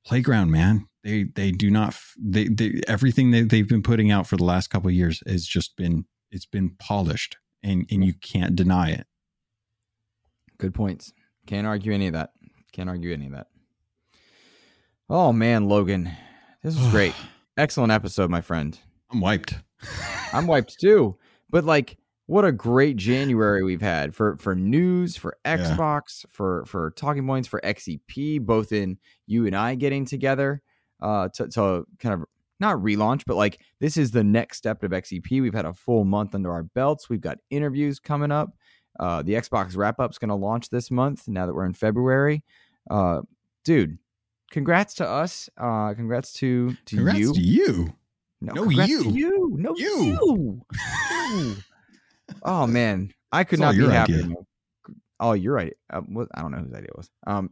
[0.04, 0.88] playground man.
[1.04, 4.68] They they do not they, they everything that they've been putting out for the last
[4.70, 9.06] couple years has just been it's been polished and and you can't deny it.
[10.58, 11.12] Good points.
[11.46, 12.30] Can't argue any of that.
[12.72, 13.46] Can't argue any of that
[15.08, 16.10] Oh man, Logan,
[16.62, 17.14] this was great.
[17.56, 18.78] Excellent episode, my friend.
[19.10, 19.54] I'm wiped.
[20.32, 21.16] I'm wiped too.
[21.48, 21.96] But like,
[22.26, 26.30] what a great January we've had for for news, for Xbox, yeah.
[26.32, 30.60] for for talking points, for XEP, both in you and I getting together
[31.00, 32.24] uh, to to kind of
[32.58, 35.40] not relaunch, but like this is the next step of XEP.
[35.40, 37.08] We've had a full month under our belts.
[37.08, 38.56] We've got interviews coming up.
[38.98, 41.28] Uh, the Xbox wrap up's going to launch this month.
[41.28, 42.42] Now that we're in February,
[42.90, 43.20] uh,
[43.62, 43.98] dude,
[44.50, 45.48] congrats to us.
[45.56, 47.34] Uh, congrats to to congrats you.
[47.34, 47.94] To you.
[48.40, 49.10] No, no you.
[49.10, 49.50] you.
[49.56, 50.62] No, you.
[51.30, 51.56] you.
[52.42, 54.28] oh man, I could not be happier.
[55.18, 55.74] Oh, you're right.
[55.90, 56.02] Uh,
[56.34, 57.10] I don't know whose idea it was.
[57.26, 57.50] Um,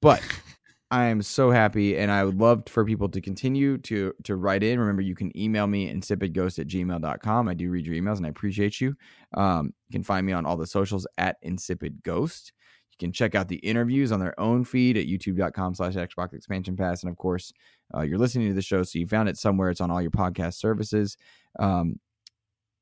[0.00, 0.22] but
[0.92, 4.62] I am so happy, and I would love for people to continue to to write
[4.62, 4.78] in.
[4.78, 7.48] Remember, you can email me insipidghost at gmail.com.
[7.48, 8.94] I do read your emails, and I appreciate you.
[9.34, 12.52] Um, you can find me on all the socials at insipidghost.
[12.92, 16.76] You can check out the interviews on their own feed at youtube.com slash Xbox Expansion
[16.76, 17.02] Pass.
[17.02, 17.52] And of course,
[17.94, 19.70] uh, you're listening to the show, so you found it somewhere.
[19.70, 21.16] It's on all your podcast services.
[21.58, 21.98] Um,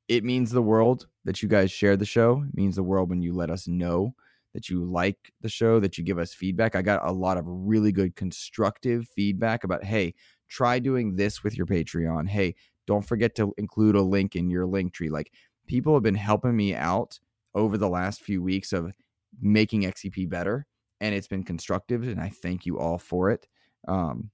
[0.07, 2.43] it means the world that you guys share the show.
[2.47, 4.13] It means the world when you let us know
[4.53, 6.75] that you like the show, that you give us feedback.
[6.75, 10.13] I got a lot of really good constructive feedback about, hey,
[10.49, 12.27] try doing this with your Patreon.
[12.27, 12.55] Hey,
[12.87, 15.09] don't forget to include a link in your link tree.
[15.09, 15.31] Like
[15.67, 17.19] people have been helping me out
[17.55, 18.93] over the last few weeks of
[19.39, 20.65] making XEP better,
[20.99, 23.47] and it's been constructive, and I thank you all for it.
[23.87, 24.31] Um,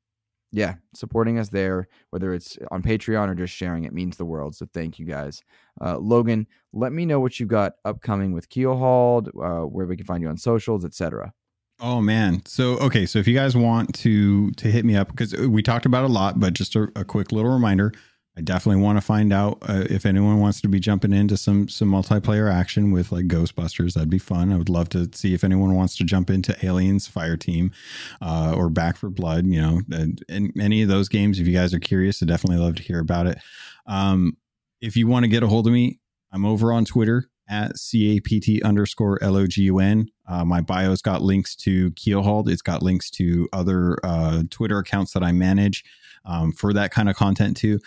[0.52, 4.56] yeah, supporting us there, whether it's on Patreon or just sharing it, means the world.
[4.56, 5.42] So thank you guys.
[5.82, 10.06] Uh, Logan, let me know what you've got upcoming with Keelhauled, uh, where we can
[10.06, 11.34] find you on socials, etc.
[11.80, 12.44] Oh man.
[12.46, 15.86] So okay, so if you guys want to to hit me up because we talked
[15.86, 17.92] about a lot, but just a, a quick little reminder.
[18.38, 21.68] I definitely want to find out uh, if anyone wants to be jumping into some
[21.68, 23.96] some multiplayer action with like Ghostbusters.
[23.96, 24.54] That'd be fun.
[24.54, 27.72] I would love to see if anyone wants to jump into Aliens Fire Team
[28.22, 29.48] uh, or Back 4 Blood.
[29.48, 31.40] You know, and, and, any of those games.
[31.40, 33.40] If you guys are curious, I'd definitely love to hear about it.
[33.88, 34.38] Um,
[34.82, 36.00] if you want to get a hold of me,
[36.32, 40.10] I'm over on Twitter at capt underscore logun.
[40.28, 42.50] Uh, my bio's got links to Keelhauled.
[42.50, 45.84] It's got links to other uh, Twitter accounts that I manage
[46.24, 47.80] um, for that kind of content too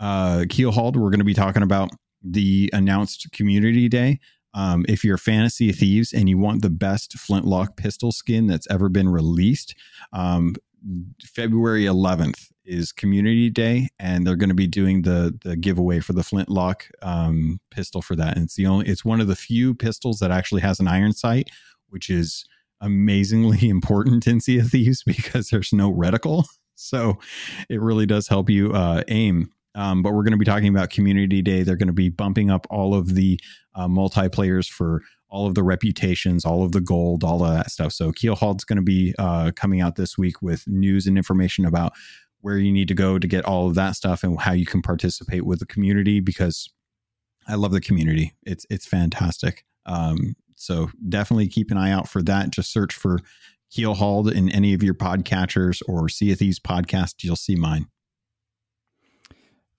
[0.00, 1.90] uh, Keelhauled, we're going to be talking about
[2.22, 4.20] the announced community day.
[4.54, 8.88] Um, if you're Fantasy Thieves and you want the best flintlock pistol skin that's ever
[8.88, 9.74] been released,
[10.12, 10.54] um,
[11.22, 16.12] February 11th is Community Day, and they're going to be doing the the giveaway for
[16.12, 18.36] the flintlock um, pistol for that.
[18.36, 21.12] And it's the only it's one of the few pistols that actually has an iron
[21.12, 21.50] sight,
[21.88, 22.44] which is
[22.80, 26.44] amazingly important in Sea of Thieves because there's no reticle.
[26.74, 27.18] So
[27.70, 30.90] it really does help you uh, aim um, but we're going to be talking about
[30.90, 31.62] Community Day.
[31.62, 33.38] They're going to be bumping up all of the
[33.74, 37.92] uh, multiplayers for all of the reputations, all of the gold, all of that stuff.
[37.92, 41.92] So Keelhauled's going to be uh, coming out this week with news and information about
[42.40, 44.80] where you need to go to get all of that stuff and how you can
[44.80, 46.70] participate with the community because
[47.46, 48.32] I love the community.
[48.44, 49.64] It's it's fantastic.
[49.84, 52.50] Um, so definitely keep an eye out for that.
[52.50, 53.18] Just search for
[53.76, 57.86] Keelhauled in any of your podcatchers or Sea of Thieves podcast, you'll see mine.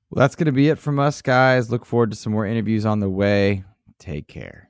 [0.10, 1.70] Well, that's going to be it from us, guys.
[1.70, 3.64] Look forward to some more interviews on the way.
[4.00, 4.66] Take care.